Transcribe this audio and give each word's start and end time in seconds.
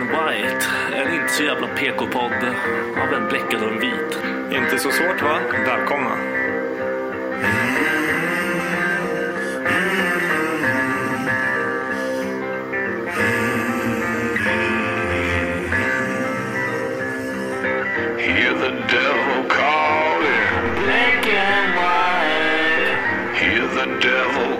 And 0.00 0.10
White. 0.10 0.66
En 0.92 1.14
inte 1.14 1.32
så 1.32 1.42
jävla 1.42 1.68
PK-podd 1.68 2.32
av 2.96 3.14
en 3.14 3.28
bläckad 3.28 3.62
och 3.62 3.72
en 3.72 3.80
vit. 3.80 4.18
Inte 4.52 4.78
så 4.78 4.90
svårt 4.90 5.22
va? 5.22 5.40
Välkomna. 5.66 6.16
Hear 18.18 18.52
the 18.54 18.70
devil 18.94 19.48
calling. 19.48 20.84
Black 20.84 21.26
and 21.26 21.74
white. 21.74 22.98
Hear 23.34 23.66
the 23.68 24.08
devil 24.08 24.57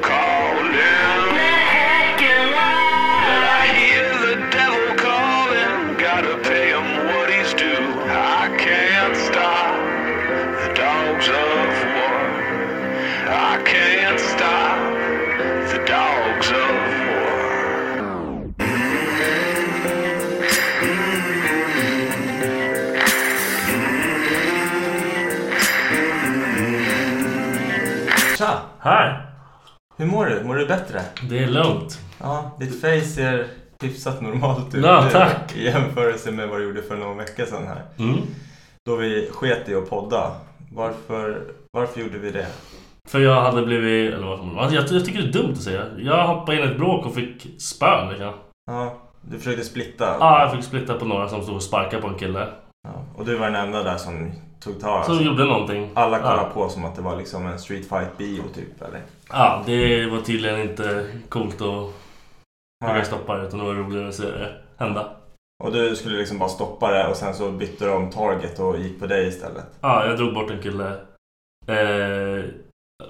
Tja! 28.38 28.60
Här! 28.78 29.26
Hur 29.96 30.06
mår 30.06 30.26
du? 30.26 30.44
Mår 30.44 30.54
du 30.54 30.66
bättre? 30.66 31.00
Det 31.28 31.38
är 31.38 31.46
lugnt. 31.46 31.98
Ja, 32.20 32.56
ditt 32.60 32.80
face 32.80 33.00
ser 33.00 33.46
hyfsat 33.82 34.20
normalt 34.20 34.74
ut 34.74 34.84
Ja, 34.84 35.04
nu 35.04 35.10
tack. 35.10 35.56
i 35.56 35.64
jämförelse 35.64 36.30
med 36.30 36.48
vad 36.48 36.60
du 36.60 36.64
gjorde 36.64 36.82
för 36.82 36.96
någon 36.96 37.16
vecka 37.16 37.46
sedan 37.46 37.66
här. 37.66 37.82
Mm. 37.98 38.18
Då 38.86 38.96
vi 38.96 39.30
sket 39.32 39.68
i 39.68 39.74
att 39.74 39.90
podda. 39.90 40.30
Varför, 40.72 41.42
varför 41.72 42.00
gjorde 42.00 42.18
vi 42.18 42.30
det? 42.30 42.46
För 43.08 43.20
jag 43.20 43.42
hade 43.42 43.62
blivit... 43.62 44.14
Eller 44.14 44.58
alltså 44.60 44.76
jag, 44.76 44.84
jag 44.90 45.04
tycker 45.04 45.22
det 45.22 45.28
är 45.28 45.42
dumt 45.42 45.52
att 45.52 45.62
säga. 45.62 45.84
Jag 45.98 46.26
hoppade 46.26 46.58
in 46.58 46.68
i 46.68 46.70
ett 46.70 46.78
bråk 46.78 47.06
och 47.06 47.14
fick 47.14 47.60
spö 47.60 48.10
liksom. 48.10 48.32
Ja, 48.70 48.96
du 49.20 49.38
försökte 49.38 49.64
splitta. 49.64 50.16
Ja, 50.20 50.40
jag 50.42 50.52
fick 50.52 50.64
splitta 50.64 50.94
på 50.94 51.04
några 51.04 51.28
som 51.28 51.42
stod 51.42 51.56
och 51.56 51.62
sparkade 51.62 52.02
på 52.02 52.08
en 52.08 52.18
kille. 52.18 52.48
Ja, 52.88 53.04
och 53.16 53.24
du 53.24 53.34
var 53.34 53.46
den 53.46 53.66
enda 53.66 53.82
där 53.82 53.96
som 53.96 54.32
tog 54.68 54.80
tag. 54.80 55.04
Som 55.04 55.22
gjorde 55.22 55.44
någonting. 55.44 55.90
Alla 55.94 56.18
kollade 56.18 56.42
ja. 56.42 56.50
på 56.54 56.68
som 56.68 56.84
att 56.84 56.96
det 56.96 57.02
var 57.02 57.16
liksom 57.16 57.46
en 57.46 57.58
street 57.58 57.88
fight 57.88 58.18
bio 58.18 58.42
typ 58.54 58.82
eller? 58.82 59.02
Ja, 59.28 59.62
det 59.66 60.06
var 60.06 60.20
tydligen 60.20 60.60
inte 60.60 61.06
coolt 61.28 61.60
att 61.60 61.94
försöka 62.84 63.04
stoppa 63.04 63.36
det. 63.36 63.46
Utan 63.46 63.58
det 63.58 63.64
var 63.64 63.74
roligare 63.74 64.08
att 64.08 64.14
se 64.14 64.22
det 64.22 64.56
hända. 64.76 65.10
Och 65.64 65.72
du 65.72 65.96
skulle 65.96 66.18
liksom 66.18 66.38
bara 66.38 66.48
stoppa 66.48 66.90
det 66.90 67.08
och 67.08 67.16
sen 67.16 67.34
så 67.34 67.50
bytte 67.50 67.86
de 67.86 68.10
target 68.10 68.58
och 68.58 68.78
gick 68.78 69.00
på 69.00 69.06
dig 69.06 69.28
istället. 69.28 69.64
Ja, 69.80 70.06
jag 70.06 70.16
drog 70.16 70.34
bort 70.34 70.50
en 70.50 70.62
kille. 70.62 70.88
Eh, 71.66 72.44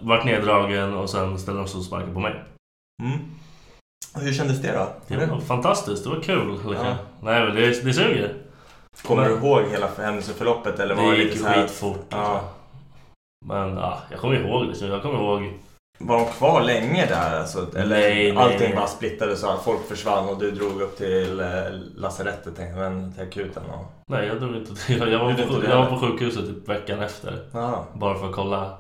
vart 0.01 0.25
neddragen 0.25 0.95
och 0.95 1.11
sen 1.11 1.39
ställde 1.39 1.61
de 1.61 1.69
sig 1.69 1.79
och 1.79 1.85
sparkade 1.85 2.13
på 2.13 2.21
mig. 2.21 2.43
Mm. 3.03 3.19
Och 4.15 4.21
hur 4.21 4.33
kändes 4.33 4.63
det 4.63 4.73
då? 4.73 4.89
Det 5.07 5.27
var 5.27 5.41
fantastiskt, 5.41 6.05
det 6.05 6.11
var 6.11 6.21
kul. 6.21 6.51
Liksom. 6.51 6.75
Ja. 6.75 6.97
Nej 7.23 7.45
men 7.45 7.55
det, 7.55 7.85
det 7.85 7.93
suger. 7.93 8.35
Kommer 9.07 9.23
Men- 9.23 9.41
du 9.41 9.47
ihåg 9.47 9.63
hela 9.71 9.89
händelseförloppet 9.99 10.79
eller 10.81 10.95
var 10.95 11.03
Det 11.05 11.11
det 11.11 11.17
gick 11.23 11.35
lite 11.35 11.53
skitfort. 11.55 12.07
Ja. 12.09 12.33
Liksom. 12.33 12.49
Men 13.47 13.77
ja, 13.77 13.99
jag 14.11 14.21
kommer 14.21 14.35
ihåg 14.35 14.65
liksom. 14.67 14.89
Jag 14.89 15.03
kommer 15.03 15.19
ihåg. 15.19 15.53
Var 16.01 16.17
de 16.19 16.27
kvar 16.27 16.63
länge 16.63 17.07
där 17.07 17.41
alltså? 17.41 17.67
Eller 17.77 17.99
Nej, 17.99 18.37
allting 18.37 18.59
nej. 18.61 18.75
bara 18.75 18.87
splittades 18.87 19.41
så 19.41 19.49
att 19.49 19.63
folk 19.65 19.89
försvann 19.89 20.29
och 20.29 20.39
du 20.39 20.51
drog 20.51 20.81
upp 20.81 20.97
till 20.97 21.41
eh, 21.41 21.47
lasarettet 21.97 22.59
men 22.59 23.13
till 23.13 23.23
akuten 23.23 23.63
och... 23.71 23.85
Nej 24.11 24.27
jag 24.27 24.41
drog 24.41 24.57
inte 24.57 24.73
jag, 24.93 25.09
jag, 25.13 25.19
var 25.19 25.33
på, 25.35 25.61
det 25.61 25.69
jag 25.69 25.77
var 25.77 25.87
på 25.87 25.99
sjukhuset 25.99 26.47
typ 26.47 26.69
veckan 26.69 27.03
efter. 27.03 27.39
Ja. 27.53 27.85
Bara 27.95 28.19
för 28.19 28.29
att 28.29 28.35
kolla. 28.35 28.79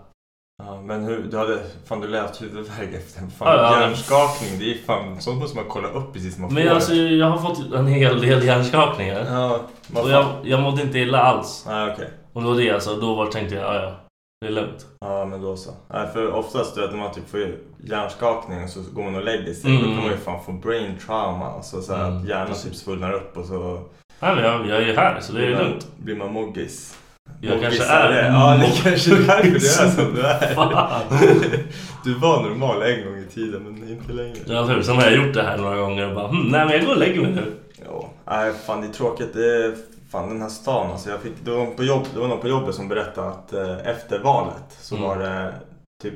Ja. 0.58 0.80
Men 0.82 1.04
hur, 1.04 1.22
du 1.30 1.36
hade... 1.38 1.58
Fan 1.84 2.00
du 2.00 2.08
lät 2.08 2.42
huvudvärk 2.42 2.94
efter 2.94 3.22
en 3.22 3.30
fan 3.30 3.48
Ja, 3.56 3.62
ja. 3.62 3.80
hjärnskakning. 3.80 4.58
Det 4.58 4.72
är 4.72 4.78
fan... 4.86 5.20
Sånt 5.20 5.38
måste 5.40 5.56
man 5.56 5.64
kolla 5.68 5.88
upp 5.88 6.12
precis 6.12 6.34
som 6.34 6.42
man 6.42 6.54
Men 6.54 6.68
får. 6.68 6.74
alltså 6.74 6.94
jag 6.94 7.26
har 7.30 7.38
fått 7.38 7.72
en 7.74 7.86
hel 7.86 8.20
del 8.20 8.44
hjärnskakningar. 8.44 9.26
Ja, 9.30 9.60
Och 10.02 10.10
jag, 10.10 10.24
jag 10.42 10.60
mådde 10.60 10.82
inte 10.82 10.98
illa 10.98 11.22
alls. 11.22 11.64
Nej 11.68 11.92
okej. 11.92 12.08
Och 12.32 12.42
det 12.42 12.48
var 12.48 12.56
det 12.56 12.70
alltså. 12.70 12.96
Då 12.96 13.14
var, 13.14 13.26
tänkte 13.26 13.54
jag, 13.54 13.64
ja 13.74 13.82
ja. 13.82 13.92
Det 14.40 14.46
är 14.46 14.50
lugnt. 14.52 14.86
Ja 15.00 15.24
men 15.24 15.42
då 15.42 15.56
så. 15.56 15.70
Nej, 15.92 16.08
för 16.12 16.32
oftast 16.32 16.74
du 16.74 16.80
vet, 16.80 16.90
när 16.90 16.98
man 16.98 17.12
typ 17.14 17.30
får 17.30 17.40
hjärnskakning 17.84 18.64
och 18.64 18.70
så 18.70 18.80
går 18.92 19.02
man 19.02 19.14
och 19.14 19.24
lägger 19.24 19.54
sig. 19.54 19.70
Mm. 19.70 19.82
Då 19.82 19.88
kan 19.88 19.96
man 20.02 20.10
ju 20.12 20.16
fan 20.16 20.44
få 20.44 20.52
brain 20.52 20.98
trauma. 21.06 21.46
Alltså 21.46 21.82
så 21.82 21.94
här 21.94 22.04
Mm, 22.08 22.18
att 22.22 22.28
hjärnan 22.28 22.54
typ 22.64 22.74
svullnar 22.74 23.12
upp 23.12 23.36
och 23.36 23.44
så 23.44 23.82
Nej 24.20 24.34
men 24.34 24.44
jag, 24.44 24.66
jag 24.66 24.88
är 24.88 24.96
här 24.96 25.20
så 25.20 25.32
det 25.32 25.46
är 25.46 25.54
man, 25.54 25.62
lugnt. 25.64 25.86
blir 25.96 26.16
man 26.16 26.32
moggis. 26.32 26.98
Jag 27.40 27.60
kanske 27.60 27.84
är 27.84 28.08
det. 28.12 28.26
Ja 28.26 28.56
det 28.56 28.82
kanske 28.82 29.14
är 29.14 29.16
därför 29.16 29.50
du 29.50 29.56
är 29.66 29.90
som 29.90 30.14
du 30.14 30.20
är. 30.26 31.64
Du 32.04 32.14
var 32.14 32.42
normal 32.42 32.82
en 32.82 33.04
gång 33.04 33.18
i 33.18 33.26
tiden 33.34 33.62
men 33.62 33.88
inte 33.88 34.12
längre. 34.12 34.36
Ja 34.46 34.62
hur, 34.64 34.82
sen 34.82 34.96
har 34.96 35.02
jag 35.02 35.12
gjort 35.26 35.34
det 35.34 35.42
här 35.42 35.56
några 35.56 35.76
gånger 35.76 36.08
och 36.08 36.14
bara 36.14 36.28
hm, 36.28 36.48
nej 36.48 36.64
men 36.66 36.74
jag 36.76 36.84
går 36.84 36.92
och 36.92 36.98
lägger 36.98 37.20
mig 37.22 37.30
nu. 37.30 37.52
Ja, 37.84 38.10
nej 38.26 38.52
fan 38.66 38.80
det 38.80 38.86
är 38.86 38.92
tråkigt. 38.92 39.34
Det 39.34 39.64
är 39.64 39.74
fan 40.10 40.28
den 40.28 40.42
här 40.42 40.48
stan 40.48 40.90
alltså. 40.92 41.10
Jag 41.10 41.20
fick, 41.20 41.32
det, 41.44 41.50
var 41.50 41.66
på 41.66 41.84
jobb, 41.84 42.02
det 42.14 42.20
var 42.20 42.28
någon 42.28 42.40
på 42.40 42.48
jobbet 42.48 42.74
som 42.74 42.88
berättade 42.88 43.28
att 43.28 43.52
eh, 43.52 43.78
efter 43.86 44.18
valet 44.18 44.76
så 44.80 44.96
Mm. 44.96 45.08
var 45.08 45.18
det 45.18 45.54
typ 46.02 46.14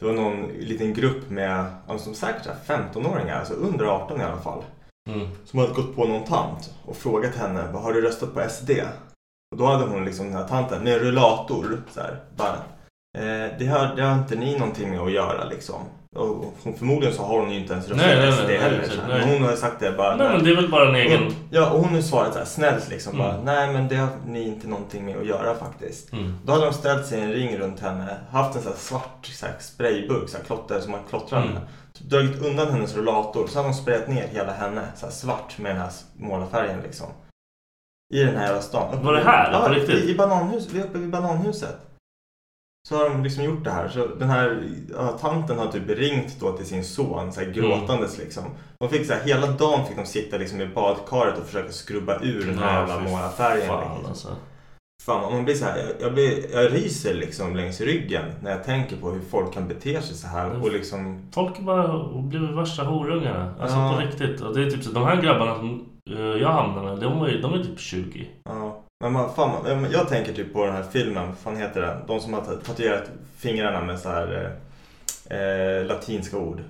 det 0.00 0.06
var 0.06 0.12
någon 0.12 0.46
liten 0.58 0.94
grupp 0.94 1.30
med, 1.30 1.64
som 1.98 2.14
säkert 2.14 2.44
så 2.44 2.50
här 2.72 2.78
15-åringar, 2.78 3.38
alltså 3.38 3.54
under 3.54 3.84
18 3.84 4.20
i 4.20 4.24
alla 4.24 4.40
fall. 4.40 4.62
Mm. 5.10 5.28
Som 5.44 5.58
hade 5.58 5.72
gått 5.72 5.96
på 5.96 6.04
någon 6.04 6.24
tant 6.24 6.70
och 6.84 6.96
frågat 6.96 7.34
henne, 7.36 7.64
"Vad 7.72 7.82
har 7.82 7.92
du 7.92 8.00
röstat 8.00 8.34
på 8.34 8.40
SD? 8.40 8.70
Och 9.50 9.56
då 9.56 9.66
hade 9.66 9.84
hon 9.84 10.04
liksom 10.04 10.26
den 10.26 10.36
här 10.36 10.48
tanten 10.48 10.84
med 10.84 11.00
rullator 11.00 11.82
så 11.94 12.00
här, 12.00 12.20
bara, 12.36 12.56
Eh, 13.18 13.58
det, 13.58 13.66
har, 13.66 13.96
det 13.96 14.02
har 14.02 14.14
inte 14.14 14.34
ni 14.34 14.58
någonting 14.58 14.90
med 14.90 15.00
att 15.00 15.12
göra 15.12 15.44
liksom. 15.44 15.80
Och 16.16 16.54
hon, 16.62 16.74
förmodligen 16.78 17.14
så 17.14 17.22
har 17.22 17.40
hon 17.40 17.50
ju 17.50 17.60
inte 17.60 17.72
ens 17.72 17.88
Nej, 17.88 17.96
nej, 17.98 18.26
röstat 18.26 18.46
nej, 18.46 18.56
det 18.56 18.62
nej, 18.62 18.70
heller. 18.70 18.78
nej, 18.78 18.96
så 18.96 19.00
här. 19.00 19.08
nej. 19.08 19.18
Men 19.18 19.28
hon 19.28 19.42
har 19.42 19.50
ju 19.50 19.56
sagt 19.56 19.80
det 19.80 19.92
bara. 19.92 20.16
Nej 20.16 20.28
men 20.28 20.44
det 20.44 20.50
är 20.50 20.56
väl 20.56 20.70
bara 20.70 20.88
en 20.88 20.94
egen... 20.94 21.22
Hon, 21.22 21.34
ja, 21.50 21.70
och 21.70 21.80
hon 21.80 21.88
har 21.88 21.96
ju 21.96 22.02
svarat 22.02 22.32
så 22.32 22.38
här 22.38 22.46
snällt 22.46 22.88
liksom. 22.88 23.14
Mm. 23.14 23.26
Bara, 23.26 23.42
Nej 23.42 23.72
men 23.72 23.88
det 23.88 23.96
har 23.96 24.08
ni 24.26 24.48
inte 24.48 24.68
någonting 24.68 25.04
med 25.04 25.16
att 25.16 25.26
göra 25.26 25.54
faktiskt. 25.54 26.12
Mm. 26.12 26.38
Då 26.44 26.52
hade 26.52 26.64
de 26.64 26.72
ställt 26.72 27.06
sig 27.06 27.18
i 27.18 27.22
en 27.22 27.32
ring 27.32 27.58
runt 27.58 27.80
henne, 27.80 28.16
haft 28.30 28.56
en 28.56 28.62
här 28.62 28.72
svart 28.76 29.26
så 29.26 29.46
här, 29.46 29.54
sprayburk, 29.60 30.28
så 30.28 30.36
här, 30.36 30.44
klotter 30.44 30.80
som 30.80 30.92
man 30.92 31.00
klottrar 31.08 31.40
med. 31.40 31.50
Mm. 31.50 31.62
Dragit 31.98 32.42
undan 32.42 32.70
hennes 32.70 32.96
rullator, 32.96 33.46
så 33.46 33.58
hade 33.58 33.68
de 33.68 33.74
sprayat 33.74 34.08
ner 34.08 34.28
hela 34.32 34.52
henne 34.52 34.82
så 34.96 35.06
här, 35.06 35.12
svart 35.12 35.58
med 35.58 35.70
den 35.74 35.82
här 35.82 35.90
målarfärgen 36.16 36.80
liksom. 36.82 37.06
I 38.14 38.18
den 38.24 38.36
här 38.36 38.60
stan. 38.60 38.94
Uppe 38.94 39.04
Var 39.04 39.12
det 39.12 39.20
här? 39.24 39.52
Ja, 39.52 39.66
På 39.68 39.74
riktigt? 39.74 40.04
i, 40.04 40.10
i 40.10 40.14
bananhus, 40.14 40.68
vi 40.72 40.80
är 40.80 40.84
uppe 40.84 40.98
vid 40.98 41.10
bananhuset. 41.10 41.76
Så 42.88 42.96
har 42.96 43.10
de 43.10 43.22
liksom 43.22 43.44
gjort 43.44 43.64
det 43.64 43.70
här. 43.70 43.88
Så 43.88 44.06
den 44.06 44.28
här 44.30 44.62
ja, 44.92 45.08
tanten 45.08 45.58
har 45.58 45.66
typ 45.66 45.88
ringt 45.88 46.40
då 46.40 46.52
till 46.52 46.66
sin 46.66 46.84
son 46.84 47.32
så 47.32 47.40
här, 47.40 47.50
gråtandes 47.50 48.18
liksom. 48.18 48.44
De 48.80 48.88
fick 48.88 49.06
så 49.06 49.12
här, 49.12 49.20
hela 49.24 49.46
dagen 49.46 49.86
fick 49.86 49.96
de 49.96 50.06
sitta 50.06 50.36
liksom 50.38 50.60
i 50.60 50.66
badkaret 50.66 51.38
och 51.38 51.46
försöka 51.46 51.72
skrubba 51.72 52.18
ur 52.22 52.46
den 52.46 52.58
här 52.58 52.80
jävla 52.80 53.00
målarfärgen. 53.00 53.66
Fan 53.66 53.94
liksom. 53.94 54.06
alltså. 54.10 54.28
Fan, 55.04 55.32
man 55.32 55.44
blir 55.44 55.54
så 55.54 55.64
här, 55.64 55.92
jag, 56.00 56.14
blir, 56.14 56.54
jag 56.54 56.72
ryser 56.74 57.14
liksom 57.14 57.56
längs 57.56 57.80
ryggen 57.80 58.24
när 58.42 58.50
jag 58.50 58.64
tänker 58.64 58.96
på 58.96 59.10
hur 59.10 59.20
folk 59.20 59.54
kan 59.54 59.68
bete 59.68 60.02
sig 60.02 60.16
så 60.16 60.26
här 60.26 60.62
och 60.62 60.72
liksom... 60.72 61.28
Folk 61.34 61.58
bara 61.60 62.08
blivit 62.22 62.50
värsta 62.56 62.82
horungarna. 62.84 63.54
Alltså 63.60 63.76
Ja. 63.76 63.92
på 63.94 64.00
riktigt. 64.00 64.40
Och 64.40 64.54
det 64.56 64.62
är 64.66 64.70
typ 64.70 64.84
så, 64.84 64.92
de 64.92 65.04
här 65.04 65.22
grabbarna 65.22 65.54
som 65.56 65.84
jag 66.40 66.48
hamnade 66.48 66.86
med, 66.88 66.98
de, 66.98 67.18
var 67.20 67.28
ju, 67.28 67.40
de 67.40 67.54
är 67.54 67.58
typ 67.62 67.80
20. 67.80 68.28
Ja. 68.44 68.80
Men 69.04 69.12
man, 69.12 69.34
fan, 69.34 69.80
man, 69.80 69.90
jag 69.90 70.08
tänker 70.08 70.32
typ 70.32 70.52
på 70.52 70.64
den 70.64 70.74
här 70.74 70.82
filmen, 70.92 71.26
vad 71.26 71.38
fan 71.38 71.56
heter 71.56 71.80
den? 71.80 71.96
De 72.06 72.20
som 72.20 72.32
har 72.34 72.40
tatuerat 72.40 73.10
fingrarna 73.38 73.80
med 73.80 73.98
så 73.98 74.08
här 74.08 74.52
eh, 75.30 75.38
eh, 75.38 75.86
latinska 75.86 76.38
ord. 76.38 76.60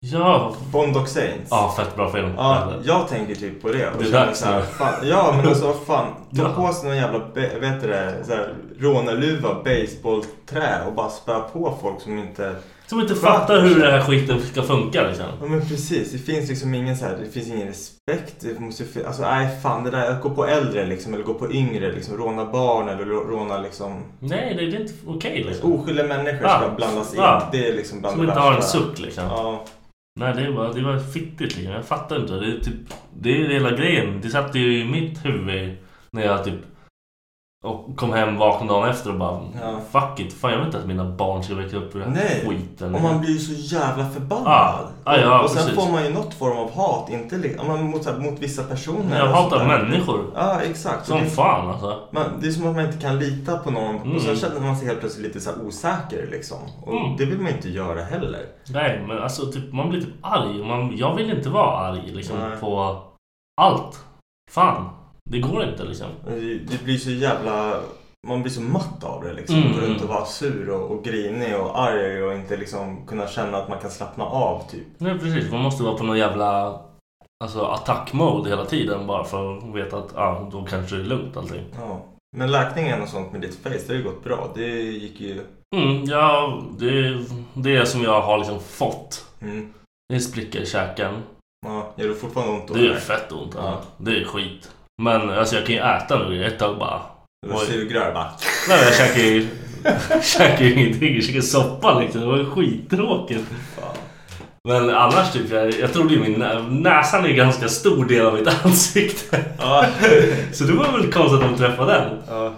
Ja, 0.00 0.54
Bondock 0.72 1.08
Saints. 1.08 1.48
ja 1.50 1.74
fett 1.76 1.96
bra 1.96 2.10
film. 2.12 2.34
Ja, 2.36 2.72
jag 2.84 3.08
tänker 3.08 3.34
typ 3.34 3.62
på 3.62 3.68
det. 3.68 3.90
och 3.90 4.02
Det 4.02 4.16
är 4.18 4.32
så 4.32 4.46
här, 4.46 4.62
fan, 4.62 4.94
Ja, 5.08 5.34
men 5.36 5.48
alltså 5.48 5.66
vad 5.66 5.76
fan. 5.86 6.12
Ta 6.36 6.42
Ja. 6.42 6.52
på 6.56 6.72
sig 6.72 6.88
någon 6.88 6.96
jävla, 6.96 7.18
vet 7.60 7.80
du 7.80 7.86
det, 7.88 8.24
så 8.24 8.32
här, 8.32 8.54
rånarluva, 8.78 9.54
baseballträ 9.64 10.86
och 10.86 10.92
bara 10.92 11.10
spöa 11.10 11.40
på 11.40 11.78
folk 11.82 12.00
som 12.00 12.18
inte... 12.18 12.54
Som 12.88 13.00
inte 13.00 13.14
fattar 13.14 13.60
hur 13.60 13.80
den 13.80 13.92
här 13.92 14.00
skiten 14.00 14.40
ska 14.42 14.62
funka 14.62 15.08
liksom. 15.08 15.26
Ja 15.40 15.46
men 15.46 15.60
precis, 15.60 16.12
det 16.12 16.18
finns 16.18 16.48
liksom 16.48 16.74
ingen 16.74 16.96
så 16.96 17.04
här, 17.04 17.16
det 17.24 17.30
finns 17.30 17.48
ingen 17.48 17.66
respekt. 17.68 18.34
Det 18.40 18.60
måste, 18.60 18.84
alltså 19.06 19.22
nej 19.22 19.60
fan 19.62 19.84
det 19.84 19.90
där, 19.90 20.10
att 20.10 20.22
gå 20.22 20.30
på 20.30 20.46
äldre 20.46 20.86
liksom, 20.86 21.14
eller 21.14 21.24
gå 21.24 21.34
på 21.34 21.52
yngre, 21.52 21.92
liksom 21.92 22.16
råna 22.16 22.44
barn 22.44 22.88
eller 22.88 23.04
rå- 23.04 23.30
råna 23.30 23.58
liksom 23.58 24.04
Nej, 24.20 24.54
det 24.54 24.62
är 24.76 24.80
inte 24.80 24.92
okej 25.06 25.44
liksom. 25.48 25.72
oskyldiga 25.72 26.06
människor 26.06 26.48
ska 26.48 26.70
blandas 26.76 27.14
in. 27.14 27.20
Ja. 27.20 27.48
Det 27.52 27.68
är 27.68 27.72
liksom 27.74 28.00
bland 28.00 28.16
Som 28.16 28.26
det 28.26 28.30
inte 28.30 28.40
har 28.40 28.52
en 28.52 28.62
suck 28.62 28.98
liksom. 28.98 29.24
Ja. 29.24 29.64
Nej, 30.20 30.34
det 30.34 30.50
var, 30.50 30.74
det 30.74 30.82
var 30.82 30.98
fittigt 30.98 31.56
liksom. 31.56 31.72
Jag 31.74 31.84
fattar 31.84 32.16
inte. 32.20 32.32
Det 32.32 32.46
är, 32.46 32.60
typ, 32.60 32.74
det 33.20 33.30
är 33.30 33.48
hela 33.48 33.70
grejen. 33.70 34.20
Det 34.22 34.30
satt 34.30 34.54
ju 34.54 34.80
i 34.80 34.84
mitt 34.84 35.24
huvud 35.24 35.76
när 36.12 36.24
jag 36.24 36.44
typ 36.44 36.54
och 37.64 37.96
kom 37.96 38.12
hem, 38.12 38.36
vaknade 38.36 38.72
dagen 38.72 38.88
efter 38.90 39.10
och 39.10 39.18
bara 39.18 39.40
Ja. 39.62 39.80
Fuck 40.00 40.20
it, 40.20 40.32
fan 40.32 40.50
jag 40.50 40.58
vill 40.58 40.66
inte 40.66 40.78
att 40.78 40.86
mina 40.86 41.04
barn 41.04 41.42
ska 41.44 41.54
växa 41.54 41.76
upp 41.76 41.94
i 41.96 41.98
den 41.98 42.12
här 42.16 42.24
Nej, 42.24 42.44
skiten. 42.48 42.94
och 42.94 43.02
man 43.02 43.20
blir 43.20 43.30
ju 43.30 43.38
så 43.38 43.74
jävla 43.76 44.08
förbannad. 44.10 44.44
Ja. 44.46 44.78
Ja, 45.04 45.16
ja, 45.20 45.42
och, 45.42 45.50
sen 45.50 45.62
precis. 45.66 45.84
får 45.84 45.92
man 45.92 46.04
ju 46.04 46.10
något 46.10 46.34
form 46.34 46.58
av 46.58 46.72
hat, 46.74 47.10
inte 47.10 47.36
li- 47.36 47.56
mot, 47.82 48.06
här, 48.06 48.18
mot 48.18 48.38
vissa 48.38 48.64
personer. 48.64 49.18
Jag 49.18 49.26
hatar 49.26 49.66
människor. 49.66 50.24
Ja, 50.34 50.60
exakt. 50.60 51.06
Som 51.06 51.18
det, 51.18 51.26
fan 51.30 51.68
alltså. 51.70 51.98
man, 52.10 52.24
det 52.40 52.46
är 52.48 52.50
som 52.50 52.66
att 52.68 52.76
man 52.76 52.84
inte 52.86 52.98
kan 52.98 53.18
lita 53.18 53.58
på 53.58 53.70
någon 53.70 53.94
och 54.14 54.20
sen 54.20 54.30
Mm. 54.30 54.36
känner 54.36 54.60
man 54.60 54.76
sig 54.76 54.86
helt 54.88 55.00
plötsligt 55.00 55.26
lite 55.26 55.40
så 55.40 55.50
osäker 55.66 56.28
liksom. 56.30 56.58
Och 56.82 56.92
Mm. 56.92 57.16
det 57.16 57.24
vill 57.24 57.38
man 57.38 57.52
inte 57.52 57.68
göra 57.68 58.02
heller. 58.04 58.40
Nej, 58.68 59.04
men 59.08 59.22
alltså 59.22 59.52
typ, 59.52 59.72
man 59.72 59.88
blir 59.88 60.00
typ 60.00 60.14
arg. 60.22 60.64
Man, 60.64 60.96
jag 60.96 61.14
vill 61.16 61.30
inte 61.30 61.48
vara 61.48 61.76
arg 61.78 62.02
liksom 62.12 62.36
Nej. 62.38 62.58
på 62.60 63.02
allt. 63.60 64.04
Fan, 64.50 64.84
det 65.30 65.38
går 65.38 65.64
inte 65.64 65.84
liksom. 65.84 66.06
Det, 66.26 66.58
det 66.58 66.84
blir 66.84 66.98
så 66.98 67.10
jävla... 67.10 67.80
Man 68.26 68.42
blir 68.42 68.52
så 68.52 68.60
matt 68.60 69.04
av 69.04 69.24
det 69.24 69.32
liksom. 69.32 69.56
Mm, 69.56 69.72
Gå 69.72 69.80
runt 69.80 70.02
och 70.02 70.08
vara 70.08 70.24
sur 70.24 70.70
och, 70.70 70.90
och 70.90 71.04
grinig 71.04 71.56
och 71.56 71.80
arg 71.80 72.22
och 72.22 72.34
inte 72.34 72.56
liksom 72.56 73.06
kunna 73.06 73.26
känna 73.26 73.58
att 73.58 73.68
man 73.68 73.78
kan 73.80 73.90
slappna 73.90 74.24
av 74.24 74.70
typ. 74.70 74.86
Nej 74.98 75.18
precis, 75.18 75.50
man 75.50 75.62
måste 75.62 75.82
vara 75.82 75.94
på 75.96 76.04
någon 76.04 76.18
jävla 76.18 76.80
alltså, 77.44 77.64
attack-mode 77.64 78.50
hela 78.50 78.64
tiden 78.64 79.06
bara 79.06 79.24
för 79.24 79.58
att 79.58 79.74
veta 79.74 79.98
att 79.98 80.16
ah, 80.16 80.48
då 80.52 80.64
kanske 80.64 80.96
det 80.96 81.02
är 81.02 81.06
lugnt 81.06 81.36
allting. 81.36 81.64
Ja. 81.76 82.00
Men 82.36 82.50
läkningen 82.52 83.02
och 83.02 83.08
sånt 83.08 83.32
med 83.32 83.40
ditt 83.40 83.54
face, 83.62 83.70
det 83.70 83.88
har 83.88 83.94
ju 83.94 84.02
gått 84.02 84.24
bra. 84.24 84.50
Det 84.54 84.68
gick 84.80 85.20
ju... 85.20 85.44
Mm, 85.76 86.04
ja, 86.04 86.62
det, 86.78 87.18
det 87.54 87.76
är 87.76 87.84
som 87.84 88.02
jag 88.02 88.20
har 88.20 88.38
liksom 88.38 88.60
fått. 88.60 89.26
Mm. 89.40 89.72
Det 90.08 90.14
är 90.14 90.16
en 90.16 90.22
spricka 90.22 90.58
i 90.58 90.66
käken. 90.66 91.22
Ja, 91.66 91.92
gör 91.96 92.08
det 92.08 92.14
fortfarande 92.14 92.52
ont 92.52 92.68
då? 92.68 92.74
Det 92.74 92.84
gör 92.84 92.94
fett 92.94 93.32
ont. 93.32 93.52
Ja. 93.56 93.62
Ja. 93.64 93.80
Det 93.98 94.20
är 94.20 94.24
skit. 94.24 94.70
Men 95.02 95.30
alltså 95.30 95.56
jag 95.56 95.66
kan 95.66 95.74
ju 95.74 95.80
äta 95.80 96.28
nu 96.28 96.44
ett 96.44 96.58
tag 96.58 96.78
bara. 96.78 97.00
Oj. 97.46 97.66
sugrör 97.66 98.12
bara. 98.14 98.30
Nej 98.68 98.78
men 98.78 98.84
jag 98.86 98.94
käkar 98.94 99.20
ju, 99.20 99.46
käkar 100.22 100.64
ju 100.64 100.72
ingenting. 100.74 101.14
Jag 101.14 101.24
käkar 101.24 101.40
soppa 101.40 102.00
liksom. 102.00 102.20
Det 102.20 102.26
var 102.26 102.36
ju 102.38 102.50
skittråkigt. 102.50 103.44
Fan. 103.76 103.96
Men 104.68 104.90
annars 104.90 105.32
typ, 105.32 105.50
jag, 105.50 105.74
jag 105.74 105.92
trodde 105.92 106.14
ju 106.14 106.20
min 106.20 106.32
nä, 106.32 106.62
näsan 106.68 107.24
är 107.24 107.28
en 107.28 107.36
ganska 107.36 107.68
stor 107.68 108.04
del 108.04 108.26
av 108.26 108.34
mitt 108.34 108.64
ansikte. 108.64 109.44
Ja. 109.58 109.86
Så 110.52 110.64
det 110.64 110.72
var 110.72 110.92
väl 110.92 111.12
konstigt 111.12 111.42
att 111.42 111.50
de 111.50 111.56
träffade 111.56 111.92
den. 111.92 112.18
ja. 112.28 112.54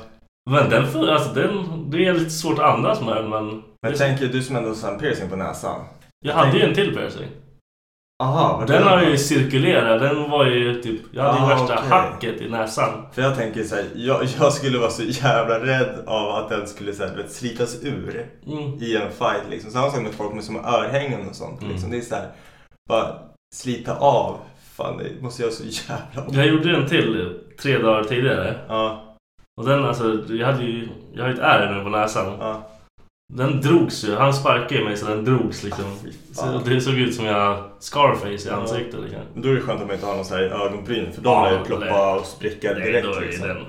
Men 0.51 0.71
den, 0.71 0.93
för, 0.93 1.09
alltså, 1.09 1.35
den, 1.35 1.51
det 1.91 2.07
är 2.07 2.15
lite 2.15 2.31
svårt 2.31 2.59
att 2.59 2.75
andas 2.75 3.01
med 3.01 3.25
men... 3.25 3.47
Men 3.83 3.93
jag 3.93 3.97
tänker, 3.99 4.27
du 4.27 4.43
som 4.43 4.57
ändå 4.57 4.75
har 4.83 4.93
en 4.93 4.99
piercing 4.99 5.29
på 5.31 5.37
näsan. 5.37 5.81
jag 6.27 6.35
hade 6.35 6.59
ju 6.59 6.65
en 6.65 6.75
till 6.75 6.95
piercing. 6.95 7.29
Aha, 8.21 8.65
Den 8.67 8.83
har 8.83 9.03
ju 9.03 9.17
cirkulerat. 9.17 10.01
Den 10.01 10.31
var 10.31 10.47
ju 10.47 10.83
typ... 10.83 11.01
Jag 11.13 11.23
hade 11.23 11.39
ju 11.39 11.45
Ah, 11.45 11.49
värsta 11.49 11.75
okej. 11.75 11.89
hacket 11.91 12.41
i 12.41 12.49
näsan. 12.51 13.07
För 13.13 13.23
jag 13.23 13.37
tänker 13.37 13.63
så 13.65 13.75
här, 13.75 13.85
jag, 13.95 14.21
jag 14.41 14.53
skulle 14.53 14.79
vara 14.79 14.91
så 14.91 15.03
jävla 15.03 15.59
rädd 15.65 15.95
av 16.07 16.29
att 16.35 16.49
den 16.49 16.67
skulle 16.67 16.93
så 16.93 17.07
här, 17.07 17.17
vet, 17.17 17.33
slitas 17.33 17.79
ur 17.85 18.27
Mm. 18.47 18.59
i 18.83 18.97
en 18.97 19.11
fight 19.11 19.51
liksom. 19.51 19.71
Samma 19.71 19.91
sak 19.91 20.03
med 20.03 20.13
folk 20.13 20.35
med 20.35 20.45
som 20.45 20.57
örhängen 20.57 21.29
och 21.29 21.35
sånt. 21.35 21.61
Mm. 21.61 21.73
Liksom. 21.73 21.91
Det 21.91 21.97
är 21.97 22.01
så 22.01 22.15
här, 22.15 22.27
bara 22.89 23.07
slita 23.55 23.97
av. 23.99 24.37
Fan, 24.77 24.99
det 24.99 25.23
måste 25.23 25.43
göra 25.43 25.53
så 25.53 25.65
jävla 25.65 26.23
ont. 26.27 26.37
Jag 26.37 26.47
gjorde 26.47 26.77
en 26.77 26.87
till 26.89 27.39
tre 27.63 27.79
dagar 27.79 28.05
tidigare. 28.05 28.55
Ja, 28.69 29.05
Och 29.61 29.67
den 29.67 29.85
alltså, 29.85 30.19
jag 30.29 30.47
hade 30.47 30.65
ju... 30.65 30.89
Jag 31.15 31.23
har 31.23 31.29
ju 31.29 31.35
ett 31.35 31.41
ärr 31.41 31.75
nu 31.75 31.83
på 31.85 31.89
näsan. 31.91 32.37
ja. 32.41 32.63
Den 33.35 33.61
drogs 33.61 34.05
ju. 34.05 34.15
Han 34.15 34.35
sparkade 34.35 34.85
mig 34.85 34.97
så 34.97 35.07
den 35.07 35.25
drogs 35.25 35.63
liksom. 35.65 35.85
Fy 36.03 36.13
Så 36.35 36.59
det 36.65 36.81
såg 36.81 36.95
ut 36.95 37.15
som 37.15 37.25
jag 37.25 37.65
Scarface 37.79 38.49
i 38.49 38.51
ansiktet 38.51 39.01
liksom. 39.01 39.21
Men 39.33 39.43
Då 39.43 39.49
är 39.49 39.55
det 39.55 39.61
skönt 39.61 39.81
att 39.81 39.87
man 39.87 39.95
inte 39.95 40.07
har 40.07 40.17
någon 40.17 40.25
så 40.25 40.35
här 40.35 40.43
ögonbryn. 40.43 41.13
För 41.13 41.23
de 41.23 41.29
Ja, 41.31 41.45
lär 41.51 41.59
ju 41.59 41.65
ploppa 41.65 42.17
och 42.17 42.27
spricka 42.27 42.73
Nej, 42.73 42.83
direkt 42.83 43.07
då 43.07 43.13
är 43.15 43.21
liksom. 43.21 43.49
den... 43.49 43.65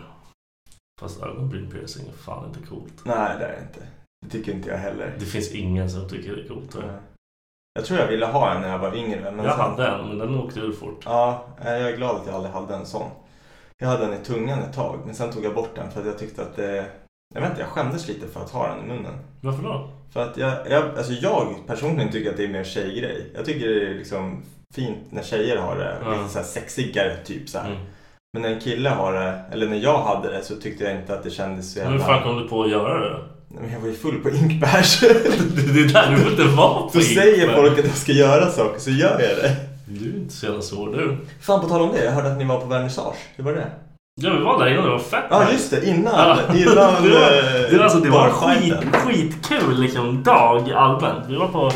Fast 1.02 1.22
ögonbryn-piercing 1.22 2.08
är 2.10 2.18
fan 2.26 2.46
inte 2.48 2.68
coolt. 2.70 2.94
Nej, 3.06 3.30
det 3.40 3.46
är 3.46 3.52
det 3.56 3.62
inte. 3.62 3.88
Det 4.26 4.30
tycker 4.32 4.52
inte 4.52 4.70
jag 4.70 4.78
heller. 4.78 5.16
Det 5.20 5.26
finns 5.26 5.52
ingen 5.52 5.90
som 5.90 6.10
tycker 6.10 6.36
det 6.36 6.42
är 6.42 6.48
coolt. 6.48 6.76
Nej. 6.80 6.90
Jag 7.74 7.86
tror 7.86 8.00
jag 8.00 8.08
ville 8.08 8.26
ha 8.26 8.54
en 8.54 8.62
när 8.62 8.70
jag 8.70 8.80
var 8.80 8.96
yngre. 8.96 9.32
Men 9.32 9.46
jag 9.46 9.56
sen- 9.56 9.62
hade 9.72 9.88
en, 9.88 10.08
men 10.08 10.18
den 10.18 10.36
åkte 10.36 10.60
ur 10.60 10.72
fort. 10.72 11.02
Ja, 11.06 11.46
jag 11.64 11.82
är 11.82 11.98
glad 11.98 12.16
att 12.16 12.26
jag 12.26 12.36
aldrig 12.36 12.54
hade 12.54 12.76
en 12.76 12.86
sån. 12.86 13.10
Jag 13.78 13.88
hade 13.88 14.06
den 14.06 14.22
i 14.22 14.26
tungan 14.26 14.60
ett 14.60 14.74
tag, 14.76 15.00
men 15.06 15.16
sen 15.16 15.32
tog 15.32 15.46
jag 15.46 15.54
bort 15.56 15.76
den 15.76 15.92
för 15.92 16.00
att 16.00 16.06
jag 16.06 16.18
tyckte 16.18 16.42
att 16.42 16.56
det... 16.56 16.86
Jag 17.34 17.42
vet 17.42 17.50
inte, 17.50 17.62
jag 17.62 17.70
skämdes 17.70 18.08
lite 18.08 18.28
för 18.28 18.42
att 18.42 18.50
ha 18.50 18.68
den 18.68 18.86
i 18.86 18.88
munnen. 18.88 19.14
Varför 19.42 19.64
då? 19.64 19.90
För 20.14 20.24
att 20.24 20.38
jag, 20.38 20.54
jag, 20.70 20.84
alltså 20.98 21.14
jag 21.14 21.56
personligen 21.68 22.12
tycker 22.12 22.30
att 22.30 22.38
det 22.38 22.44
är 22.44 22.48
mer 22.48 22.60
en 22.60 22.66
tjejgrej. 22.66 23.32
Jag 23.36 23.46
tycker 23.46 23.68
det 23.68 23.88
är 23.88 23.94
liksom 23.94 24.42
fint 24.76 24.98
när 25.10 25.24
tjejer 25.24 25.58
har 25.58 25.78
det. 25.78 25.98
Ja. 26.06 26.12
Lite 26.12 26.30
så 26.30 26.40
här 26.40 26.46
sexigare 26.46 27.18
typ 27.26 27.50
så. 27.50 27.58
Mm. 27.58 27.78
Men 28.34 28.42
när 28.42 28.50
en 28.50 28.60
kille 28.60 28.90
har 28.90 29.14
det, 29.14 29.42
eller 29.52 29.68
när 29.68 29.78
jag 29.78 30.02
hade 30.02 30.32
det 30.32 30.44
så 30.44 30.56
tyckte 30.56 30.84
jag 30.84 30.96
inte 30.96 31.14
att 31.14 31.24
det 31.24 31.32
kändes 31.32 31.74
så 31.74 31.80
Men 31.80 31.92
jävla... 31.92 32.06
hur 32.06 32.14
fan 32.14 32.24
kom 32.24 32.38
du 32.44 32.48
på 32.48 32.64
att 32.64 32.70
göra 32.70 33.00
det 33.00 33.10
då? 33.10 33.20
Nej, 33.48 33.62
Men 33.62 33.72
jag 33.72 33.80
var 33.80 33.88
ju 33.88 33.94
full 33.94 34.20
på 34.24 34.30
inkbärs. 34.30 35.00
Det 35.02 35.82
är 35.82 35.94
där 35.94 36.16
du 36.16 36.32
inte 36.32 36.44
vara 36.44 36.82
på 36.82 36.90
så 36.90 37.02
säger 37.02 37.56
folk 37.56 37.80
att 37.80 37.86
jag 37.86 37.98
ska 37.98 38.12
göra 38.12 38.50
saker 38.50 38.80
så 38.80 38.92
gör 38.92 39.20
jag 39.20 39.38
det. 39.38 39.56
Du 39.86 40.10
är 40.10 40.18
inte 40.18 40.34
så 40.34 40.46
jävla 40.46 40.62
svår 40.62 40.88
du. 40.88 41.18
Fan 41.42 41.62
på 41.62 41.68
tal 41.68 41.82
om 41.82 41.92
det, 41.92 42.04
jag 42.04 42.12
hörde 42.12 42.32
att 42.32 42.38
ni 42.38 42.46
var 42.46 42.60
på 42.60 42.68
vernissage. 42.68 43.18
Hur 43.36 43.44
var 43.44 43.54
det? 43.54 43.68
Ja 44.24 44.34
vi 44.34 44.40
var 44.44 44.60
där 44.60 44.72
innan, 44.72 44.84
det 44.84 44.90
var 44.92 45.00
fett 45.00 45.24
Ja 45.30 45.40
nice. 45.40 45.52
just 45.52 45.72
det, 45.72 45.86
innan, 45.88 46.14
Ja. 46.14 46.56
innan 46.56 46.76
det 47.04 47.10
var, 47.10 47.32
eh, 47.38 47.70
det 47.72 47.78
var, 47.78 47.84
alltså, 47.84 48.00
det 48.00 48.10
var 48.10 48.28
en 48.28 48.34
skit, 48.34 48.74
skitkul 48.96 49.80
liksom, 49.82 50.24
dag 50.24 50.72
allmänt. 50.72 51.26
Vi 51.30 51.36
var 51.36 51.48
på 51.48 51.72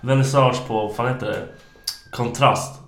vernissage 0.00 0.66
på, 0.66 0.74
vad 0.86 0.96
fan 0.96 1.08
heter 1.08 1.26
det? 1.26 1.46
Kontrast. 2.12 2.80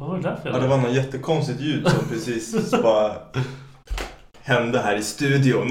Vad 0.00 0.08
var 0.08 0.16
det 0.16 0.22
där 0.22 0.36
för 0.42 0.50
Ja, 0.50 0.58
det 0.58 0.66
var 0.66 0.76
något 0.76 0.92
jättekonstigt 0.92 1.60
ljud 1.60 1.88
som 1.88 2.04
precis 2.08 2.70
bara 2.82 3.12
hände 4.42 4.78
här 4.80 4.96
i 4.96 5.02
studion. 5.02 5.68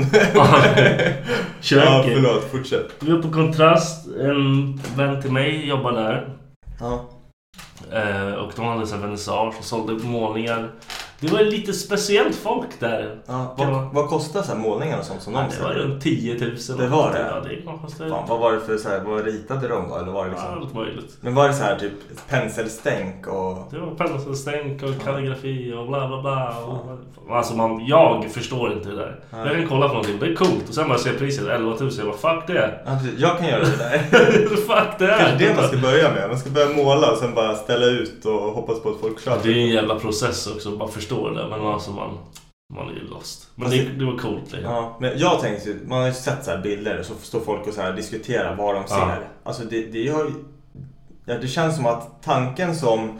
Köket. 1.62 1.86
ja, 1.88 2.04
förlåt, 2.14 2.52
fortsätt. 2.52 2.92
Vi 3.00 3.12
var 3.12 3.22
på 3.22 3.32
Kontrast. 3.32 4.08
En 4.08 4.76
vän 4.96 5.22
till 5.22 5.32
mig 5.32 5.68
jobbar 5.68 5.92
där. 5.92 6.38
Ja. 6.80 7.10
Eh, 7.92 8.34
och 8.34 8.52
de 8.56 8.66
hade 8.66 8.88
så 8.88 8.96
här 8.96 9.02
vernissage 9.02 9.56
och 9.60 9.66
sålde 9.66 10.04
målningar. 10.04 10.72
Det 11.28 11.34
var 11.34 11.42
lite 11.44 11.74
speciellt 11.74 12.36
folk 12.36 12.80
där. 12.80 13.18
Ja, 13.26 13.54
vad, 13.58 13.68
man- 13.72 13.94
vad 13.94 14.10
kostar 14.10 14.42
så 14.42 14.52
här 14.52 14.60
målningar 14.60 15.00
och 15.00 15.06
sånt 15.06 15.22
som 15.22 15.34
de 15.34 15.44
Det 15.58 15.64
var 15.64 15.70
runt 15.74 16.04
10 16.04 16.34
000. 16.40 16.52
Det 16.78 16.88
var 16.88 17.12
det? 17.12 17.26
Ja, 17.32 17.50
det 17.50 17.78
kostade... 17.82 18.10
Fan, 18.10 18.26
vad 18.30 18.40
var 18.40 18.52
det 18.54 18.60
för 18.60 18.78
så 18.78 18.90
här, 18.90 19.00
vad 19.00 19.26
ritade 19.26 19.68
de 19.68 19.90
då? 19.90 19.96
Eller 19.98 20.12
var 20.12 20.26
det 20.26 20.32
Ja, 20.32 20.38
liksom... 20.38 20.62
allt 20.64 20.74
möjligt. 20.74 21.18
Men 21.22 21.36
var 21.36 21.48
det 21.48 21.54
så 21.54 21.64
här 21.64 21.76
typ 21.80 21.92
penselstänk 22.30 23.28
och... 23.28 23.58
Det 23.72 23.80
var 23.80 23.96
penselstänk 23.96 24.84
och 24.84 25.04
kalligrafi 25.04 25.74
och 25.78 25.88
bla 25.88 26.08
bla 26.08 26.22
bla. 26.22 26.56
Och, 27.28 27.36
alltså 27.38 27.56
man, 27.56 27.86
jag 27.86 28.26
förstår 28.32 28.74
inte 28.74 28.90
det 28.90 28.96
där. 28.96 29.20
Nej. 29.32 29.42
Jag 29.48 29.56
kan 29.56 29.68
kolla 29.68 29.88
på 29.88 29.94
någonting, 29.94 30.20
det 30.20 30.26
är 30.26 30.36
coolt. 30.36 30.70
Och 30.70 30.76
sen 30.76 30.88
bara 30.90 30.98
ser 30.98 31.14
priset 31.14 31.48
11 31.48 31.76
000. 31.80 31.92
Jag 31.98 32.06
bara 32.08 32.36
fuck 32.36 32.48
det. 32.48 32.80
Ja, 32.86 32.92
precis. 33.02 33.20
Jag 33.20 33.38
kan 33.38 33.48
göra 33.48 33.60
det 33.64 33.78
där. 33.78 33.98
fuck 34.48 35.00
det. 35.00 35.16
Kanske 35.20 35.46
det 35.48 35.56
man 35.56 35.68
ska 35.68 35.78
börja 35.78 36.12
med. 36.14 36.30
Man 36.30 36.40
ska 36.40 36.50
börja 36.50 36.70
måla 36.70 37.12
och 37.12 37.18
sen 37.18 37.34
bara 37.36 37.56
ställa 37.56 37.86
ut 37.86 38.26
och 38.26 38.34
hoppas 38.34 38.80
på 38.82 38.90
att 38.90 39.00
folk 39.02 39.20
köper. 39.24 39.44
Det 39.44 39.54
är 39.54 39.58
en 39.64 39.70
jävla 39.70 39.96
process 40.00 40.48
också, 40.48 40.72
bara 40.72 40.90
förstå 40.90 41.13
det. 41.16 41.48
Men 41.50 41.62
alltså 41.62 41.92
man, 41.92 42.18
man 42.74 42.90
är 42.90 42.94
ju 42.94 43.08
lost. 43.08 43.50
Men 43.56 43.70
det, 43.70 43.84
det 43.84 44.06
var 44.06 44.18
coolt 44.18 44.52
liksom. 44.52 44.72
Ja, 44.72 44.98
men 45.00 45.20
jag 45.20 45.42
tänkte 45.42 45.70
ju, 45.70 45.80
man 45.88 46.00
har 46.00 46.08
ju 46.08 46.14
sett 46.14 46.46
så 46.46 46.52
här 46.52 46.58
bilder 46.58 47.00
och 47.00 47.06
så 47.06 47.14
står 47.16 47.40
folk 47.40 47.68
och 47.68 47.74
så 47.74 47.82
här 47.82 47.94
diskuterar 47.94 48.56
vad 48.56 48.76
de 48.76 48.88
ser. 48.88 48.96
Ja. 48.96 49.18
Alltså 49.44 49.64
det, 49.64 49.86
det, 49.86 50.08
har, 50.08 50.32
ja, 51.26 51.38
det 51.38 51.48
känns 51.48 51.76
som 51.76 51.86
att 51.86 52.24
tanken 52.24 52.76
som 52.76 53.20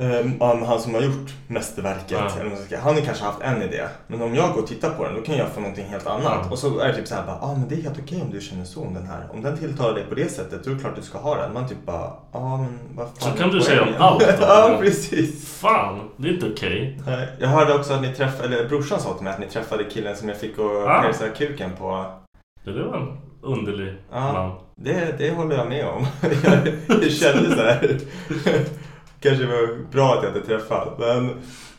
Um, 0.00 0.40
han 0.40 0.80
som 0.80 0.94
har 0.94 1.00
gjort 1.02 1.34
mästerverket, 1.48 2.10
Ja. 2.10 2.40
eller 2.40 2.56
ska 2.56 2.78
han 2.78 2.94
har 2.94 3.00
kanske 3.00 3.24
haft 3.24 3.40
en 3.42 3.62
idé. 3.62 3.82
Men 4.06 4.22
om 4.22 4.34
jag 4.34 4.52
går 4.52 4.62
och 4.62 4.66
tittar 4.68 4.90
på 4.90 5.04
den, 5.04 5.14
då 5.14 5.20
kan 5.22 5.36
jag 5.36 5.48
få 5.48 5.60
någonting 5.60 5.86
helt 5.86 6.06
annat. 6.06 6.22
Ja. 6.44 6.50
Och 6.50 6.58
så 6.58 6.78
är 6.78 6.88
det 6.88 6.94
typ 6.94 7.06
så 7.08 7.14
här, 7.14 7.26
bara, 7.26 7.38
ah, 7.40 7.54
men 7.54 7.68
det 7.68 7.74
är 7.74 7.82
helt 7.82 7.98
okej 8.04 8.22
om 8.22 8.30
du 8.30 8.40
känner 8.40 8.64
så 8.64 8.82
om 8.84 8.94
den 8.94 9.06
här. 9.06 9.26
Om 9.32 9.42
den 9.42 9.58
tilltalar 9.58 9.94
dig 9.94 10.04
på 10.08 10.14
det 10.14 10.28
sättet, 10.32 10.64
då 10.64 10.70
är 10.70 10.74
det 10.74 10.80
klart 10.80 10.96
du 10.96 11.02
ska 11.02 11.18
ha 11.18 11.34
den. 11.36 11.52
Man 11.52 11.68
typ 11.68 11.86
bara, 11.86 12.12
ja 12.32 12.38
ah, 12.38 12.56
men 12.56 12.78
vad 12.94 13.06
fan 13.06 13.32
Så 13.32 13.38
kan 13.38 13.50
du 13.50 13.60
säga 13.60 13.82
om 13.82 13.86
poängen?" 13.86 14.02
allt 14.02 14.20
då. 14.20 14.26
ja, 14.46 14.76
precis. 14.80 15.48
Fan, 15.58 16.00
det 16.16 16.28
är 16.28 16.32
inte 16.32 16.46
okej. 16.52 17.00
Nej, 17.06 17.28
Jag 17.38 17.48
hörde 17.48 17.74
också 17.74 17.92
att 17.92 18.02
ni 18.02 18.14
träffade, 18.14 18.56
eller 18.56 18.68
brorsan 18.68 19.00
sa 19.00 19.14
till 19.14 19.24
mig 19.24 19.32
att 19.32 19.38
ni 19.40 19.46
träffade 19.46 19.84
killen 19.84 20.16
som 20.16 20.28
jag 20.28 20.38
fick 20.38 20.52
att 20.52 20.58
Ja. 20.58 21.02
pierca 21.02 21.34
kuken 21.36 21.70
på. 21.78 22.06
Det 22.64 22.72
var 22.82 22.96
en 22.96 23.18
underlig 23.42 23.94
Ja. 24.12 24.32
man. 24.32 24.52
Det, 24.76 25.18
det 25.18 25.30
håller 25.30 25.56
jag 25.56 25.68
med 25.68 25.86
om. 25.86 26.06
jag 27.02 27.12
kände 27.12 27.56
så 27.56 27.62
här. 27.62 27.98
Kanske 29.20 29.46
var 29.46 29.90
bra 29.92 30.14
att 30.14 30.22
jag 30.24 30.36
inte 30.36 30.46
träffade. 30.48 30.90
Men 30.98 31.30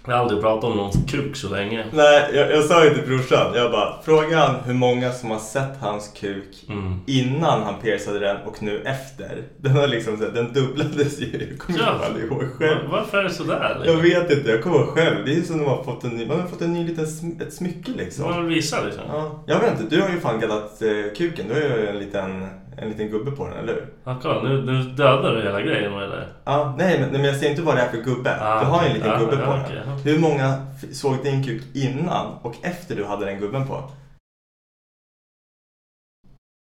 Jag 0.06 0.14
har 0.14 0.20
aldrig 0.24 0.42
pratat 0.42 0.64
om 0.64 0.78
någons 0.78 0.98
kuk 1.08 1.36
så 1.36 1.50
länge. 1.50 1.86
nej, 1.94 2.30
jag, 2.34 2.52
jag 2.52 2.64
sa 2.64 2.84
ju 2.86 2.94
till 2.94 3.08
brorsan. 3.08 3.52
Jag 3.56 3.72
bara, 3.72 3.94
frågan 4.06 4.56
hur 4.66 4.74
många 4.74 5.12
som 5.12 5.32
har 5.32 5.40
sett 5.40 5.78
hans 5.82 6.08
kuk 6.20 6.66
Mm. 6.70 7.00
innan 7.06 7.64
han 7.64 7.82
piercade 7.82 8.20
den 8.20 8.38
och 8.38 8.64
nu 8.64 8.82
efter. 8.86 9.44
Den 9.58 9.72
har 9.72 9.88
liksom, 9.88 10.18
så 10.18 10.24
här, 10.24 10.32
den 10.32 10.54
dubblades 10.54 11.20
ju. 11.20 11.48
Jag 11.50 11.60
kommer 11.60 11.80
Ja. 11.80 12.06
aldrig 12.06 12.26
ihåg 12.26 12.44
själv. 12.58 12.90
Var- 12.90 12.98
Varför 13.00 13.18
är 13.18 13.24
det 13.24 13.30
sådär? 13.30 13.70
Jag 13.76 13.80
Liksom? 13.98 14.02
vet 14.02 14.38
inte, 14.38 14.50
jag 14.52 14.64
kommer 14.64 14.78
ihåg 14.78 14.88
själv. 14.88 15.26
Det 15.26 15.34
är 15.34 15.42
som 15.42 15.58
när 15.58 15.66
man 15.66 15.78
har 15.78 15.84
fått 15.84 16.04
en 16.04 16.10
ny, 16.10 16.26
man 16.28 16.40
har 16.40 16.48
fått 16.48 16.62
en 16.62 16.74
ny 16.74 16.88
liten 16.88 17.06
sm- 17.06 17.42
ett 17.48 17.54
smycke 17.54 17.92
liksom. 17.98 18.26
Man 18.30 18.48
visar 18.48 18.86
liksom. 18.86 19.04
Ja, 19.08 19.44
jag 19.48 19.60
vet 19.60 19.80
inte, 19.82 19.96
du 19.96 20.02
har 20.02 20.10
ju 20.10 20.20
fan 20.20 20.40
gaddat 20.40 20.82
eh, 20.82 21.14
kuken. 21.18 21.46
Du 21.48 21.54
har 21.54 21.62
ju 21.62 21.88
en 21.88 22.00
liten, 22.00 22.48
en 22.82 22.90
liten 22.90 23.10
gubbe 23.10 23.32
på 23.32 23.48
den, 23.48 23.58
eller 23.58 23.74
hur? 23.74 23.88
Ja, 24.04 24.20
kolla, 24.22 24.44
nu, 24.44 24.62
nu 24.62 24.84
dödar 24.84 25.36
du 25.36 25.42
hela 25.42 25.62
grejen 25.62 25.92
där. 25.94 26.28
Ja, 26.46 26.76
nej 26.78 27.00
men, 27.00 27.10
nej, 27.10 27.22
men 27.22 27.30
jag 27.30 27.36
ser 27.36 27.50
inte 27.50 27.62
vad 27.62 27.76
det 27.76 27.82
är 27.82 27.90
för 27.90 27.98
gubbe. 27.98 28.38
Ah, 28.42 28.60
du 28.60 28.66
har 28.66 28.84
ju 28.84 28.88
en 28.88 28.94
liten 28.94 29.10
ja, 29.10 29.20
gubbe 29.20 29.36
ja, 29.36 29.46
på 29.46 29.52
okej, 29.52 29.82
den. 29.86 29.98
Hur 29.98 30.20
många 30.20 30.66
såg 30.92 31.24
din 31.24 31.44
kuk 31.44 31.64
innan 31.74 32.34
och 32.42 32.56
efter 32.62 32.96
du 32.96 33.06
hade 33.06 33.26
den 33.26 33.40
gubben 33.40 33.68
på? 33.68 33.92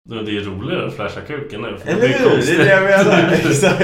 Det 0.10 0.16
är 0.16 0.42
roligare 0.42 0.88
att 0.88 0.96
flasha 0.96 1.22
kuken 1.22 1.62
nu. 1.62 1.78
Eller 1.86 2.08
hur? 2.08 2.38
Det 2.38 2.52
är 2.52 2.58
det 2.58 2.70
jag 2.70 2.84
menar. 2.84 3.32
Exakt. 3.34 3.80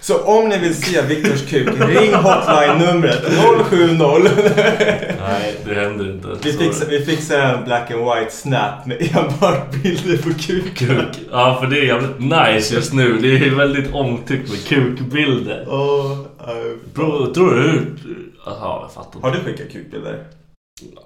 Så 0.00 0.24
om 0.24 0.48
ni 0.48 0.58
vill 0.58 0.82
se 0.82 1.02
Viktors 1.02 1.50
kuk, 1.50 1.68
ring 1.68 2.14
hotline-numret 2.14 3.24
070. 3.70 3.98
Nej, 5.20 5.60
det 5.64 5.74
händer 5.74 6.10
inte. 6.10 6.28
Vi 6.42 6.52
fixar, 6.52 6.86
vi 6.86 7.04
fixar 7.04 7.38
en 7.38 7.64
black 7.64 7.90
and 7.90 8.04
white 8.04 8.32
snap 8.32 8.86
med 8.86 9.16
enbart 9.16 9.70
bilder 9.70 10.16
på 10.16 10.30
kuken. 10.38 10.88
Kuk. 10.88 11.20
Ja, 11.32 11.58
för 11.60 11.66
det 11.66 11.78
är 11.78 11.84
jävligt 11.84 12.18
nice 12.18 12.74
just 12.74 12.92
nu. 12.92 13.18
Det 13.18 13.46
är 13.46 13.54
väldigt 13.54 13.94
omtyckt 13.94 14.50
med 14.50 14.66
kukbilder. 14.66 15.64
Åh, 15.68 16.12
äh, 16.40 16.56
Bro, 16.94 17.34
tror 17.34 17.54
du... 17.54 17.96
Jaha, 18.46 18.80
jag 18.82 18.92
fattar 18.92 19.20
Har 19.20 19.30
du 19.30 19.40
skickat 19.40 19.72
kukbilder? 19.72 20.24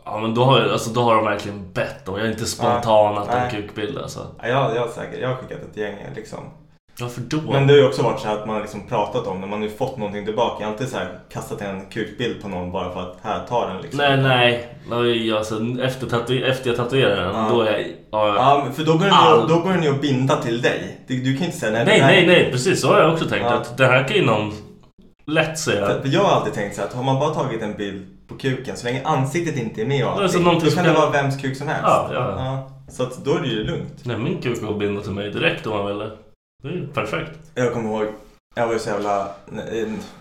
Ja, 0.04 0.18
men 0.18 0.34
då 0.34 0.44
har, 0.44 0.60
alltså, 0.60 0.90
då 0.90 1.02
har 1.02 1.16
de 1.16 1.24
verkligen 1.24 1.72
bett 1.72 2.08
om. 2.08 2.18
Jag 2.18 2.26
är 2.26 2.30
inte 2.30 2.46
spontan 2.46 3.18
att 3.18 3.28
Nej. 3.28 3.50
de 3.50 3.56
kukbilder 3.62 4.02
alltså. 4.02 4.26
Ja, 4.42 4.48
jag, 4.48 4.76
jag, 4.76 4.90
säkert, 4.90 5.20
jag 5.20 5.28
har 5.28 5.36
skickat 5.36 5.58
ett 5.70 5.76
gäng 5.76 5.96
liksom. 6.16 6.38
Varför 7.00 7.20
då? 7.20 7.40
Men 7.52 7.66
det 7.66 7.72
har 7.72 7.78
ju 7.80 7.86
också 7.86 8.02
varit 8.02 8.20
så 8.20 8.28
här 8.28 8.34
att 8.38 8.46
man 8.46 8.54
har 8.54 8.62
liksom 8.62 8.86
pratat 8.88 9.26
om 9.26 9.40
när 9.40 9.46
man 9.48 9.60
nu 9.60 9.70
fått 9.70 9.96
någonting 9.96 10.24
tillbaka. 10.24 10.56
Jag 10.60 10.66
har 10.66 10.72
alltid 10.72 10.88
så 10.88 10.96
här 10.96 11.08
kastat 11.32 11.60
en 11.60 11.86
kukbild 11.90 12.42
på 12.42 12.48
någon 12.48 12.72
bara 12.72 12.92
för 12.92 13.00
att 13.00 13.16
här, 13.22 13.40
ta 13.48 13.66
den 13.68 13.82
liksom. 13.82 13.98
Nej, 13.98 14.16
nej. 14.16 14.68
nej 14.90 15.32
alltså, 15.32 15.54
efter, 15.82 16.06
tatu- 16.06 16.44
efter 16.44 16.68
jag 16.68 16.76
tatuerar 16.76 17.16
den, 17.24 17.34
Ja. 17.36 17.48
då 17.52 17.60
är 17.62 17.72
jag... 17.72 17.80
Ja, 18.10 18.34
Ja, 18.34 18.66
för 18.74 18.84
då 18.84 18.92
går, 18.92 19.04
den 19.04 19.12
All- 19.12 19.40
ju, 19.40 19.46
då 19.46 19.60
går 19.60 19.70
den 19.70 19.82
ju 19.82 19.90
att 19.90 20.00
binda 20.00 20.36
till 20.36 20.62
dig. 20.62 20.98
Du, 21.06 21.20
du 21.20 21.36
kan 21.36 21.46
inte 21.46 21.58
säga 21.58 21.72
nej. 21.72 21.84
nej, 21.86 21.98
det 21.98 22.04
här- 22.04 22.12
nej, 22.12 22.26
nej. 22.26 22.48
Precis 22.52 22.80
så 22.80 22.88
har 22.92 23.00
jag 23.00 23.12
också 23.12 23.24
tänkt. 23.24 23.44
Ja. 23.44 23.52
Att 23.54 23.76
det 23.78 23.86
här 23.86 24.08
kan 24.08 24.16
ju 24.16 24.24
någon 24.26 24.52
lätt 25.26 25.58
säga. 25.58 25.86
För, 25.86 26.00
jag 26.04 26.20
har 26.24 26.36
alltid 26.36 26.52
tänkt 26.54 26.74
så 26.74 26.80
här 26.80 26.88
att 26.88 26.94
har 26.94 27.02
man 27.02 27.18
bara 27.20 27.30
tagit 27.34 27.62
en 27.62 27.74
bild 27.76 28.06
på 28.28 28.34
kuken 28.34 28.76
så 28.76 28.86
länge 28.86 29.00
ansiktet 29.04 29.56
inte 29.58 29.82
är 29.82 29.86
med 29.86 30.04
och 30.06 30.10
Alltså, 30.22 30.38
allting, 30.38 30.68
då 30.70 30.76
kan 30.76 30.84
det 30.84 30.92
vara 30.92 31.10
vems 31.10 31.42
kuk 31.42 31.56
som 31.56 31.68
helst. 31.68 31.82
Ja, 31.84 32.08
ja. 32.12 32.70
Så 32.88 33.02
att 33.02 33.24
då 33.24 33.34
är 33.36 33.40
det 33.40 33.48
ju 33.48 33.64
lugnt. 33.64 33.94
Nej, 34.02 34.18
min 34.18 34.40
kuk 34.42 34.60
går 34.60 34.70
att 34.72 34.78
binda 34.78 35.00
till 35.02 35.12
mig 35.12 35.30
direkt 35.30 35.66
om 35.66 35.76
man 35.78 35.86
vill. 35.86 36.10
Ju 36.62 36.86
perfekt. 36.86 37.38
Jag 37.54 37.72
kommer 37.72 37.88
ihåg, 37.90 38.06
jag 38.54 38.66
var 38.66 38.72
ju 38.72 38.78
så 38.78 38.90
jävla, 38.90 39.28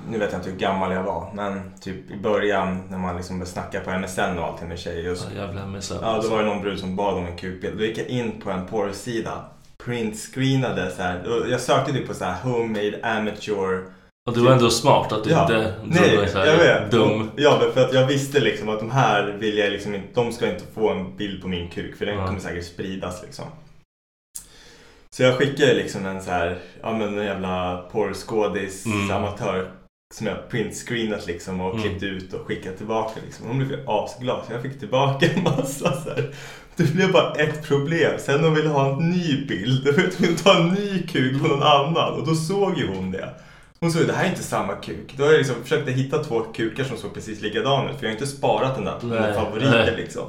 nu 0.10 0.18
vet 0.18 0.32
jag 0.32 0.40
inte 0.40 0.50
hur 0.50 0.58
gammal 0.58 0.92
jag 0.92 1.04
var, 1.04 1.32
men 1.34 1.72
typ 1.82 2.12
i 2.12 2.18
början 2.18 2.84
när 2.90 2.98
man 2.98 3.16
liksom 3.18 3.40
började 3.40 3.52
snacka 3.52 3.80
på 3.80 3.92
MSN 3.92 4.40
och 4.40 4.46
allting 4.46 4.68
med 4.68 4.80
tjejer. 4.80 5.16
Så, 5.16 5.28
Ja, 5.36 5.42
jävla 5.46 5.66
missar. 5.68 5.98
ja, 6.02 6.20
då 6.24 6.30
var 6.30 6.40
det 6.40 6.46
någon 6.50 6.62
brud 6.62 6.80
som 6.80 6.96
bad 6.96 7.14
om 7.14 7.26
en 7.26 7.38
kukbild. 7.38 7.78
Då 7.78 7.84
gick 7.84 7.98
jag 7.98 8.08
in 8.08 8.42
på 8.44 8.52
en 8.52 8.66
porrsida, 8.68 9.46
printscreenade 9.86 10.92
så 10.92 11.02
här. 11.02 11.46
Jag 11.52 11.60
sökte 11.62 11.92
typ 11.94 12.08
på 12.08 12.14
så 12.14 12.26
här 12.26 12.42
homemade 12.44 13.00
amateur. 13.04 13.84
Och 14.28 14.34
du 14.34 14.42
var 14.42 14.52
ändå 14.52 14.70
smart 14.70 15.12
att 15.12 15.24
du 15.24 15.30
Ja, 15.30 15.42
inte 15.42 15.74
nej, 15.86 16.18
var 16.18 16.26
så 16.26 16.38
jag 16.38 16.58
vet. 16.58 16.92
dum. 16.92 17.32
Ja, 17.36 17.62
för 17.74 17.82
att 17.86 17.94
jag 17.94 18.08
visste 18.08 18.40
liksom 18.40 18.70
att 18.70 18.80
de 18.80 18.92
här 18.92 19.38
vill 19.40 19.58
jag 19.58 19.72
liksom 19.72 19.96
inte, 19.96 20.08
de 20.14 20.32
ska 20.32 20.50
inte 20.52 20.64
få 20.76 20.90
en 20.90 21.18
bild 21.18 21.42
på 21.42 21.48
min 21.48 21.70
kuk 21.70 21.96
för 21.98 22.06
den 22.06 22.18
Ja. 22.18 22.28
kommer 22.28 22.40
säkert 22.40 22.66
spridas 22.66 23.22
liksom. 23.24 23.46
Så 25.16 25.24
jag 25.24 25.38
skickade 25.38 25.74
liksom 25.74 26.06
en 26.06 26.22
så 26.22 26.32
här, 26.32 26.58
ja 26.82 26.92
men 26.98 27.18
en 27.20 27.26
jävla 27.26 27.78
porrskådis 27.92 28.86
Mm. 28.86 29.12
amatör 29.12 29.72
som 30.14 30.28
jag 30.28 30.50
printscreenat 30.50 31.28
liksom 31.28 31.62
och 31.62 31.72
Mm. 31.76 31.82
klippt 31.82 32.04
ut 32.04 32.34
och 32.34 32.46
skickat 32.48 32.78
tillbaka 32.78 33.20
liksom. 33.26 33.48
Hon 33.48 33.68
blev 33.68 33.90
asglad 33.90 34.42
så 34.48 34.54
jag 34.54 34.62
fick 34.62 34.80
tillbaka 34.80 35.26
en 35.36 35.44
massa 35.44 36.02
så 36.02 36.10
här. 36.10 36.34
Det 36.76 36.94
blev 36.94 37.12
bara 37.12 37.34
ett 37.34 37.68
problem. 37.68 38.12
Sen 38.20 38.42
de 38.42 38.54
ville 38.54 38.70
ha 38.70 38.92
en 38.94 39.10
ny 39.10 39.46
bild. 39.48 39.86
Då 39.86 39.92
ville 39.92 40.10
de 40.18 40.36
ta 40.36 40.58
en 40.60 40.68
ny 40.70 41.08
kuk 41.08 41.42
på 41.42 41.48
någon 41.48 41.64
annan 41.64 42.14
och 42.14 42.28
då 42.28 42.36
såg 42.36 42.78
ju 42.78 42.88
hon 42.88 43.12
det. 43.12 43.30
Hon 43.80 43.92
ju 43.92 44.06
det 44.06 44.14
här 44.14 44.26
är 44.26 44.30
inte 44.30 44.44
samma 44.44 44.76
kuk. 44.76 45.14
Då 45.18 45.24
har 45.24 45.32
jag 45.32 45.38
liksom 45.38 45.56
försökt 45.64 45.88
hitta 45.90 46.24
två 46.24 46.40
kukar 46.40 46.84
som 46.84 46.98
såg 46.98 47.14
precis 47.14 47.42
likadana 47.42 47.92
ut. 47.92 47.98
För 47.98 48.06
jag 48.06 48.10
har 48.10 48.14
inte 48.22 48.28
sparat 48.28 48.76
den 48.76 48.86
där 48.86 49.00
på 49.00 49.06
mina 49.06 49.34
favoriter 49.34 49.94
liksom. 49.98 50.26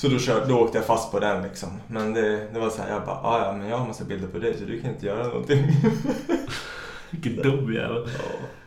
Så 0.00 0.08
då, 0.08 0.18
kör, 0.18 0.46
då 0.48 0.58
åkte 0.58 0.78
jag 0.78 0.86
fast 0.86 1.12
på 1.12 1.20
den 1.20 1.42
liksom. 1.42 1.68
Men 1.86 2.14
det, 2.14 2.48
det 2.52 2.60
var 2.60 2.70
så 2.70 2.82
här, 2.82 2.90
jag 2.92 3.04
bara, 3.04 3.16
"Ah, 3.22 3.44
ja 3.46 3.52
men 3.52 3.68
jag 3.68 3.76
har 3.78 3.86
massa 3.86 4.04
bilder 4.04 4.28
på 4.28 4.38
dig 4.38 4.58
så 4.58 4.64
du 4.64 4.80
kan 4.80 4.90
inte 4.90 5.06
göra 5.06 5.26
någonting. 5.26 5.66
Vilken 7.10 7.36
dum 7.36 7.74
jävel. 7.74 8.08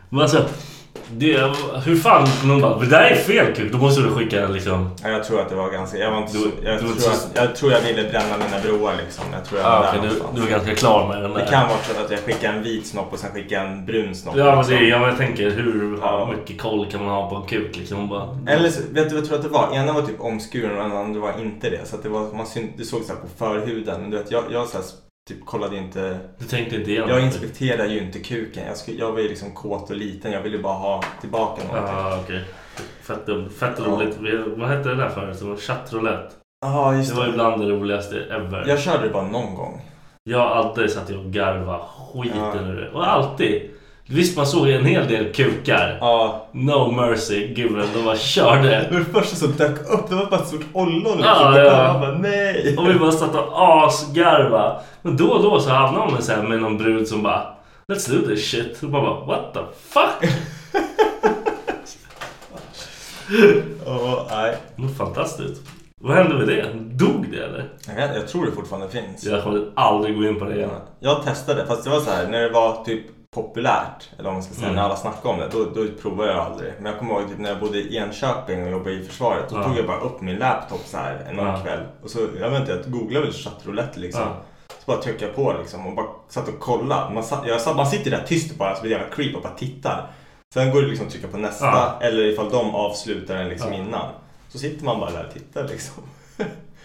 Men 0.08 0.20
alltså, 0.20 0.44
det, 1.10 1.52
hur 1.84 1.96
fan 1.96 2.28
någon 2.44 2.60
bara, 2.60 2.78
det 2.78 2.86
där 2.86 3.02
är 3.02 3.14
fel 3.14 3.54
kuk. 3.54 3.72
Då 3.72 3.78
måste 3.78 4.02
du 4.02 4.10
skicka 4.10 4.48
liksom... 4.48 4.90
Ja, 5.02 5.08
jag 5.08 5.24
tror 5.24 5.40
att 5.40 5.48
det 5.48 5.54
var 5.54 5.70
ganska, 5.70 5.98
jag 5.98 6.10
var 6.10 6.18
inte 6.18 6.32
Du- 6.32 6.52
jag, 6.64 6.74
du 6.74 6.78
tror 6.78 6.90
inte 6.92 7.10
att, 7.10 7.30
jag 7.34 7.56
tror 7.56 7.72
jag 7.72 7.80
ville 7.80 8.02
bränna 8.10 8.36
mina 8.38 8.62
broar 8.78 8.92
liksom. 9.04 9.24
Jag 9.32 9.44
tror 9.44 9.60
jag 9.60 9.68
var 9.70 9.76
Ah, 9.76 9.92
där 9.92 9.98
okej, 9.98 10.10
du, 10.10 10.34
du 10.34 10.40
var 10.40 10.48
ganska 10.50 10.74
klar 10.74 11.08
med 11.08 11.22
den 11.22 11.32
där. 11.32 11.40
Det 11.40 11.46
kan 11.50 11.68
vara 11.68 11.78
så 11.78 12.04
att 12.04 12.10
jag 12.10 12.20
skickar 12.20 12.52
en 12.52 12.62
vit 12.62 12.86
snopp 12.86 13.12
och 13.12 13.18
sen 13.18 13.30
skickar 13.34 13.64
en 13.66 13.86
brun 13.86 14.14
snopp. 14.14 14.36
Ja 14.36 14.44
men, 14.44 14.56
liksom. 14.58 14.74
det, 14.74 14.98
men 14.98 15.08
jag 15.08 15.16
tänker 15.18 15.50
hur 15.50 15.98
Ja. 16.02 16.32
mycket 16.38 16.60
koll 16.62 16.86
kan 16.90 17.00
man 17.04 17.08
ha 17.14 17.30
på 17.30 17.36
en 17.36 17.42
kuk 17.42 17.76
liksom? 17.76 18.08
Bara, 18.08 18.38
Eller 18.48 18.68
så, 18.68 18.80
vet 18.90 18.94
du 18.94 19.02
vad 19.02 19.22
jag 19.22 19.24
tror 19.28 19.36
att 19.38 19.42
det 19.44 19.48
var? 19.48 19.74
Ena 19.74 19.92
var 19.92 20.02
typ 20.02 20.20
omskuren 20.20 20.78
och 20.78 20.88
den 20.88 20.96
andra 20.96 21.20
var 21.20 21.32
inte 21.40 21.70
det. 21.70 21.80
Så 21.88 21.96
det, 22.02 22.08
var, 22.08 22.32
man 22.36 22.46
syn, 22.46 22.72
det 22.76 22.84
såg 22.84 23.02
så 23.02 23.12
här 23.12 23.20
på 23.20 23.26
förhuden. 23.38 24.00
Men 24.00 24.10
du 24.10 24.16
vet, 24.16 24.30
jag, 24.30 24.44
jag 24.50 24.68
så 24.68 24.76
här, 24.76 24.84
typ 25.28 25.46
kollade 25.46 25.76
inte. 25.76 26.18
Du 26.38 26.44
tänkte 26.44 26.76
inte 26.76 26.90
igenom 26.90 27.08
Jag 27.10 27.18
det? 27.18 27.24
inspekterar 27.26 27.86
ju 27.86 28.00
inte 28.00 28.18
kuken. 28.18 28.66
Jag, 28.66 28.76
skulle, 28.76 28.98
jag 28.98 29.12
var 29.12 29.18
ju 29.20 29.28
liksom 29.28 29.50
kåt 29.54 29.90
och 29.90 29.96
liten. 29.96 30.32
Jag 30.32 30.40
ville 30.42 30.58
bara 30.58 30.74
ha 30.74 31.02
tillbaka 31.20 31.62
någonting. 31.64 31.94
Ja 31.96 32.20
okej. 32.24 32.44
Fett. 33.02 33.26
Fett 33.58 33.74
Ja. 33.78 33.84
roligt. 33.84 34.16
Vad 34.58 34.68
hette 34.68 34.88
det 34.88 34.94
där 34.96 35.08
förut? 35.08 35.38
Det 35.40 35.44
var 35.44 35.56
chattroulette. 35.56 36.34
Just 36.96 37.10
Det 37.10 37.16
var 37.16 37.24
det. 37.24 37.30
ibland 37.30 37.60
det 37.62 37.68
roligaste 37.68 38.16
ever. 38.24 38.64
Jag 38.68 38.80
körde 38.80 39.02
det 39.06 39.12
bara 39.12 39.26
någon 39.26 39.54
gång. 39.54 39.80
Jag 40.24 40.38
har 40.38 40.46
alltid 40.46 40.90
satt 40.90 41.10
och 41.10 41.24
garva 41.24 41.78
skiten 41.78 42.38
Ja. 42.38 42.60
ur 42.62 42.80
det. 42.80 42.90
Och 42.90 43.08
alltid. 43.12 43.70
Visst 44.12 44.36
man 44.36 44.46
såg 44.46 44.68
en 44.68 44.84
hel 44.84 45.08
del 45.08 45.32
kukar. 45.32 45.98
Ja. 46.00 46.46
No 46.52 46.92
mercy 46.92 47.54
gubben. 47.54 47.86
De 47.94 48.04
bara 48.04 48.16
körde. 48.16 48.88
Men 48.90 48.98
det 48.98 49.20
första 49.20 49.36
som 49.36 49.52
dök 49.52 49.78
upp, 49.90 50.08
det 50.08 50.14
var 50.14 50.26
bara 50.26 50.40
ett 50.40 50.46
stort 50.46 50.66
ollon. 50.72 51.20
Ja, 51.22 51.50
liksom. 51.50 51.64
ja. 51.64 51.86
Jag 51.86 52.00
bara, 52.00 52.18
nej. 52.18 52.76
Och 52.78 52.88
vi 52.90 52.94
bara 52.94 53.12
satt 53.12 53.34
och 53.34 53.84
asgarva. 53.84 54.80
Men 55.02 55.16
då 55.16 55.28
och 55.28 55.42
då 55.42 55.60
så 55.60 55.70
hamnade 55.70 56.12
man 56.12 56.22
så 56.22 56.32
här 56.32 56.42
med 56.42 56.60
någon 56.60 56.78
brud 56.78 57.08
som 57.08 57.22
bara 57.22 57.46
Let's 57.88 58.10
do 58.10 58.26
this 58.26 58.50
shit. 58.50 58.82
Och 58.82 58.90
man 58.90 59.04
bara 59.04 59.24
what 59.24 59.54
the 59.54 59.60
fuck? 59.88 60.32
Ja, 63.86 64.26
nej. 64.30 64.56
Fantastiskt. 64.98 65.60
Vad 66.00 66.16
hände 66.16 66.34
med 66.34 66.46
det? 66.48 66.66
Dog 66.74 67.26
det 67.30 67.38
eller? 67.44 67.68
Jag, 67.98 68.16
jag 68.16 68.28
tror 68.28 68.46
det 68.46 68.52
fortfarande 68.52 68.88
finns. 68.88 69.24
Jag 69.24 69.42
kommer 69.42 69.64
aldrig 69.74 70.16
gå 70.16 70.24
in 70.24 70.38
på 70.38 70.44
det 70.44 70.56
igen. 70.56 70.70
Jag 71.00 71.24
testade, 71.24 71.66
fast 71.66 71.84
det 71.84 71.90
var 71.90 72.00
så 72.00 72.10
här 72.10 72.28
när 72.28 72.40
det 72.40 72.50
var 72.50 72.84
typ 72.84 73.06
populärt, 73.34 74.10
eller 74.18 74.28
om 74.28 74.34
man 74.34 74.42
ska 74.42 74.54
säga, 74.54 74.66
Mm. 74.66 74.76
när 74.76 74.82
alla 74.82 74.96
snackade 74.96 75.28
om 75.34 75.40
det, 75.40 75.48
då, 75.52 75.64
då 75.64 75.88
provade 76.02 76.30
jag 76.32 76.40
aldrig. 76.40 76.72
Men 76.80 76.90
jag 76.92 76.98
kommer 76.98 77.14
ihåg 77.14 77.28
typ, 77.28 77.38
när 77.38 77.48
jag 77.50 77.60
bodde 77.60 77.78
i 77.78 77.96
Enköping 77.96 78.64
och 78.64 78.70
jobbade 78.70 78.92
i 78.92 79.04
försvaret, 79.04 79.44
då 79.50 79.56
Ja. 79.56 79.64
tog 79.64 79.78
jag 79.78 79.86
bara 79.86 80.00
upp 80.00 80.20
min 80.20 80.36
laptop 80.36 80.80
så 80.84 80.96
här 80.96 81.26
en 81.30 81.36
Ja. 81.36 81.60
kväll. 81.64 81.80
Och 82.02 82.10
så, 82.10 82.18
jag 82.40 82.50
vet 82.50 82.60
inte, 82.60 82.72
jag 82.72 82.92
googlade 82.92 83.24
väl 83.26 83.34
chattroulette 83.34 84.00
liksom. 84.00 84.22
Ja. 84.22 84.36
Så 84.68 84.92
bara 84.92 84.96
tryckte 85.02 85.24
jag 85.24 85.34
på 85.34 85.54
liksom 85.58 85.86
och 85.86 85.94
bara 85.96 86.06
satt 86.28 86.48
och 86.48 86.60
kollade. 86.60 87.14
Man, 87.14 87.22
satt, 87.24 87.46
jag 87.46 87.60
satt, 87.60 87.76
man 87.76 87.86
sitter 87.86 88.10
där 88.10 88.22
tyst 88.26 88.56
bara, 88.58 88.74
så 88.74 88.82
blir 88.82 88.90
jävla 88.92 89.08
creep 89.14 89.36
och 89.36 89.42
bara 89.42 89.52
tittar. 89.54 90.06
Sen 90.54 90.70
går 90.70 90.82
det 90.82 90.88
liksom 90.88 91.06
att 91.06 91.12
trycka 91.12 91.28
på 91.28 91.36
nästa, 91.38 91.66
Ja. 91.66 91.98
eller 92.00 92.22
ifall 92.22 92.50
de 92.50 92.74
avslutar 92.74 93.34
den 93.34 93.48
liksom 93.48 93.72
innan. 93.72 94.08
Så 94.48 94.58
sitter 94.58 94.84
man 94.84 95.00
bara 95.00 95.10
där 95.10 95.26
och 95.26 95.32
tittar 95.34 95.68
liksom. 95.68 96.02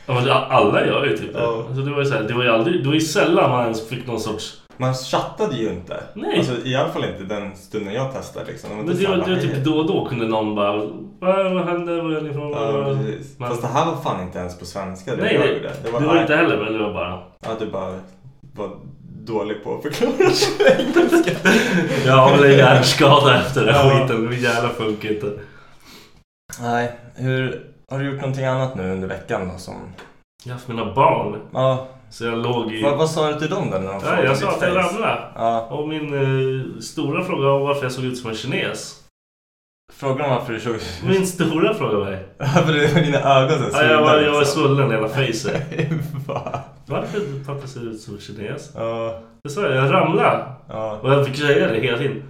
Ja, 0.05 0.13
men 0.13 0.29
alla 0.29 0.85
gör 0.85 1.05
ju 1.05 1.17
typ 1.17 1.33
det. 1.33 1.47
Alltså, 1.47 1.81
det 1.81 1.91
var 1.91 1.99
ju 1.99 2.05
så 2.05 2.13
här, 2.15 2.23
det 2.23 2.33
var 2.33 2.43
ju 2.43 2.49
aldrig, 2.49 2.81
det 2.83 2.87
var 2.87 2.93
ju 2.95 3.01
sällan 3.01 3.49
man 3.49 3.63
ens 3.63 3.87
fick 3.89 4.07
någon 4.07 4.19
sorts... 4.19 4.61
Man 4.77 4.93
chattade 4.93 5.55
ju 5.55 5.69
inte. 5.69 6.03
Nej. 6.13 6.37
Alltså, 6.37 6.53
I 6.65 6.75
alla 6.75 6.89
fall 6.89 7.05
inte 7.05 7.23
den 7.23 7.55
stunden 7.55 7.93
jag 7.93 8.13
testade. 8.13 8.45
Liksom. 8.51 8.69
Men 8.77 8.85
det 8.85 9.07
var, 9.07 9.15
det 9.17 9.35
var 9.35 9.41
typ 9.41 9.63
då 9.65 9.77
och 9.77 9.87
då 9.87 10.05
kunde 10.05 10.27
någon 10.27 10.55
bara... 10.55 10.77
Vad, 11.19 11.65
hände? 11.65 12.01
Var 12.01 12.11
är 12.11 12.21
ni 12.21 12.29
ifrån? 12.29 12.51
Ja, 12.51 12.83
precis. 12.85 13.39
Men- 13.39 13.49
Fast 13.49 13.61
det 13.61 13.67
här 13.67 13.85
var 13.85 13.95
fan 14.01 14.21
inte 14.23 14.39
ens 14.39 14.59
på 14.59 14.65
svenska. 14.65 15.15
Det 15.15 15.21
Nej, 15.21 15.33
jag 15.33 15.43
det, 15.43 15.53
gjorde. 15.53 15.71
det 15.83 15.91
var, 15.91 16.01
var, 16.01 16.21
inte 16.21 16.35
heller 16.35 16.57
men 16.57 16.73
det 16.73 16.79
var 16.79 16.93
bara... 16.93 17.23
Ja, 17.39 17.49
du 17.59 17.65
bara 17.65 17.99
var 18.55 18.69
dålig 19.25 19.63
på 19.63 19.75
att 19.75 19.81
förklara 19.83 20.13
engelska. 20.77 21.31
Jag 22.05 22.13
har 22.17 22.37
väl 22.37 22.51
en 22.51 22.57
hjärnskada 22.57 23.39
efter 23.39 23.65
den 23.65 23.75
Ja. 23.75 23.89
skiten. 24.01 24.29
Min 24.29 24.39
hjärna 24.41 24.69
funkar 24.69 25.09
inte. 25.09 25.31
Nej, 26.61 26.91
hur... 27.15 27.63
Har 27.91 27.99
du 27.99 28.05
gjort 28.11 28.21
någonting 28.21 28.45
annat 28.45 28.75
nu 28.75 28.91
under 28.91 29.07
veckan 29.07 29.49
då 29.53 29.57
som... 29.57 29.73
Jag 30.43 30.49
har 30.51 30.53
haft 30.53 30.67
mina 30.67 30.93
barn. 30.93 31.35
Ja, 31.53 31.87
Så 32.09 32.25
jag 32.25 32.37
låg 32.43 32.71
i... 32.73 32.83
vad, 32.83 32.97
vad 32.97 33.09
sa 33.09 33.31
du 33.31 33.39
till 33.39 33.49
dem 33.49 33.69
då 33.71 33.77
när 33.77 33.91
de 33.91 34.01
frågade 34.01 34.23
jag 34.23 34.37
sa 34.37 34.49
att 34.49 34.61
jag 34.61 34.75
ramlade. 34.77 35.17
Ja, 35.35 35.61
Och 35.71 35.87
min 35.87 36.13
eh, 36.13 36.79
stora 36.79 37.23
fråga 37.23 37.43
var 37.47 37.59
varför 37.59 37.83
jag 37.83 37.91
såg 37.91 38.05
ut 38.05 38.17
som 38.17 38.29
en 38.29 38.35
kines. 38.35 39.03
frågan 39.93 40.29
varför 40.29 40.53
du 40.53 40.59
såg... 40.59 40.75
Min 41.07 41.27
stora 41.27 41.73
fråga 41.73 41.97
var. 41.97 42.19
Varför 42.37 42.63
var 42.95 43.01
dina 43.01 43.19
ögon 43.19 43.71
så 43.71 43.77
Ja, 43.77 43.83
jag, 43.83 44.01
var, 44.01 44.17
jag 44.21 44.31
var 44.31 44.39
liksom. 44.39 44.61
svullen 44.63 44.91
i 44.91 44.93
hela 44.93 45.09
facet. 45.17 45.61
Va? 46.27 46.59
Varför 46.85 47.19
pappa 47.45 47.67
ser 47.67 47.89
ut 47.89 48.01
som 48.01 48.13
en 48.15 48.19
kines? 48.21 48.71
Ja, 48.75 49.19
Det 49.43 49.49
sa 49.49 49.61
jag, 49.61 49.75
jag 49.75 49.93
ramlade. 49.93 50.45
ja. 50.69 50.99
Och 51.03 51.11
jag 51.13 51.25
fick 51.27 51.35
säga 51.37 51.67
det 51.67 51.79
hela 51.79 51.97
tiden. 51.97 52.23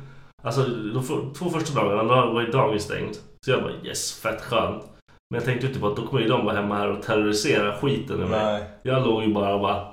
Alltså 0.44 0.62
de 0.94 1.04
två 1.38 1.50
första 1.50 1.82
dagarna 1.82 2.04
då 2.26 2.34
var 2.34 2.42
ju 2.42 2.48
dagis 2.52 2.84
stängt. 2.84 3.20
Så 3.46 3.52
jag 3.52 3.62
bara 3.64 3.72
yes, 3.84 4.20
fett 4.22 4.42
skönt. 4.42 4.84
Men 5.30 5.38
jag 5.40 5.46
tänkte 5.46 5.68
inte 5.68 5.80
på 5.80 5.88
att 5.88 5.96
då 5.96 6.08
kommer 6.08 6.24
ju 6.24 6.30
de 6.30 6.46
vara 6.46 6.56
hemma 6.56 6.76
här 6.76 6.92
och 6.92 7.04
terrorisera 7.04 7.74
skiten 7.78 8.20
ur 8.22 8.28
mig. 8.28 8.64
Jag 8.84 9.06
låg 9.06 9.24
ju 9.24 9.34
bara 9.34 9.54
och 9.54 9.62
bara... 9.62 9.88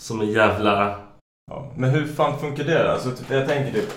Som 0.00 0.20
en 0.20 0.30
jävla... 0.30 0.94
Ja, 1.50 1.66
men 1.76 1.90
hur 1.90 2.06
fan 2.06 2.38
funkar 2.38 2.64
det 2.64 2.82
då? 2.82 2.90
Alltså, 2.90 3.10
typ, 3.10 3.30
jag 3.30 3.48
tänker 3.48 3.72
typ, 3.72 3.88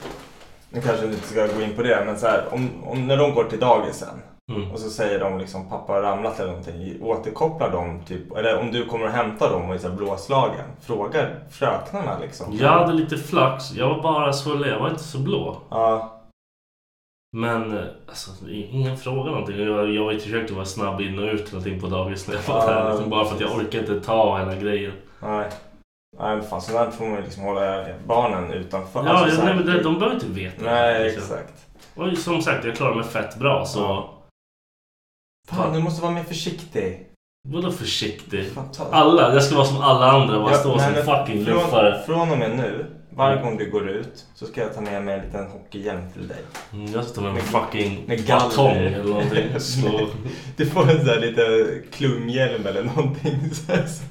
nu 0.69 0.81
kanske 0.81 1.05
inte 1.05 1.27
ska 1.27 1.47
gå 1.47 1.61
in 1.61 1.75
på 1.75 1.81
det, 1.81 2.03
men 2.05 2.19
så 2.19 2.27
här, 2.27 2.43
om, 2.51 2.69
om 2.83 3.07
när 3.07 3.17
de 3.17 3.33
går 3.33 3.43
till 3.43 3.59
dagisen 3.59 4.21
Mm. 4.51 4.71
och 4.71 4.79
så 4.79 4.89
säger 4.89 5.19
de 5.19 5.37
liksom 5.37 5.69
pappa 5.69 5.93
har 5.93 6.01
ramlat 6.01 6.39
eller 6.39 6.49
någonting. 6.49 6.97
Återkopplar 7.01 7.71
de 7.71 7.99
typ, 8.05 8.31
eller 8.37 8.59
om 8.59 8.71
du 8.71 8.85
kommer 8.85 9.05
och 9.05 9.11
hämtar 9.11 9.49
dem 9.51 9.69
och 9.69 9.75
är 9.75 9.79
så 9.79 9.89
här 9.89 9.95
blåslagen. 9.95 10.65
Frågar 10.81 11.39
fröknarna 11.49 12.19
liksom? 12.19 12.57
Jag 12.57 12.69
hade 12.69 12.93
lite 12.93 13.17
flax. 13.17 13.71
Jag 13.73 13.89
var 13.89 14.01
bara 14.01 14.33
svullen. 14.33 14.69
Jag 14.69 14.79
var 14.79 14.89
inte 14.89 15.03
så 15.03 15.17
blå. 15.19 15.57
Ja, 15.69 16.12
Men 17.35 17.77
eh, 17.77 17.83
alltså, 18.07 18.49
ingen 18.49 18.97
fråga 18.97 19.31
någonting. 19.31 19.59
Jag, 19.59 19.93
jag 19.93 20.03
var 20.03 20.11
ju 20.11 20.19
försökte 20.19 20.53
vara 20.53 20.65
snabb 20.65 21.01
in 21.01 21.19
och 21.19 21.33
ut 21.33 21.51
någonting 21.51 21.81
på 21.81 21.87
dagis 21.87 22.27
när 22.27 22.35
jag 22.35 22.41
var 22.53 22.67
där. 22.73 22.89
Liksom, 22.89 23.09
bara 23.09 23.25
för 23.25 23.35
att 23.35 23.41
jag 23.41 23.51
orkar 23.55 23.79
inte 23.79 23.99
ta 23.99 24.37
hela 24.39 24.55
grejen. 24.55 24.93
nej. 25.21 25.49
Nej 26.19 26.35
men 26.35 26.45
fan 26.45 26.61
sådant 26.61 26.95
får 26.95 27.05
man 27.05 27.15
ju 27.15 27.21
liksom 27.23 27.43
hålla 27.43 27.85
barnen 28.07 28.51
utanför. 28.53 29.03
Ja, 29.05 29.09
Alltså, 29.11 29.43
nej, 29.43 29.55
men 29.55 29.65
de, 29.65 29.71
de 29.83 29.93
behöver 29.99 30.13
inte 30.15 30.27
veta. 30.27 30.63
Nej, 30.63 31.03
liksom. 31.03 31.23
exakt. 31.23 31.53
Och 31.95 32.17
som 32.17 32.41
sagt, 32.41 32.65
jag 32.65 32.75
klarar 32.75 32.95
mig 32.95 33.03
fett 33.03 33.35
bra. 33.39 33.65
Så 33.65 33.79
Ja. 33.79 34.09
Fan, 35.49 35.73
du 35.73 35.79
måste 35.79 36.01
vara 36.01 36.11
mer 36.11 36.23
försiktig. 36.23 37.07
vadå 37.49 37.71
försiktig? 37.71 38.51
Fan, 38.51 38.71
ta- 38.71 38.87
Alla, 38.91 39.33
jag 39.33 39.43
ska 39.43 39.55
vara 39.55 39.65
som 39.65 39.81
alla 39.81 40.11
andra. 40.11 40.39
Bara 40.39 40.51
Ja, 40.51 40.57
stå 40.57 40.79
som 40.79 40.93
fucking 40.93 41.45
från, 41.45 41.55
luffare. 41.55 42.01
från 42.05 42.31
och 42.31 42.37
med 42.37 42.57
nu, 42.57 42.85
varje 43.15 43.41
gång 43.41 43.57
du 43.57 43.71
går 43.71 43.89
ut 43.89 44.25
så 44.35 44.45
ska 44.45 44.61
jag 44.61 44.73
ta 44.75 44.81
med 44.81 45.03
mig 45.03 45.19
en 45.19 45.25
liten 45.25 45.47
hockeyhjälm 45.47 46.01
till 46.13 46.27
dig. 46.27 46.37
Mm, 46.73 46.93
Jag 46.93 47.03
ska 47.05 47.13
ta 47.13 47.21
med 47.21 47.31
en 47.31 47.37
fucking 47.41 48.03
med 48.07 48.25
batong 48.27 48.77
eller 48.77 49.03
någonting. 49.03 49.59
Slå. 49.59 50.07
Du 50.57 50.65
får 50.65 50.81
en 50.91 50.97
sån 50.99 51.07
här 51.09 51.19
liten 51.19 51.83
klunghjälm 51.91 52.67
eller 52.67 52.83
någonting 52.83 53.49
så 53.53 53.71
här, 53.73 53.85
som 53.87 54.05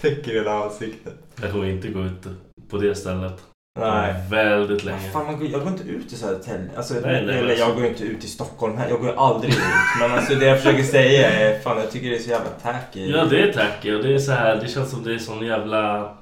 täcker 0.00 0.32
hela 0.34 0.64
ansiktet. 0.64 1.14
Jag 1.42 1.50
kommer 1.52 1.66
inte 1.66 1.88
gå 1.88 2.00
ut 2.04 2.26
på 2.70 2.78
det 2.78 2.94
stället. 2.94 3.42
Nej. 3.80 4.14
Väldigt 4.30 4.84
Ja, 4.84 4.90
länge. 4.90 5.10
Fan, 5.12 5.26
man 5.26 5.38
går, 5.38 5.48
jag 5.48 5.60
går 5.60 5.68
inte 5.68 5.84
ut 5.84 6.12
i 6.12 6.16
Södertälje. 6.16 6.68
Alltså, 6.76 6.94
Nej, 6.94 7.02
nej, 7.26 7.38
eller 7.38 7.48
alltså. 7.50 7.64
jag 7.66 7.74
går 7.76 7.86
inte 7.86 8.04
ut 8.04 8.24
i 8.24 8.28
Stockholm 8.28 8.76
här. 8.78 8.88
Jag 8.88 9.00
går 9.00 9.14
aldrig 9.16 9.52
ut. 9.54 9.60
Men 10.00 10.12
alltså, 10.12 10.34
det 10.34 10.46
jag 10.46 10.58
försöker 10.62 10.82
säga 10.82 11.30
är, 11.30 11.58
fan 11.60 11.78
jag 11.78 11.90
tycker 11.90 12.10
det 12.10 12.16
är 12.16 12.20
så 12.20 12.30
jävla 12.30 12.50
tacky. 12.62 13.10
Ja, 13.10 13.24
det 13.24 13.42
är 13.42 13.52
tacky 13.52 13.94
och 13.94 14.02
det 14.02 14.14
är 14.14 14.18
så 14.18 14.32
här. 14.32 14.56
Det 14.56 14.68
känns 14.68 14.90
som 14.90 15.04
det 15.04 15.14
är 15.14 15.18
sån 15.18 15.46
jävla... 15.46 16.12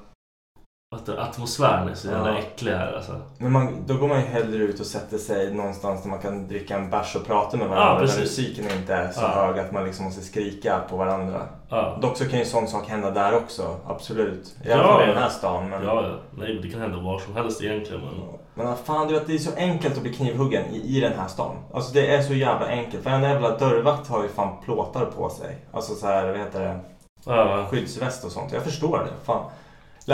Att 0.95 1.09
atmosfären 1.09 1.89
är 1.89 1.93
så 1.93 2.07
jävla 2.07 2.29
Ja. 2.31 2.37
äcklig 2.37 2.71
här 2.71 2.93
alltså. 2.93 3.21
Men 3.37 3.51
man, 3.51 3.83
då 3.87 3.97
går 3.97 4.07
man 4.07 4.19
ju 4.19 4.25
hellre 4.25 4.63
ut 4.63 4.79
och 4.79 4.85
sätter 4.85 5.17
sig 5.17 5.53
någonstans 5.53 6.03
där 6.03 6.09
man 6.09 6.19
kan 6.19 6.47
dricka 6.47 6.75
en 6.77 6.89
bärs 6.89 7.15
och 7.15 7.25
prata 7.27 7.57
med 7.57 7.65
Ja, 7.65 7.69
varandra. 7.69 7.93
där 7.93 8.01
precis. 8.01 8.19
musiken 8.19 8.65
inte 8.79 8.93
är 8.93 9.11
så 9.11 9.21
Ja. 9.21 9.27
hög 9.27 9.59
att 9.59 9.71
man 9.71 9.85
liksom 9.85 10.05
måste 10.05 10.21
skrika 10.21 10.79
på 10.89 10.97
varandra. 10.97 11.41
Ja. 11.69 11.97
Dock 12.01 12.17
så 12.17 12.25
kan 12.29 12.39
ju 12.39 12.45
sån 12.45 12.67
sak 12.67 12.87
hända 12.89 13.11
där 13.11 13.35
också. 13.37 13.75
Absolut. 13.87 14.55
I 14.65 14.71
alla 14.71 14.81
Ja, 14.83 14.87
fall 14.87 15.01
i 15.01 15.05
ja. 15.07 15.13
den 15.13 15.21
här 15.23 15.29
stan. 15.29 15.69
Men, 15.69 15.83
Ja, 15.83 16.03
ja. 16.03 16.15
nej, 16.37 16.59
det 16.63 16.69
kan 16.69 16.81
hända 16.81 16.97
var 17.01 17.19
som 17.19 17.35
helst 17.35 17.61
egentligen. 17.63 18.01
Men... 18.01 18.13
men 18.53 18.67
vad 18.67 18.77
fan, 18.79 19.07
du 19.07 19.13
vet, 19.13 19.27
det 19.27 19.33
är 19.33 19.37
så 19.37 19.55
enkelt 19.57 19.95
att 19.97 20.01
bli 20.03 20.13
knivhuggen 20.13 20.65
i, 20.71 20.97
i 20.97 20.99
den 20.99 21.13
här 21.19 21.27
stan. 21.27 21.55
Alltså 21.73 21.93
det 21.93 22.15
är 22.15 22.21
så 22.21 22.33
jävla 22.33 22.67
enkelt. 22.67 23.05
Varenda 23.05 23.29
jävla 23.29 23.57
dörrvakt 23.57 24.07
har 24.07 24.23
ju 24.23 24.29
fan 24.29 24.55
plåtar 24.65 25.05
på 25.05 25.29
sig. 25.29 25.55
Alltså 25.73 25.93
så 25.95 26.07
här, 26.07 26.27
vad 26.27 26.37
heter 26.37 26.59
det? 26.59 26.79
Ja, 27.25 27.65
skyddsväst 27.69 28.25
och 28.25 28.31
sånt. 28.31 28.53
Jag 28.53 28.63
förstår 28.63 28.97
det. 28.99 29.25
Fan. 29.25 29.43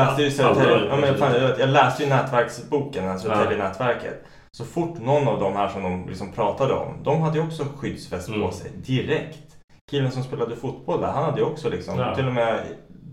Läste 0.06 0.22
ju 0.22 0.28
Ja, 0.28 0.34
Södertälje, 0.34 0.88
ja, 0.90 0.96
men 0.96 1.18
fan, 1.18 1.34
jag, 1.42 1.60
jag 1.60 1.70
läste 1.70 2.04
ju 2.04 2.10
nätverksboken, 2.10 3.04
Ja. 3.04 3.18
Södertälje-nätverket. 3.20 4.24
Så 4.52 4.66
fort 4.66 5.00
någon 5.00 5.28
av 5.28 5.40
de 5.40 5.54
här 5.56 5.68
som 5.70 5.84
de 5.84 6.08
liksom 6.10 6.32
pratade 6.32 6.74
om, 6.74 7.04
de 7.04 7.22
hade 7.22 7.38
ju 7.38 7.44
också 7.44 7.64
skyddsväst 7.78 8.28
på 8.28 8.34
Mm. 8.36 8.52
sig 8.52 8.72
direkt. 8.76 9.58
Killen 9.92 10.12
som 10.12 10.24
spelade 10.24 10.56
fotboll 10.56 11.02
där, 11.02 11.08
han 11.08 11.24
hade 11.24 11.40
ju 11.40 11.46
också 11.46 11.70
liksom, 11.70 12.00
Ja. 12.00 12.16
till 12.16 12.28
och 12.28 12.34
med 12.34 12.60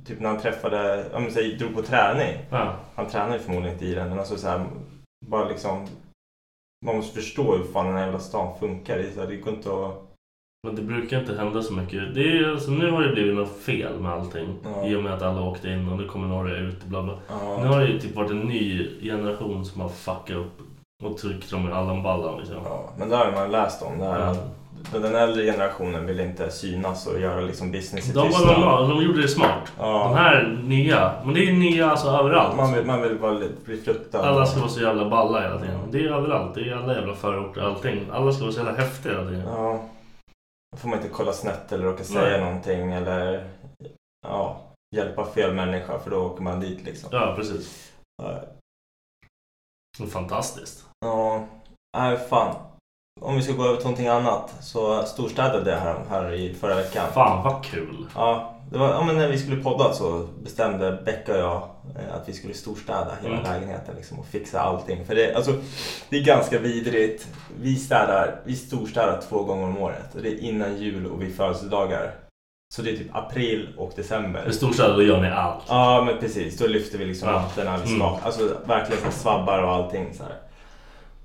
typ 0.06 0.20
när 0.20 0.28
han 0.28 0.38
träffade, 0.40 1.04
om 1.14 1.30
säg, 1.30 1.56
drog 1.56 1.74
på 1.74 1.82
träning. 1.82 2.38
ja. 2.50 2.74
Han 2.94 3.06
tränar 3.06 3.32
ju 3.34 3.38
förmodligen 3.40 3.72
inte 3.74 3.86
i 3.86 3.94
den, 3.94 4.08
men 4.08 4.18
alltså 4.18 4.36
så 4.36 4.48
här, 4.48 4.66
bara 5.26 5.48
liksom 5.48 5.86
man 6.86 6.96
måste 6.96 7.14
förstå 7.14 7.56
hur 7.56 7.64
fan 7.64 7.86
den 7.86 7.94
här 7.96 8.02
jävla 8.04 8.18
stan 8.18 8.58
funkar. 8.60 8.98
Det, 8.98 9.12
så 9.14 9.20
här, 9.20 9.26
det 9.28 9.36
går 9.36 9.54
inte 9.54 9.68
att... 9.70 10.03
Men 10.64 10.76
det 10.76 10.82
brukar 10.82 11.20
inte 11.20 11.34
hända 11.36 11.62
så 11.62 11.72
mycket. 11.72 12.14
Det 12.14 12.38
är, 12.38 12.50
alltså, 12.50 12.70
nu 12.70 12.90
har 12.90 13.02
det 13.02 13.12
blivit 13.12 13.34
något 13.34 13.58
fel 13.62 13.92
med 14.00 14.12
allting. 14.12 14.48
Ja. 14.64 14.86
I 14.86 14.96
och 14.96 15.02
med 15.02 15.14
att 15.14 15.22
alla 15.22 15.42
åkte 15.42 15.68
in 15.70 15.88
och 15.88 15.98
nu 15.98 16.06
kommer 16.08 16.28
några 16.28 16.56
ut. 16.56 16.84
Bla 16.84 17.02
bla. 17.02 17.12
Ja. 17.28 17.58
Nu 17.62 17.68
har 17.68 17.80
det 17.80 17.86
ju 17.86 18.00
typ 18.00 18.16
varit 18.16 18.30
en 18.30 18.40
ny 18.40 18.88
generation 19.02 19.64
som 19.64 19.80
har 19.80 19.88
fuckat 19.88 20.36
upp 20.36 20.58
och 21.04 21.16
tryckt 21.18 21.50
dem 21.50 21.68
i 21.68 21.72
Allan 21.72 22.02
Ballan 22.02 22.38
liksom. 22.38 22.56
Ja, 22.64 22.90
men 22.98 23.08
där 23.08 23.16
har 23.24 23.32
man 23.32 23.50
läst 23.50 23.82
om 23.82 23.98
det 23.98 24.04
här. 24.04 24.20
Ja. 24.20 24.30
att 24.96 25.02
Den 25.02 25.14
äldre 25.14 25.44
generationen 25.44 26.06
vill 26.06 26.20
inte 26.20 26.50
synas 26.50 27.06
och 27.06 27.20
göra 27.20 27.40
liksom 27.40 27.70
business 27.72 28.10
i 28.10 28.12
De, 28.12 28.18
var, 28.18 28.26
tystnad. 28.26 28.88
de, 28.88 28.90
de 28.90 29.04
gjorde 29.04 29.22
det 29.22 29.28
smart. 29.28 29.72
Ja. 29.78 30.08
De 30.08 30.14
här 30.18 30.58
nya. 30.64 31.12
Men 31.24 31.34
det 31.34 31.40
är 31.40 31.44
ju 31.44 31.52
nya 31.52 31.90
alltså 31.90 32.08
överallt. 32.08 32.56
Man 32.56 32.74
vill, 32.74 32.84
man 32.84 33.02
vill 33.02 33.18
bara 33.18 33.38
bli 33.64 33.76
fruktad. 33.84 34.18
Alla 34.22 34.46
ska 34.46 34.60
vara 34.60 34.70
så 34.70 34.80
jävla 34.80 35.10
balla 35.10 35.40
hela 35.40 35.58
tiden. 35.58 35.78
Det 35.90 35.98
är 35.98 36.12
överallt. 36.12 36.54
Det 36.54 36.60
är 36.60 36.76
alla 36.76 36.94
jävla 36.94 37.14
förorter. 37.14 37.60
Allting. 37.60 38.00
Alla 38.12 38.32
ska 38.32 38.42
vara 38.42 38.52
så 38.52 38.60
jävla 38.60 38.74
häftiga 38.74 39.12
hela 39.12 39.24
tiden. 39.24 39.42
Ja. 39.46 39.84
Får 40.76 40.88
man 40.88 40.98
inte 40.98 41.10
kolla 41.10 41.32
snett 41.32 41.72
eller 41.72 41.84
råka 41.84 42.04
säga 42.04 42.38
Nej. 42.38 42.40
någonting 42.40 42.92
eller 42.92 43.50
ja, 44.26 44.60
hjälpa 44.96 45.24
fel 45.24 45.54
människa 45.54 45.98
för 45.98 46.10
då 46.10 46.16
åker 46.26 46.42
man 46.42 46.60
dit 46.60 46.84
liksom. 46.84 47.08
Ja, 47.12 47.34
precis. 47.36 47.92
Ja. 48.22 48.40
Fantastiskt. 50.06 50.84
Ja, 51.00 51.46
nej 51.96 52.16
fan. 52.16 52.54
Om 53.20 53.36
vi 53.36 53.42
ska 53.42 53.52
gå 53.52 53.64
över 53.64 53.76
till 53.76 53.84
någonting 53.84 54.08
annat 54.08 54.54
så 54.64 55.02
storstädade 55.02 55.70
jag 55.70 55.78
här, 55.78 56.04
här 56.08 56.32
i 56.32 56.54
förra 56.54 56.74
veckan. 56.74 57.12
Fan 57.12 57.44
vad 57.44 57.64
kul. 57.64 58.06
Ja, 58.14 58.53
det 58.74 58.80
var, 58.80 58.88
ja, 58.90 59.04
men 59.04 59.16
när 59.16 59.28
vi 59.28 59.38
skulle 59.38 59.62
podda 59.62 59.92
så 59.92 60.26
bestämde 60.42 61.02
Becka 61.04 61.32
och 61.32 61.38
jag 61.38 61.56
eh, 61.96 62.14
att 62.14 62.28
vi 62.28 62.32
skulle 62.32 62.54
storstäda 62.54 63.12
hela 63.22 63.34
Mm. 63.38 63.52
lägenheten 63.52 63.94
liksom, 63.96 64.18
och 64.18 64.26
fixa 64.26 64.60
allting. 64.60 65.04
För 65.06 65.14
det, 65.14 65.34
alltså, 65.34 65.52
det 66.08 66.16
är 66.16 66.24
ganska 66.24 66.58
vidrigt. 66.58 67.26
Vi 67.60 67.76
städar, 67.76 68.40
vi 68.44 68.56
storstädar 68.56 69.20
två 69.28 69.42
gånger 69.42 69.64
om 69.66 69.78
året. 69.78 70.14
Och 70.14 70.22
det 70.22 70.28
är 70.28 70.38
innan 70.40 70.76
jul 70.76 71.06
och 71.06 71.22
vid 71.22 71.36
födelsedagar. 71.36 72.14
Så 72.74 72.82
det 72.82 72.90
är 72.90 72.96
typ 72.96 73.14
april 73.16 73.68
och 73.78 73.92
december. 73.96 74.48
I 74.48 74.52
storstäder 74.52 74.94
då 74.94 75.02
gör 75.02 75.20
ni 75.20 75.28
allt. 75.30 75.62
Ja 75.68 76.02
men 76.06 76.18
precis, 76.18 76.58
då 76.58 76.66
lyfter 76.66 76.98
vi 76.98 77.04
liksom 77.04 77.28
Ja. 77.28 77.34
mattorna, 77.34 77.76
vi 77.84 77.88
Mm. 77.94 78.00
skak, 78.00 78.20
alltså 78.24 78.56
verkligen 78.66 79.02
så 79.12 79.18
svabbar 79.18 79.62
och 79.62 79.70
allting 79.72 80.14
så 80.14 80.22
här. 80.22 80.32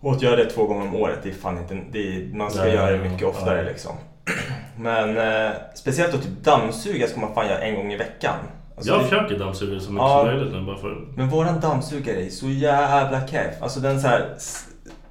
Och 0.02 0.12
att 0.12 0.22
göra 0.22 0.36
det 0.36 0.46
två 0.46 0.66
gånger 0.66 0.82
om 0.88 0.96
året, 0.96 1.20
det 1.24 1.30
är 1.30 1.34
fan 1.34 1.58
inte, 1.58 1.78
det 1.92 2.00
är, 2.16 2.34
man 2.34 2.52
ska 2.52 2.62
Nej, 2.64 2.74
göra 2.74 2.92
det 2.92 2.98
ja, 3.06 3.12
mycket 3.12 3.28
oftare 3.28 3.58
ja. 3.64 3.70
liksom. 3.70 3.92
Men 4.80 5.18
eh, 5.18 5.52
speciellt 5.76 6.12
då 6.12 6.18
typ 6.18 6.44
dammsuga 6.44 7.08
ska 7.08 7.20
man 7.20 7.34
fan 7.34 7.48
göra 7.48 7.60
en 7.60 7.76
gång 7.76 7.94
i 7.94 7.98
veckan. 7.98 8.36
Alltså, 8.78 8.92
jag 8.92 9.02
det- 9.02 9.04
försöker 9.08 9.40
dammsuga 9.40 9.80
så 9.80 9.92
mycket 9.92 10.04
Ja. 10.08 10.18
som 10.20 10.28
möjligt 10.36 10.54
nu 10.54 10.62
bara 10.66 10.78
för... 10.78 10.96
Men 11.16 11.30
våran 11.30 11.60
dammsugare 11.60 12.26
är 12.26 12.30
så 12.30 12.46
jävla 12.48 13.28
keff. 13.28 13.62
Alltså 13.62 13.80
den 13.80 14.02
så 14.02 14.08
här, 14.08 14.26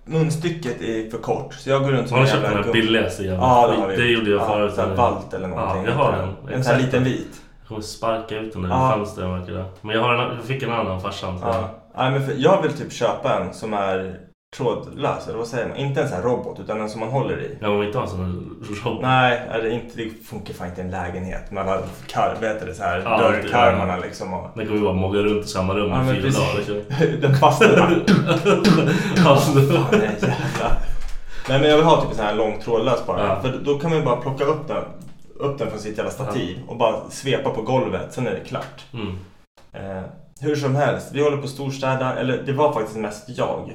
munstycket 0.05 0.81
är 0.81 1.11
för 1.11 1.19
kort. 1.19 1.55
Så 1.55 1.71
jag 1.71 1.83
går 1.83 1.91
runt 1.91 2.09
som 2.09 2.19
Har 2.19 2.25
en 2.25 2.31
du 2.43 2.49
köpt 2.49 2.65
den 2.65 2.73
billigaste 2.73 3.23
jävla 3.25 3.39
Ja, 3.47 3.67
det 3.67 3.81
har 3.81 3.89
vi. 3.89 3.97
Det 3.97 4.09
gjorde 4.09 4.31
jag 4.31 4.41
ja, 4.41 4.47
förut. 4.47 4.75
Här 4.77 4.87
Valt 4.95 5.35
eller 5.35 5.49
någonting. 5.49 5.83
Ja, 5.85 5.91
jag 5.91 5.97
har 5.97 6.13
den. 6.13 6.55
En 6.55 6.65
sån 6.65 6.75
här 6.75 6.81
liten 6.83 7.05
vit. 7.05 7.27
Jag 7.61 7.69
kommer 7.69 7.81
sparka 7.81 8.39
ut 8.39 8.53
den 8.53 8.63
där 8.63 8.69
Ja. 8.69 8.93
fönstret 8.97 9.29
märker 9.29 9.53
jag. 9.53 9.65
Men 9.81 9.97
jag, 9.97 10.03
har 10.03 10.15
en, 10.15 10.37
jag 10.37 10.45
fick 10.45 10.63
en 10.63 10.73
annan 10.73 11.01
farsan. 11.01 11.39
Ja. 11.43 11.69
Ja, 11.97 12.11
men 12.11 12.27
för, 12.27 12.35
jag 12.37 12.63
vill 12.63 12.73
typ 12.73 12.93
köpa 12.93 13.41
en 13.41 13.55
som 13.55 13.75
är 13.75 14.17
trådlös, 14.57 15.29
eller 15.29 15.39
vad 15.39 15.47
säger 15.47 15.69
man? 15.69 15.77
Inte 15.77 16.01
en 16.03 16.09
sån 16.09 16.17
här 16.17 16.25
robot, 16.25 16.61
utan 16.61 16.81
en 16.81 16.91
som 16.91 17.01
man 17.01 17.09
håller 17.09 17.41
i. 17.41 17.59
Jag 17.61 17.79
vill 17.79 17.87
inte 17.87 17.99
ha 17.99 18.05
en 18.05 18.11
sån 18.11 18.57
robot. 18.85 19.03
Nej, 19.03 19.41
det, 19.63 19.71
inte, 19.71 19.97
det 19.97 20.11
funkar 20.27 20.55
fan 20.55 20.69
inte 20.69 20.81
i 20.81 20.85
en 20.85 20.91
lägenhet. 20.91 21.51
Man 21.51 21.69
har 21.69 21.83
kar, 22.07 22.35
heter 22.41 22.67
det, 22.67 22.75
så 22.75 22.83
här, 22.83 23.03
Ja, 23.05 23.19
dörrkarmarna 23.19 23.97
det- 23.97 24.03
liksom. 24.07 24.35
Och, 24.35 24.49
Den 24.55 24.67
kommer 24.67 24.79
ju 24.79 24.85
bara 24.85 24.95
mogga 24.95 25.21
runt 25.21 25.45
i 25.45 25.49
samma 25.49 25.75
rum 25.75 25.91
Ja, 25.91 26.03
i 26.13 26.17
fyra 26.17 26.31
dagar. 26.31 26.57
liksom. 26.57 27.21
den 27.21 27.35
fastnar 27.37 27.77
bara. 29.73 30.71
Nej 31.49 31.61
men 31.61 31.71
jag 31.71 31.77
vill 31.77 31.87
ha 31.87 32.01
typ 32.01 32.11
en 32.11 32.17
sån 32.17 32.25
här 32.27 32.35
lång 32.35 32.61
trådlös 32.61 33.07
bara. 33.07 33.27
Ja. 33.27 33.41
För 33.43 33.61
då 33.65 33.79
kan 33.79 33.91
man 33.91 33.99
ju 33.99 34.05
bara 34.05 34.17
plocka 34.17 34.45
upp 34.45 34.69
den, 34.69 34.85
upp 35.37 35.59
den 35.59 35.71
från 35.71 35.79
sitt 35.81 35.97
jävla 35.97 36.11
stativ 36.13 36.59
och 36.69 36.77
bara 36.77 37.11
svepa 37.11 37.51
på 37.51 37.63
golvet, 37.63 38.07
sen 38.13 38.27
är 38.27 38.31
det 38.31 38.41
klart. 38.49 38.85
mm. 38.95 39.19
Eh, 39.73 40.03
hur 40.41 40.57
som 40.57 40.75
helst, 40.77 41.09
vi 41.13 41.23
håller 41.23 41.37
på 41.37 41.49
storstäda, 41.49 42.15
eller 42.15 42.43
det 42.47 42.53
var 42.53 42.73
faktiskt 42.73 42.97
mest 42.99 43.25
jag. 43.29 43.73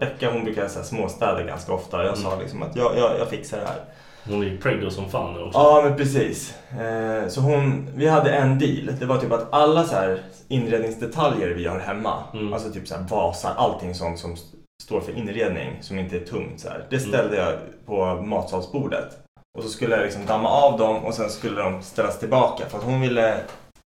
Becka 0.00 0.30
hon 0.32 0.44
brukar 0.44 0.68
så 0.68 0.78
här 0.78 0.86
småstäda 0.86 1.42
ganska 1.42 1.72
ofta. 1.72 2.04
Jag 2.04 2.18
sa 2.18 2.36
liksom 2.40 2.62
att 2.62 2.76
jag, 2.76 2.98
jag, 2.98 3.18
jag 3.18 3.28
fixar 3.28 3.58
det 3.60 3.66
här. 3.66 3.80
Hon 4.28 4.42
är 4.42 4.46
ju 4.46 4.58
preggo 4.58 4.90
som 4.90 5.10
fan 5.10 5.34
nu 5.34 5.40
också. 5.42 5.58
Ja 5.58 5.80
men 5.84 5.96
precis. 5.96 6.54
Eh, 6.80 7.28
så 7.28 7.40
hon, 7.40 7.88
vi 7.94 8.08
hade 8.08 8.30
en 8.30 8.58
deal. 8.58 8.90
Det 9.00 9.06
var 9.06 9.18
typ 9.18 9.32
att 9.32 9.52
alla 9.52 9.84
så 9.84 9.94
här 9.96 10.22
inredningsdetaljer 10.48 11.48
vi 11.48 11.66
har 11.66 11.78
hemma, 11.78 12.22
Mm. 12.34 12.52
alltså 12.52 12.70
typ 12.70 12.88
så 12.88 12.94
här 12.94 13.02
vasar, 13.10 13.52
allting 13.56 13.94
sånt 13.94 14.18
som 14.18 14.32
st- 14.32 14.56
står 14.82 15.00
för 15.00 15.12
inredning 15.18 15.78
som 15.80 15.98
inte 15.98 16.16
är 16.16 16.20
tungt 16.20 16.60
så 16.60 16.68
här. 16.68 16.84
Det 16.90 16.96
Mm. 16.96 17.08
ställde 17.08 17.36
jag 17.36 17.54
på 17.86 18.22
matsalsbordet. 18.22 19.18
Och 19.58 19.62
så 19.64 19.68
skulle 19.70 19.96
jag 19.96 20.04
liksom 20.04 20.26
damma 20.26 20.48
av 20.48 20.78
dem 20.78 21.04
och 21.04 21.14
sen 21.14 21.30
skulle 21.30 21.62
de 21.62 21.82
ställas 21.82 22.18
tillbaka 22.18 22.64
för 22.68 22.78
att 22.78 22.84
hon 22.84 23.00
ville 23.00 23.36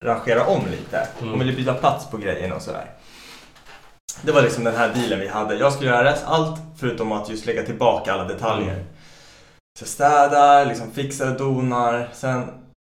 rangera 0.05 0.45
om 0.45 0.61
lite. 0.71 1.07
Hon 1.19 1.27
Mm. 1.27 1.39
ville 1.39 1.53
byta 1.53 1.73
plats 1.73 2.11
på 2.11 2.17
grejerna 2.17 2.55
och 2.55 2.61
sådär. 2.61 2.85
Det 4.21 4.31
var 4.31 4.41
liksom 4.41 4.63
den 4.63 4.75
här 4.75 4.93
dealen 4.93 5.19
vi 5.19 5.27
hade. 5.27 5.55
Jag 5.55 5.73
skulle 5.73 5.89
göra 5.89 6.15
allt 6.25 6.59
förutom 6.77 7.11
att 7.11 7.29
just 7.29 7.45
lägga 7.45 7.63
tillbaka 7.63 8.13
alla 8.13 8.23
detaljer. 8.23 8.73
Mm. 8.73 8.85
Så 9.79 9.83
jag 9.83 9.89
städar, 9.89 10.65
liksom 10.65 10.91
fixar 10.91 11.31
och 11.31 11.37
donar. 11.37 12.09
Sen 12.13 12.43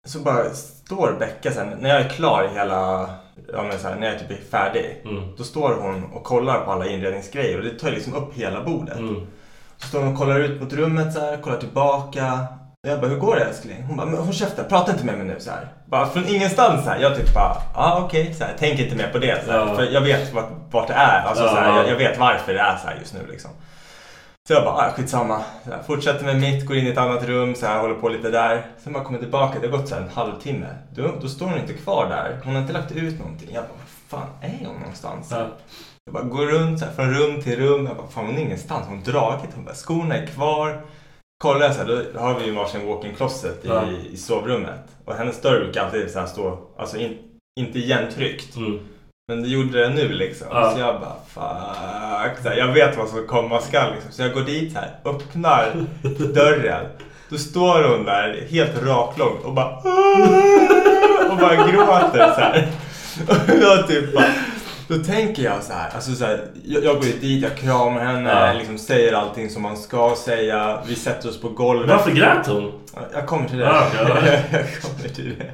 så 0.08 0.20
bara 0.20 0.50
står 0.54 1.16
Becka 1.20 1.52
sen, 1.52 1.70
när 1.80 1.90
jag 1.90 2.02
är 2.02 2.10
klar 2.10 2.50
i 2.52 2.58
hela, 2.58 3.10
ja 3.54 3.64
men 3.64 3.80
så 3.80 3.88
här, 3.88 3.96
när 3.96 4.08
jag 4.08 4.20
typ 4.20 4.32
är 4.32 4.44
färdig. 4.52 5.02
Mm. 5.06 5.36
Då 5.38 5.44
står 5.44 5.74
hon 5.74 6.04
och 6.04 6.24
kollar 6.24 6.66
på 6.66 6.72
alla 6.72 6.88
inredningsgrejer 6.88 7.58
och 7.58 7.64
det 7.64 7.80
tar 7.80 7.92
liksom 7.92 8.14
upp 8.16 8.34
hela 8.34 8.64
bordet. 8.64 8.98
Mm. 8.98 9.28
Så 9.78 9.88
står 9.88 10.00
hon 10.00 10.14
och 10.14 10.20
kollar 10.20 10.40
ut 10.40 10.62
mot 10.62 10.74
rummet 10.74 11.14
så 11.14 11.20
här, 11.20 11.38
kollar 11.38 11.58
tillbaka. 11.58 12.48
Jag 12.88 13.00
bara, 13.02 13.08
hur 13.08 13.18
går 13.18 13.36
det 13.36 13.44
älskling? 13.44 13.84
Hon 13.88 13.98
bara, 13.98 14.08
men 14.08 14.20
håll 14.20 14.34
käften, 14.34 14.66
prata 14.70 14.92
inte 14.92 15.06
med 15.06 15.18
mig 15.18 15.28
nu 15.28 15.36
så 15.40 15.52
här. 15.52 15.68
Bara 15.86 16.06
från 16.10 16.28
ingenstans 16.28 16.84
så 16.84 16.90
här. 16.90 17.00
Jag 17.00 17.16
typ 17.16 17.34
bara, 17.34 17.58
ja 17.74 17.82
ah, 17.82 18.02
okej, 18.06 18.34
så 18.34 18.44
här, 18.44 18.56
tänk 18.60 18.80
inte 18.80 18.96
mer 18.96 19.08
på 19.08 19.18
det. 19.18 19.46
Så 19.46 19.52
här, 19.52 19.60
Ja. 19.60 19.76
För 19.76 19.84
jag 19.84 20.02
vet 20.02 20.34
vart, 20.34 20.50
vart 20.72 20.88
det 20.88 20.94
är. 20.94 21.22
Alltså, 21.26 21.44
så 21.44 21.56
här, 21.56 21.70
Ja. 21.70 21.78
jag, 21.78 21.90
jag 21.90 21.96
vet 21.96 22.20
varför 22.20 22.54
det 22.54 22.60
är 22.60 22.78
så 22.78 22.88
här 22.88 22.96
just 23.00 23.14
nu 23.14 23.20
liksom. 23.32 23.52
Så 24.48 24.54
jag 24.54 24.64
bara, 24.64 24.74
ah, 24.76 24.92
skitsamma. 24.92 25.42
Så 25.66 25.72
här, 25.72 25.82
fortsätter 25.84 26.26
med 26.26 26.40
mitt, 26.40 26.66
går 26.66 26.78
in 26.78 26.88
i 26.88 26.90
ett 26.90 26.98
annat 26.98 27.24
rum, 27.24 27.56
så 27.56 27.66
här, 27.66 27.80
håller 27.80 27.96
på 27.96 28.10
lite 28.10 28.30
där. 28.30 28.66
Sen 28.84 28.94
bara 28.94 29.04
kommer 29.04 29.20
tillbaka, 29.20 29.60
det 29.60 29.68
har 29.68 29.78
gått 29.78 29.88
så 29.90 29.96
här 29.96 30.02
en 30.02 30.10
halvtimme. 30.10 30.68
Då, 30.96 31.12
då 31.22 31.28
står 31.28 31.46
hon 31.46 31.58
inte 31.60 31.74
kvar 31.74 32.10
där. 32.10 32.40
Hon 32.44 32.54
har 32.56 32.62
inte 32.62 32.74
lagt 32.74 32.92
ut 32.92 33.20
någonting. 33.20 33.50
Jag 33.54 33.64
bara, 33.64 33.74
vad 34.10 34.20
fan 34.22 34.30
är 34.42 34.66
hon 34.68 34.80
någonstans? 34.80 35.28
Ja. 35.32 35.48
Jag 36.06 36.14
bara 36.14 36.24
går 36.24 36.46
runt 36.46 36.80
så 36.80 36.86
här, 36.86 36.92
från 36.94 37.14
rum 37.14 37.42
till 37.42 37.60
rum. 37.60 37.86
Jag 37.86 37.98
bara, 37.98 38.08
fan 38.08 38.26
hon 38.26 38.36
är 38.38 38.42
ingenstans. 38.42 38.86
Hon 38.88 38.98
har 38.98 39.06
dragit. 39.06 39.50
Hon 39.56 39.66
bara, 39.66 39.76
skorna 39.76 40.16
är 40.18 40.26
kvar. 40.28 40.82
Kollar 41.42 41.66
jag 41.66 41.76
så 41.76 41.82
här, 41.82 42.06
då 42.14 42.20
har 42.20 42.40
vi 42.40 42.46
ju 42.46 42.52
varsin 42.52 42.88
walk-in 42.88 43.16
closet 43.16 43.66
i, 43.66 43.68
Ja. 43.68 43.84
i 44.14 44.18
sovrummet. 44.18 44.80
Och 45.06 45.14
hennes 45.16 45.42
dörr 45.42 45.60
brukar 45.60 45.86
alltid 45.86 46.12
så 46.12 46.20
här 46.20 46.26
stå, 46.28 46.60
alltså 46.78 46.98
in, 46.98 47.18
inte 47.60 47.80
igentryckt. 47.80 48.56
Mm. 48.56 48.80
Men 49.28 49.42
det 49.44 49.50
gjorde 49.50 49.80
det 49.82 49.90
nu 49.90 50.08
liksom. 50.10 50.48
Ja. 50.52 50.72
Så 50.72 50.80
jag 50.80 50.96
bara 51.02 51.16
fuck. 51.28 52.44
Så 52.44 52.50
här, 52.50 52.58
jag 52.58 52.68
vet 52.68 52.98
vad 52.98 53.10
som 53.10 53.28
komma 53.28 53.62
skall 53.62 53.94
liksom. 53.94 54.12
Så 54.12 54.22
jag 54.22 54.34
går 54.34 54.42
dit 54.42 54.76
här, 54.76 54.90
öppnar 55.06 55.68
dörren. 56.34 56.86
Då 57.30 57.38
står 57.38 57.84
hon 57.84 58.06
där 58.06 58.46
helt 58.50 58.84
raklång 58.84 59.38
och 59.44 59.54
bara 59.54 59.76
och 61.32 61.38
bara 61.38 61.56
gråter 61.56 62.34
så 62.34 62.40
här. 62.42 62.68
Och 63.28 63.62
jag 63.62 63.88
typ 63.88 64.14
bara, 64.16 64.26
då 64.98 65.04
tänker 65.04 65.44
jag 65.44 65.64
så 65.64 65.74
här, 65.74 65.90
alltså 65.96 66.12
så 66.12 66.26
här, 66.26 66.46
jag, 66.66 66.84
jag 66.84 66.96
går 66.96 67.06
ju 67.06 67.12
dit, 67.20 67.44
jag 67.44 67.58
kramar 67.58 68.00
henne, 68.06 68.30
Ja. 68.30 68.54
liksom 68.54 68.78
säger 68.78 69.14
allting 69.14 69.50
som 69.50 69.62
man 69.62 69.78
ska 69.78 70.16
säga. 70.26 70.82
Vi 70.88 70.96
sätter 70.96 71.30
oss 71.30 71.42
på 71.42 71.50
golvet. 71.50 71.90
Varför 71.90 72.12
grät 72.12 72.48
hon? 72.48 72.72
Jag 73.14 73.28
kommer 73.28 73.50
till 73.50 73.58
det. 73.58 73.66
Ja, 73.66 73.88
ja. 73.98 74.08
jag 74.52 74.82
kommer 74.82 75.10
till 75.16 75.36
det. 75.40 75.52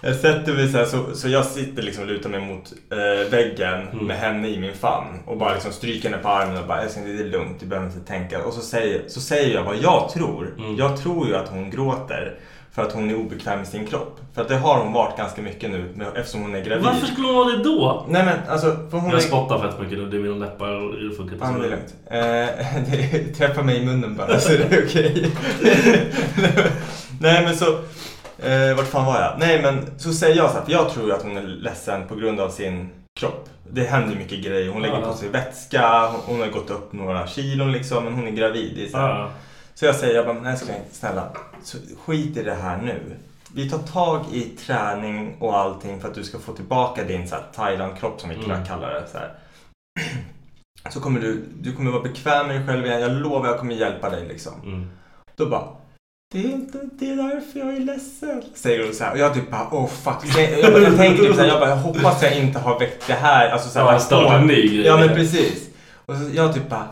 Jag 0.00 0.16
sätter 0.16 0.52
mig 0.52 0.68
så 0.72 0.78
här, 0.78 0.84
så, 0.84 1.14
så 1.14 1.28
jag 1.28 1.44
sitter 1.44 1.82
liksom 1.82 2.04
och 2.04 2.10
lutar 2.10 2.30
mig 2.30 2.40
mot 2.40 2.72
eh, 2.92 3.30
väggen 3.30 3.88
Mm. 3.92 4.06
med 4.06 4.16
henne 4.16 4.48
i 4.48 4.58
min 4.60 4.74
famn 4.74 5.18
och 5.26 5.36
bara 5.36 5.52
liksom 5.54 5.72
stryker 5.72 6.10
henne 6.10 6.22
på 6.22 6.28
armen 6.28 6.56
och 6.56 6.66
bara 6.66 6.82
älskling 6.82 7.16
det 7.16 7.22
är 7.22 7.28
lugnt, 7.28 7.60
du 7.60 7.66
behöver 7.66 7.88
inte 7.90 8.00
tänka. 8.08 8.44
Och 8.44 8.52
så 8.54 8.60
säger, 8.60 9.02
så 9.08 9.20
säger 9.20 9.54
jag 9.54 9.62
vad 9.64 9.76
jag 9.76 10.10
tror. 10.14 10.54
Mm. 10.58 10.76
Jag 10.76 11.02
tror 11.02 11.26
ju 11.28 11.36
att 11.36 11.48
hon 11.48 11.70
gråter 11.70 12.34
för 12.76 12.82
att 12.82 12.92
hon 12.92 13.10
är 13.10 13.14
obekväm 13.14 13.62
i 13.62 13.66
sin 13.66 13.86
kropp. 13.86 14.20
För 14.34 14.42
att 14.42 14.48
det 14.48 14.56
har 14.56 14.78
hon 14.78 14.92
varit 14.92 15.16
ganska 15.16 15.42
mycket 15.42 15.70
nu 15.70 15.92
med, 15.94 16.08
eftersom 16.16 16.42
hon 16.42 16.54
är 16.54 16.64
gravid. 16.64 16.84
Varför 16.84 17.06
skulle 17.06 17.26
hon 17.26 17.36
vara 17.36 17.48
det 17.48 17.64
då? 17.64 18.06
Nej 18.08 18.24
men 18.24 18.38
alltså, 18.48 18.76
för 18.90 18.98
hon 18.98 19.10
Jag 19.10 19.18
är... 19.18 19.22
spottar 19.22 19.58
fett 19.58 19.80
mycket 19.80 19.98
nu. 19.98 20.06
Det 20.10 20.16
är 20.16 20.20
mina 20.20 20.34
läppar 20.34 20.68
och 20.68 20.94
det 20.94 21.16
funkar 21.16 21.34
inte 21.34 21.46
så 21.46 21.52
det 21.52 21.66
är 21.66 21.70
lugnt. 21.70 21.94
Eh, 23.30 23.32
träffa 23.38 23.62
mig 23.62 23.82
i 23.82 23.86
munnen 23.86 24.16
bara 24.16 24.40
så 24.40 24.52
är 24.52 24.58
det 24.58 24.84
okej. 24.84 25.30
Nej 27.20 27.44
men 27.44 27.56
så, 27.56 27.72
eh, 28.48 28.76
vart 28.76 28.86
fan 28.86 29.06
var 29.06 29.20
jag? 29.20 29.34
Nej 29.38 29.62
men 29.62 29.98
så 29.98 30.12
säger 30.12 30.36
jag 30.36 30.50
så 30.50 30.56
här, 30.56 30.64
för 30.64 30.72
jag 30.72 30.90
tror 30.90 31.12
att 31.12 31.22
hon 31.22 31.36
är 31.36 31.42
ledsen 31.42 32.08
på 32.08 32.14
grund 32.14 32.40
av 32.40 32.48
sin 32.48 32.88
kropp. 33.20 33.48
Det 33.70 33.84
händer 33.84 34.16
mycket 34.16 34.44
grejer. 34.44 34.72
Hon 34.72 34.82
lägger 34.82 35.00
på 35.00 35.12
sig 35.12 35.28
vätska, 35.28 36.06
hon, 36.06 36.20
hon 36.26 36.40
har 36.40 36.48
gått 36.48 36.70
upp 36.70 36.92
några 36.92 37.26
kilon 37.26 37.72
liksom, 37.72 38.04
men 38.04 38.14
hon 38.14 38.26
är 38.26 38.30
gravid. 38.30 38.72
Det 38.76 38.98
är 38.98 39.28
så, 39.78 39.84
jag 39.84 39.94
säger, 39.96 40.14
jag 40.14 40.26
bara, 40.26 40.50
älskling, 40.50 40.76
snälla, 40.92 41.28
skit 42.06 42.36
i 42.36 42.42
det 42.42 42.54
här 42.54 42.76
nu. 42.82 43.16
Vi 43.54 43.70
tar 43.70 43.78
tag 43.78 44.24
i 44.32 44.42
träning 44.42 45.36
och 45.40 45.58
allting 45.58 46.00
för 46.00 46.08
att 46.08 46.14
du 46.14 46.24
ska 46.24 46.38
få 46.38 46.52
tillbaka 46.52 47.04
din 47.04 47.28
Thailand-kropp 47.54 48.20
som 48.20 48.30
vi 48.30 48.36
Mm. 48.44 48.64
kallar 48.64 48.94
det. 48.94 49.04
Så 49.12 49.18
här 49.18 49.30
så 50.90 51.00
kommer 51.00 51.20
du, 51.20 51.44
du 51.60 51.72
kommer 51.72 51.90
vara 51.90 52.02
bekväm 52.02 52.46
med 52.46 52.56
dig 52.60 52.66
själv 52.66 52.86
igen. 52.86 53.00
Jag 53.00 53.12
lovar 53.12 53.48
jag 53.48 53.58
kommer 53.58 53.74
hjälpa 53.74 54.10
dig 54.10 54.28
liksom. 54.28 54.52
Mm. 54.64 54.90
Då 55.36 55.46
bara, 55.46 55.64
det 56.32 56.38
är 56.44 56.48
inte 56.52 56.80
det 56.92 57.10
är 57.10 57.16
därför 57.16 57.58
jag 57.58 57.76
är 57.76 57.80
ledsen. 57.80 58.42
Säger 58.54 58.84
hon 58.84 58.94
så 58.94 59.04
här. 59.04 59.12
Och 59.12 59.18
jag 59.18 59.34
typ 59.34 59.50
bara, 59.50 59.68
oh 59.70 59.86
fuck. 59.88 60.38
Jag, 60.62 60.72
bara, 60.72 60.82
jag 60.82 60.96
tänker 60.96 61.22
typ 61.22 61.34
så 61.34 61.40
här, 61.40 61.48
jag 61.48 61.60
bara, 61.60 61.70
jag 61.70 61.76
hoppas 61.76 62.22
jag 62.22 62.36
inte 62.38 62.58
har 62.58 62.78
väckt 62.78 63.06
det 63.06 63.12
här. 63.14 63.50
Alltså 63.50 63.68
så 63.68 63.78
här, 63.78 63.92
Ja, 63.92 63.98
starta 63.98 64.38
en 64.38 64.46
ny 64.46 64.54
grej. 64.68 64.86
Ja 64.86 64.96
men 64.96 65.08
precis. 65.08 65.68
Och 66.06 66.16
så, 66.16 66.22
jag 66.34 66.54
typ 66.54 66.68
bara, 66.70 66.88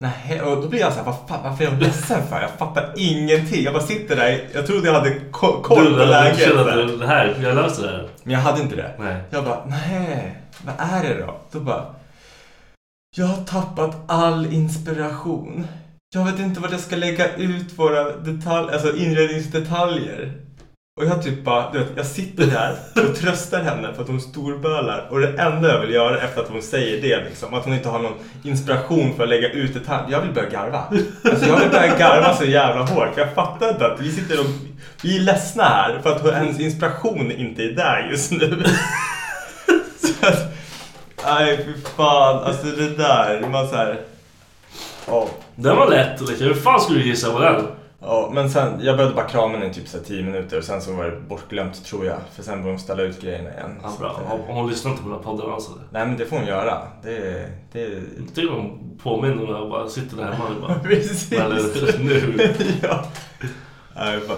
nej. 0.00 0.40
Och 0.42 0.62
då 0.62 0.68
blir 0.68 0.80
jag 0.80 0.92
så 0.92 0.98
här, 0.98 1.06
vad 1.06 1.16
fan, 1.28 1.42
varför 1.42 1.64
är 1.64 1.68
jag 1.68 1.78
ledsen 1.82 2.26
för? 2.28 2.40
Jag 2.40 2.50
fattar 2.50 2.92
ingenting. 2.96 3.62
Jag 3.64 3.74
bara 3.74 3.82
sitter 3.82 4.16
där, 4.16 4.48
jag 4.54 4.66
trodde 4.66 4.86
jag 4.86 4.94
hade 4.94 5.20
ko- 5.30 5.62
koll 5.62 5.84
Du, 5.84 5.90
på 5.90 5.96
du 5.98 6.06
läget. 6.06 6.38
så 6.48 6.56
här. 6.68 6.84
att 6.92 7.00
det 7.00 7.06
här, 7.06 7.36
jag 7.42 7.54
löser 7.54 7.82
det 7.82 7.88
här. 7.92 8.08
Men 8.22 8.34
jag 8.34 8.40
hade 8.40 8.60
inte 8.62 8.76
det. 8.76 8.94
Nej. 8.98 9.16
Jag 9.30 9.44
bara, 9.44 9.64
nej, 9.66 10.36
vad 10.64 10.74
är 10.78 11.02
det 11.08 11.20
då? 11.26 11.34
Då 11.52 11.60
bara, 11.60 11.84
jag 13.16 13.26
har 13.26 13.44
tappat 13.44 13.96
all 14.06 14.52
inspiration. 14.52 15.66
Jag 16.14 16.24
vet 16.24 16.38
inte 16.38 16.60
vart 16.60 16.70
jag 16.72 16.80
ska 16.80 16.96
lägga 16.96 17.34
ut 17.36 17.78
våra 17.78 18.16
detalj, 18.16 18.72
alltså 18.72 18.96
inredningsdetaljer. 18.96 20.32
Och 21.00 21.06
jag 21.06 21.22
typ 21.22 21.44
bara, 21.44 21.72
du 21.72 21.78
vet, 21.78 21.88
jag 21.96 22.06
sitter 22.06 22.46
där 22.46 22.76
och 23.08 23.16
tröstar 23.16 23.62
henne 23.62 23.94
för 23.94 24.02
att 24.02 24.08
hon 24.08 24.20
storbölar. 24.20 25.06
Och 25.10 25.20
det 25.20 25.28
enda 25.28 25.68
jag 25.68 25.80
vill 25.80 25.90
göra 25.90 26.20
efter 26.20 26.40
att 26.40 26.48
hon 26.48 26.62
säger 26.62 27.02
det, 27.02 27.24
liksom, 27.24 27.54
att 27.54 27.64
hon 27.64 27.74
inte 27.74 27.88
har 27.88 27.98
någon 27.98 28.12
inspiration 28.42 29.16
för 29.16 29.22
att 29.22 29.28
lägga 29.28 29.50
ut 29.50 29.74
detaljer. 29.74 30.10
Jag 30.10 30.20
vill 30.20 30.34
börja 30.34 30.48
garva. 30.48 30.84
Alltså 31.24 31.46
jag 31.46 31.60
vill 31.60 31.70
börja 31.70 31.96
garva 31.98 32.34
så 32.36 32.44
jävla 32.44 32.82
hårt. 32.82 33.14
För 33.14 33.20
jag 33.20 33.34
fattar 33.34 33.70
inte 33.70 33.86
att 33.86 34.00
vi 34.00 34.12
sitter 34.12 34.40
och, 34.40 34.46
vi 35.02 35.16
är 35.16 35.20
ledsna 35.20 35.64
här 35.64 35.98
för 36.02 36.10
att 36.10 36.34
hennes 36.34 36.60
inspiration 36.60 37.32
inte 37.32 37.62
är 37.62 37.72
där 37.72 38.08
just 38.10 38.32
nu. 38.32 38.64
Så 40.00 40.26
att, 40.26 40.54
nej 41.24 41.64
fy 41.64 41.72
fan, 41.96 42.44
alltså 42.44 42.66
det 42.66 42.96
där, 42.96 43.48
man 43.52 43.68
såhär... 43.68 44.00
Oh. 45.06 45.28
Den 45.54 45.76
var 45.76 45.90
lätt. 45.90 46.20
Liksom. 46.20 46.46
Hur 46.46 46.54
fan 46.54 46.80
skulle 46.80 46.98
du 46.98 47.06
gissa 47.06 47.32
på 47.32 47.38
den? 47.38 47.66
Ja, 48.02 48.30
men 48.32 48.50
sen, 48.50 48.80
jag 48.82 48.96
behövde 48.96 49.16
bara 49.16 49.28
krama 49.28 49.52
henne 49.52 49.66
i 49.70 49.74
typ 49.74 49.88
så 49.88 49.98
10 49.98 50.22
minuter 50.22 50.58
och 50.58 50.64
sen 50.64 50.82
så 50.82 50.92
var 50.92 51.04
det 51.04 51.20
bortglömt 51.20 51.84
tror 51.84 52.06
jag. 52.06 52.16
För 52.34 52.42
sen 52.42 52.62
började 52.62 52.78
de 52.78 52.82
ställa 52.82 53.02
ut 53.02 53.20
grejerna 53.22 53.50
igen. 53.50 53.80
Ja, 53.82 53.92
bra. 53.98 54.08
eh, 54.08 54.28
Hon, 54.28 54.40
hon 54.56 54.68
lyssnar 54.70 54.90
inte 54.90 55.02
på 55.02 55.08
den 55.08 55.18
här 55.18 55.24
podden 55.24 55.50
alltså. 55.50 55.72
Nej 55.90 56.06
men 56.06 56.16
det 56.16 56.26
får 56.26 56.36
hon 56.36 56.46
göra. 56.46 56.78
Det, 57.02 57.46
det... 57.72 57.80
Jag 57.80 58.34
tycker 58.34 58.52
hon 58.52 58.98
påminner 59.02 59.34
när 59.46 59.52
jag 59.58 59.70
bara 59.70 59.88
sitter 59.88 60.16
där 60.16 60.24
hemma 60.32 60.44
och 60.48 60.60
bara... 60.62 60.78
Precis. 60.82 61.32
Eller 61.32 61.98
nu. 61.98 62.54
ja. 62.82 63.04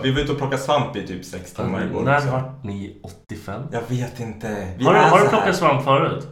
Vi 0.03 0.13
var 0.13 0.21
ute 0.21 0.33
och 0.33 0.39
plockade 0.39 0.63
svamp 0.63 0.97
i 0.97 1.07
typ 1.07 1.25
sex 1.25 1.53
timmar 1.53 1.85
igår. 1.85 2.03
När 2.03 2.31
vart 2.31 2.65
ni 2.65 3.01
85? 3.03 3.63
Jag 3.73 3.83
vet 3.89 4.21
inte. 4.21 4.69
Vi 4.79 4.85
Har 4.85 4.95
du, 4.95 5.01
har 5.01 5.21
du 5.21 5.29
plockat 5.29 5.57
svamp 5.57 5.85
förut? 5.85 6.27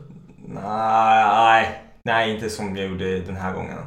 Nej, 0.46 1.24
nej. 1.34 1.82
Nej, 2.02 2.34
inte 2.34 2.50
som 2.50 2.74
vi 2.74 2.84
gjorde 2.84 3.20
den 3.20 3.36
här 3.36 3.52
gången. 3.54 3.78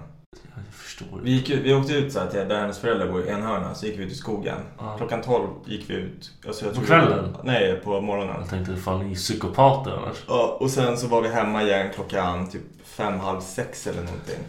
Förstår. 0.97 1.19
Vi, 1.23 1.31
gick, 1.31 1.49
vi 1.49 1.73
åkte 1.73 1.93
ut 1.93 2.13
så 2.13 2.19
här 2.19 2.27
till 2.27 2.39
där 2.47 2.59
hennes 2.59 2.79
föräldrar 2.79 3.07
bor 3.07 3.25
i 3.25 3.29
Enhörna, 3.29 3.75
så 3.75 3.85
gick 3.85 3.99
vi 3.99 4.03
ut 4.03 4.11
i 4.11 4.15
skogen. 4.15 4.57
Ja. 4.79 4.95
Klockan 4.97 5.21
12 5.21 5.47
gick 5.65 5.89
vi 5.89 5.93
ut. 5.93 6.31
Alltså, 6.47 6.65
På 6.65 6.71
tror 6.71 6.81
vi- 6.81 6.87
kvällen? 6.87 7.37
Nej, 7.43 7.81
på 7.83 8.01
morgonen. 8.01 8.35
Jag 8.39 8.49
tänkte, 8.49 8.75
fan 8.75 8.99
ni 9.05 9.11
är 9.11 9.15
psykopater 9.15 9.91
annars. 9.91 10.17
Ja, 10.27 10.57
och 10.59 10.69
sen 10.69 10.97
så 10.97 11.07
var 11.07 11.21
vi 11.21 11.29
hemma 11.29 11.63
igen 11.63 11.87
klockan 11.95 12.49
typ 12.49 12.61
fem, 12.83 13.19
halv 13.19 13.39
sex 13.41 13.87
eller 13.87 14.01
någonting. 14.01 14.39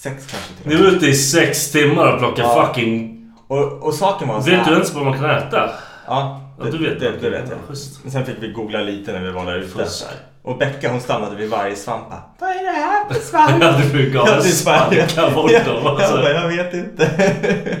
Sex 0.00 0.26
kanske 0.30 0.54
till 0.62 0.68
Ni 0.70 0.76
var 0.82 0.90
ute 0.90 1.06
i 1.06 1.14
sex 1.14 1.72
timmar 1.72 2.12
och 2.12 2.18
plockade 2.18 2.48
Ja. 2.48 2.66
fucking... 2.66 3.10
Och, 3.46 3.82
och 3.86 3.94
saken 3.94 4.28
var 4.28 4.40
så 4.40 4.50
Vet 4.50 4.58
här- 4.58 4.66
du 4.66 4.72
ens 4.72 4.94
vad 4.94 5.04
man 5.04 5.14
kan 5.18 5.30
äta? 5.30 5.70
Ja, 6.06 6.40
Ja, 6.58 6.64
du 6.70 6.78
vet 6.90 7.00
det, 7.00 7.10
det. 7.10 7.16
det 7.20 7.30
vet 7.30 7.50
jag. 7.50 7.58
Men 8.02 8.12
sen 8.12 8.26
fick 8.26 8.36
vi 8.40 8.48
googla 8.52 8.80
lite 8.80 9.12
när 9.12 9.20
vi 9.20 9.30
var 9.30 9.44
där 9.46 9.58
ute. 9.58 9.86
Och 10.44 10.58
Becka 10.58 10.90
hon 10.90 11.00
stannade 11.00 11.36
vid 11.36 11.50
varje 11.50 11.76
svamp. 11.76 12.08
bara, 12.10 12.22
Vad 12.38 12.50
är 12.50 12.64
det 12.64 12.70
här 12.70 13.04
för 13.08 13.14
svamp? 13.20 13.62
Ja, 13.62 13.72
du 13.92 13.98
det 14.36 14.42
Sverige. 14.42 15.08
sparka 15.08 15.34
bort 15.34 15.50
dem. 15.50 15.82
Jag 15.84 15.86
Alltså. 15.86 16.16
bara, 16.16 16.30
jag 16.30 16.48
vet 16.48 16.74
inte. 16.74 17.10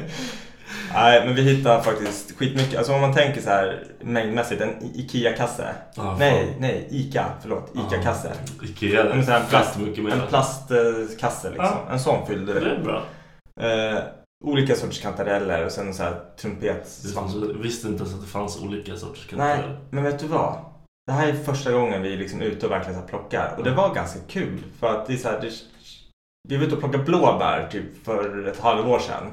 Nej, 0.94 1.26
men 1.26 1.34
vi 1.34 1.42
hittar 1.42 1.80
faktiskt 1.80 2.38
skitmycket. 2.38 2.78
Alltså 2.78 2.92
om 2.92 3.00
man 3.00 3.14
tänker 3.14 3.40
så 3.40 3.48
här 3.50 3.84
mängdmässigt, 4.00 4.60
en 4.60 4.70
IKEA-kasse. 4.94 5.68
Ja, 5.94 6.02
fan. 6.02 6.18
nej, 6.18 6.56
nej, 6.58 6.86
ICA, 6.90 7.24
förlåt. 7.42 7.72
ICA-kasse. 7.74 8.32
Ikea, 8.62 9.12
En, 9.12 9.22
här 9.22 9.42
plast, 9.50 9.78
mycket 9.78 10.04
mer. 10.04 10.12
en 10.12 10.20
plastkasse 10.28 11.48
liksom. 11.50 11.66
Ja. 11.86 11.92
En 11.92 12.00
sån 12.00 12.26
fyllde 12.26 12.54
Det 12.54 12.60
vi. 12.60 12.66
är 12.66 12.78
bra. 12.78 13.02
Eh, 13.60 13.98
olika 14.44 14.74
sorters 14.74 15.00
kantareller 15.00 15.64
och 15.66 15.72
sen 15.72 15.94
så 15.94 16.02
här 16.02 16.12
Det 16.12 16.40
trumpetsvamp. 16.40 17.30
Jag 17.34 17.62
visste 17.62 17.88
inte 17.88 18.02
ens 18.02 18.14
att 18.14 18.20
det 18.20 18.28
fanns 18.28 18.62
olika 18.62 18.96
sorters 18.96 19.26
Nej, 19.30 19.38
kantareller. 19.56 19.78
men 19.90 20.04
vet 20.04 20.18
du 20.18 20.26
vad? 20.26 20.54
Det 21.06 21.12
här 21.12 21.28
är 21.28 21.32
första 21.32 21.72
gången 21.72 22.02
vi 22.02 22.12
är 22.12 22.16
liksom 22.16 22.40
ute 22.42 22.66
och 22.66 22.72
verkligen 22.72 23.00
så 23.00 23.06
plockar. 23.06 23.54
Och 23.58 23.64
det 23.64 23.70
var 23.70 23.94
ganska 23.94 24.18
kul. 24.28 24.58
För 24.80 24.86
att 24.86 25.06
det 25.06 25.12
är 25.12 25.16
så 25.16 25.28
här, 25.28 25.40
det, 25.40 25.50
vi 26.48 26.56
var 26.56 26.64
ute 26.64 26.74
och 26.74 26.80
plockade 26.80 27.04
blåbär 27.04 27.68
typ 27.72 28.04
för 28.04 28.48
ett 28.48 28.60
halvår 28.60 28.98
sedan. 28.98 29.30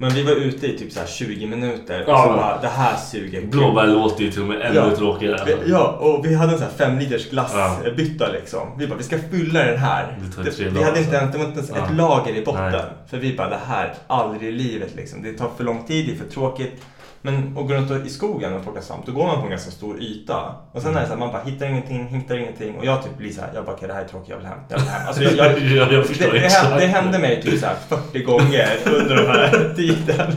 Men 0.00 0.10
vi 0.10 0.22
var 0.22 0.32
ute 0.32 0.66
i 0.66 0.78
typ 0.78 0.92
så 0.92 1.00
här 1.00 1.06
20 1.06 1.46
minuter 1.46 2.02
och 2.02 2.08
Ja. 2.10 2.22
så 2.22 2.28
bara, 2.28 2.60
det 2.60 2.68
här 2.68 2.96
suger. 2.96 3.42
Blåbär 3.46 3.86
låter 3.86 4.24
ju 4.24 4.30
till 4.30 4.42
och 4.42 4.48
med 4.48 4.60
ännu 4.62 4.76
Ja. 4.76 4.96
tråkigare. 4.96 5.44
Vi- 5.64 5.70
Ja, 5.70 5.88
och 6.00 6.26
vi 6.26 6.34
hade 6.34 6.52
en 6.52 6.58
sån 6.58 6.66
här 6.68 6.74
fem 6.76 6.98
liters 6.98 7.22
Ja. 7.26 7.30
glassbytta 7.30 8.28
liksom. 8.28 8.68
Vi 8.78 8.86
bara, 8.86 8.96
vi 8.98 9.04
ska 9.04 9.18
fylla 9.18 9.64
den 9.64 9.78
här. 9.78 10.18
Det 10.36 10.44
Det, 10.44 10.70
vi 10.70 10.82
hade 10.82 10.98
inte 11.00 11.26
det 11.32 11.38
var 11.38 11.44
inte 11.44 11.58
ens 11.58 11.70
Ja. 11.76 11.86
ett 11.86 11.94
lager 11.96 12.34
i 12.34 12.44
botten. 12.44 12.70
Nej. 12.72 12.82
För 13.10 13.16
vi 13.18 13.36
bara, 13.36 13.48
det 13.48 13.60
här, 13.66 13.94
aldrig 14.06 14.48
i 14.48 14.52
livet 14.52 14.94
liksom. 14.96 15.22
Det 15.22 15.32
tar 15.32 15.50
för 15.56 15.64
lång 15.64 15.84
tid, 15.84 16.06
det 16.06 16.12
är 16.12 16.16
för 16.16 16.30
tråkigt. 16.32 16.82
Men 17.24 17.58
att 17.58 17.68
gå 17.68 17.74
runt 17.74 18.06
i 18.06 18.10
skogen 18.10 18.52
och 18.54 18.62
plocka 18.62 18.82
svamp, 18.82 19.06
då 19.06 19.12
går 19.12 19.26
man 19.26 19.36
på 19.36 19.42
en 19.44 19.50
ganska 19.50 19.70
stor 19.70 20.02
yta. 20.02 20.54
Och 20.72 20.82
sen 20.82 20.96
är 20.96 21.00
det 21.00 21.06
så 21.06 21.12
här, 21.12 21.18
man 21.18 21.32
bara 21.32 21.42
hittar 21.42 21.66
ingenting, 21.66 22.06
hittar 22.06 22.36
ingenting. 22.36 22.78
Och 22.78 22.84
jag 22.84 23.02
typ 23.04 23.16
blir 23.18 23.32
så 23.32 23.40
här, 23.40 23.50
jag 23.54 23.64
bara, 23.64 23.76
okej 23.76 23.88
det 23.88 23.94
här 23.94 24.02
är 24.04 24.08
tråkigt, 24.08 24.28
jag 24.28 24.36
vill 24.36 24.46
hem. 24.46 24.58
Jag 24.68 24.78
vill 24.78 24.88
hem. 24.88 25.06
Alltså, 25.06 25.22
jag, 25.36 25.36
jag, 25.36 25.58
Ja, 25.60 25.92
jag 25.92 26.06
förstår 26.06 26.32
det, 26.32 26.38
det, 26.38 26.76
det 26.78 26.86
hände 26.86 27.18
mig 27.18 27.42
typ 27.42 27.60
så 27.60 27.66
här 27.66 27.76
40 27.88 28.22
gånger 28.22 28.68
under 28.84 29.16
den 29.16 29.26
här 29.26 29.72
tiden. 29.76 30.32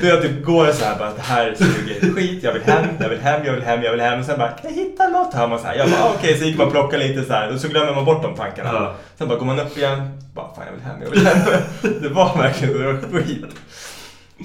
Då 0.00 0.06
jag 0.06 0.22
typ 0.22 0.44
går 0.44 0.72
så 0.72 0.84
här 0.84 0.98
bara, 0.98 1.12
det 1.14 1.22
här 1.22 1.54
suger 1.54 2.12
skit, 2.14 2.42
jag 2.42 2.52
vill 2.52 2.62
hem, 2.62 2.86
jag 3.00 3.08
vill 3.08 3.20
hem, 3.20 3.40
jag 3.44 3.52
vill 3.52 3.62
hem, 3.62 3.82
jag 3.82 3.90
vill 3.90 4.00
hem. 4.00 4.20
Och 4.20 4.26
sen 4.26 4.38
bara, 4.38 4.48
kan 4.48 4.70
jag 4.74 4.84
hitta 4.84 5.08
något? 5.08 5.34
Hör 5.34 5.48
man 5.48 5.58
så 5.58 5.66
här. 5.66 5.74
Jag 5.74 5.90
bara, 5.90 6.10
okej, 6.18 6.38
så 6.38 6.44
gick 6.44 6.58
man 6.58 6.66
och 6.66 6.72
plockade 6.72 7.08
lite 7.08 7.24
så 7.24 7.32
här. 7.32 7.52
Och 7.54 7.60
så 7.60 7.68
glömmer 7.68 7.94
man 7.94 8.04
bort 8.04 8.22
de 8.22 8.34
tankarna. 8.34 8.70
Ja. 8.72 8.94
Sen 9.18 9.28
bara 9.28 9.38
går 9.38 9.46
man 9.46 9.60
upp 9.60 9.78
igen, 9.78 10.20
bara, 10.34 10.54
fan 10.54 10.64
jag 10.66 10.72
vill 10.72 10.82
hem, 10.84 11.02
jag 11.02 11.10
vill 11.10 11.26
hem. 11.26 11.62
Det 12.02 12.08
var 12.08 12.38
verkligen, 12.38 12.78
det 12.78 12.92
var 12.92 13.20
skit. 13.22 13.44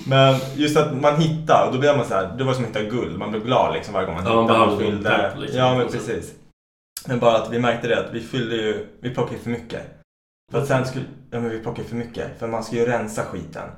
Men 0.07 0.35
just 0.55 0.77
att 0.77 1.01
man 1.01 1.15
hittar, 1.21 1.67
och 1.67 1.73
då 1.73 1.79
blir 1.79 1.97
man 1.97 2.05
så 2.05 2.13
här, 2.13 2.35
det 2.37 2.43
var 2.43 2.53
som 2.53 2.63
att 2.63 2.69
hitta 2.69 2.83
guld. 2.83 3.17
Man 3.19 3.31
blev 3.31 3.43
glad 3.43 3.73
liksom 3.73 3.93
varje 3.93 4.05
gång 4.05 4.15
man 4.15 4.25
Ja, 4.25 4.41
hittade. 4.41 4.59
Man 4.59 4.77
fyllde. 4.79 5.33
liksom. 5.37 5.59
Ja, 5.59 5.77
men 5.77 5.87
precis. 5.87 6.33
Men 7.07 7.19
bara 7.19 7.37
att 7.37 7.51
vi 7.51 7.59
märkte 7.59 7.87
det 7.87 7.99
att 7.99 8.13
vi 8.13 8.19
fyllde 8.19 8.55
ju, 8.55 8.87
vi 8.99 9.09
plockade 9.13 9.39
för 9.39 9.49
mycket. 9.49 9.81
För 10.51 10.61
att 10.61 10.67
sen 10.67 10.85
skulle, 10.85 11.05
ja 11.31 11.39
men 11.39 11.49
vi 11.49 11.59
plockade 11.59 11.87
för 11.87 11.95
mycket. 11.95 12.39
För 12.39 12.47
man 12.47 12.63
ska 12.63 12.75
ju 12.75 12.85
rensa 12.85 13.23
skiten. 13.23 13.69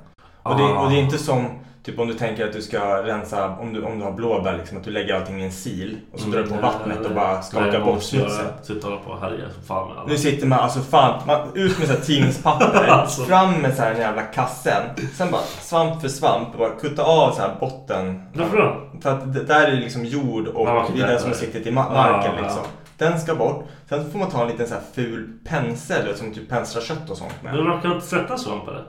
Och 0.42 0.56
det, 0.56 0.62
Ah. 0.62 0.84
och 0.84 0.90
det 0.90 0.96
är 0.96 1.02
inte 1.02 1.18
som, 1.18 1.46
typ 1.86 1.98
om 1.98 2.08
du 2.08 2.14
tänker 2.14 2.46
att 2.46 2.52
du 2.52 2.62
ska 2.62 3.02
rensa, 3.02 3.56
om 3.60 3.72
du, 3.72 3.82
om 3.82 3.98
du 3.98 4.04
har 4.04 4.12
blåbär 4.12 4.56
liksom, 4.56 4.78
att 4.78 4.84
du 4.84 4.90
lägger 4.90 5.14
allting 5.14 5.40
i 5.40 5.44
en 5.44 5.52
sil. 5.62 5.90
Och 6.12 6.20
så 6.20 6.28
drar 6.28 6.42
du 6.42 6.48
på 6.48 6.54
vattnet 6.54 7.06
och 7.06 7.14
bara 7.14 7.42
skakar 7.42 7.80
bort 7.84 8.02
smutsen. 8.02 8.46
Sitta 8.62 8.88
och 8.88 9.04
på 9.04 9.10
och 9.10 9.20
härja 9.20 9.50
som 9.54 9.62
fan 9.62 9.88
med 9.88 9.96
alla. 9.98 10.08
Nu 10.08 10.16
sitter 10.16 10.46
man, 10.46 10.58
alltså 10.58 10.80
fan, 10.80 11.22
man, 11.26 11.48
ut 11.54 11.78
med 11.78 11.88
så 11.88 11.94
här 11.94 12.00
tidningspapper, 12.00 12.86
Alltså. 12.88 13.22
fram 13.24 13.52
med 13.54 13.74
så 13.74 13.82
här 13.82 13.90
den 13.90 14.00
jävla 14.00 14.22
kassen. 14.22 14.82
Sen 15.14 15.30
bara 15.30 15.42
svamp 15.42 16.00
för 16.00 16.08
svamp, 16.08 16.58
bara 16.58 16.70
kutta 16.70 17.02
av 17.04 17.32
så 17.32 17.40
här 17.40 17.56
botten. 17.60 18.22
Varför 18.34 18.56
då? 18.56 19.00
För 19.02 19.10
att 19.10 19.34
det 19.34 19.44
där 19.44 19.66
är 19.68 19.76
liksom 19.76 20.04
jord 20.04 20.46
och 20.48 20.66
Ja, 20.68 20.86
det 20.96 21.02
är 21.02 21.06
det 21.08 21.18
som 21.18 21.32
sitter 21.32 21.60
i 21.60 21.70
ma- 21.70 21.92
marken 21.92 22.30
Ja, 22.34 22.38
ja. 22.38 22.42
liksom. 22.42 22.62
Den 22.98 23.20
ska 23.20 23.34
bort. 23.34 23.64
Sen 23.88 24.10
får 24.10 24.18
man 24.18 24.30
ta 24.30 24.42
en 24.42 24.48
liten 24.48 24.66
så 24.68 24.74
här 24.74 24.82
ful 24.94 25.38
pensel 25.48 26.16
som 26.16 26.34
typ 26.34 26.48
penslar 26.48 26.82
kött 26.82 27.10
och 27.10 27.16
sånt 27.16 27.42
med. 27.42 27.54
Men 27.54 27.64
man 27.64 27.80
kan 27.80 27.92
inte 27.92 28.06
tvätta 28.06 28.38
svamp 28.38 28.68
eller? 28.68 28.82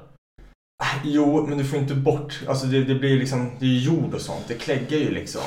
Jo, 1.04 1.46
men 1.48 1.58
du 1.58 1.64
får 1.64 1.80
inte 1.80 1.96
bort, 1.96 2.42
alltså 2.48 2.66
det, 2.68 2.84
det 2.84 2.96
blir 2.96 3.20
liksom, 3.20 3.52
det 3.60 3.66
är 3.66 3.80
jord 3.80 4.14
och 4.14 4.22
sånt, 4.22 4.48
det 4.48 4.54
kläggar 4.54 4.98
ju 4.98 5.12
liksom. 5.12 5.42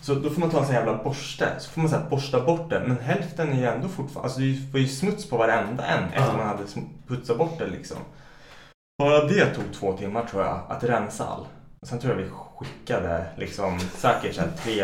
Så 0.00 0.14
då 0.14 0.30
får 0.30 0.40
man 0.40 0.50
ta 0.50 0.58
en 0.58 0.66
sån 0.66 0.74
jävla 0.74 1.02
borste, 1.04 1.48
så 1.58 1.70
får 1.70 1.80
man 1.80 1.90
så 1.90 1.96
här 1.96 2.10
borsta 2.10 2.40
bort 2.40 2.70
det. 2.70 2.84
Men 2.86 2.98
hälften 2.98 3.52
är 3.52 3.56
ju 3.56 3.66
ändå 3.66 3.88
fortfarande, 3.88 4.24
alltså 4.24 4.40
det 4.40 4.72
var 4.72 4.80
ju 4.80 4.88
smuts 4.88 5.28
på 5.28 5.36
varenda 5.36 5.86
en 5.86 6.04
efter 6.04 6.36
man 6.36 6.46
hade 6.46 6.62
putsat 7.06 7.38
bort 7.38 7.58
det 7.58 7.66
liksom. 7.66 7.96
Bara 8.98 9.24
det 9.24 9.54
tog 9.54 9.64
två 9.74 9.96
timmar 9.96 10.24
tror 10.24 10.42
jag, 10.42 10.60
att 10.68 10.84
rensa 10.84 11.26
all. 11.26 11.46
Och 11.82 11.88
sen 11.88 11.98
tror 11.98 12.12
jag 12.12 12.22
vi 12.22 12.30
skickade 12.56 13.24
liksom 13.36 13.80
säkert 13.80 14.34
så 14.34 14.40
här 14.40 14.48
tre, 14.64 14.74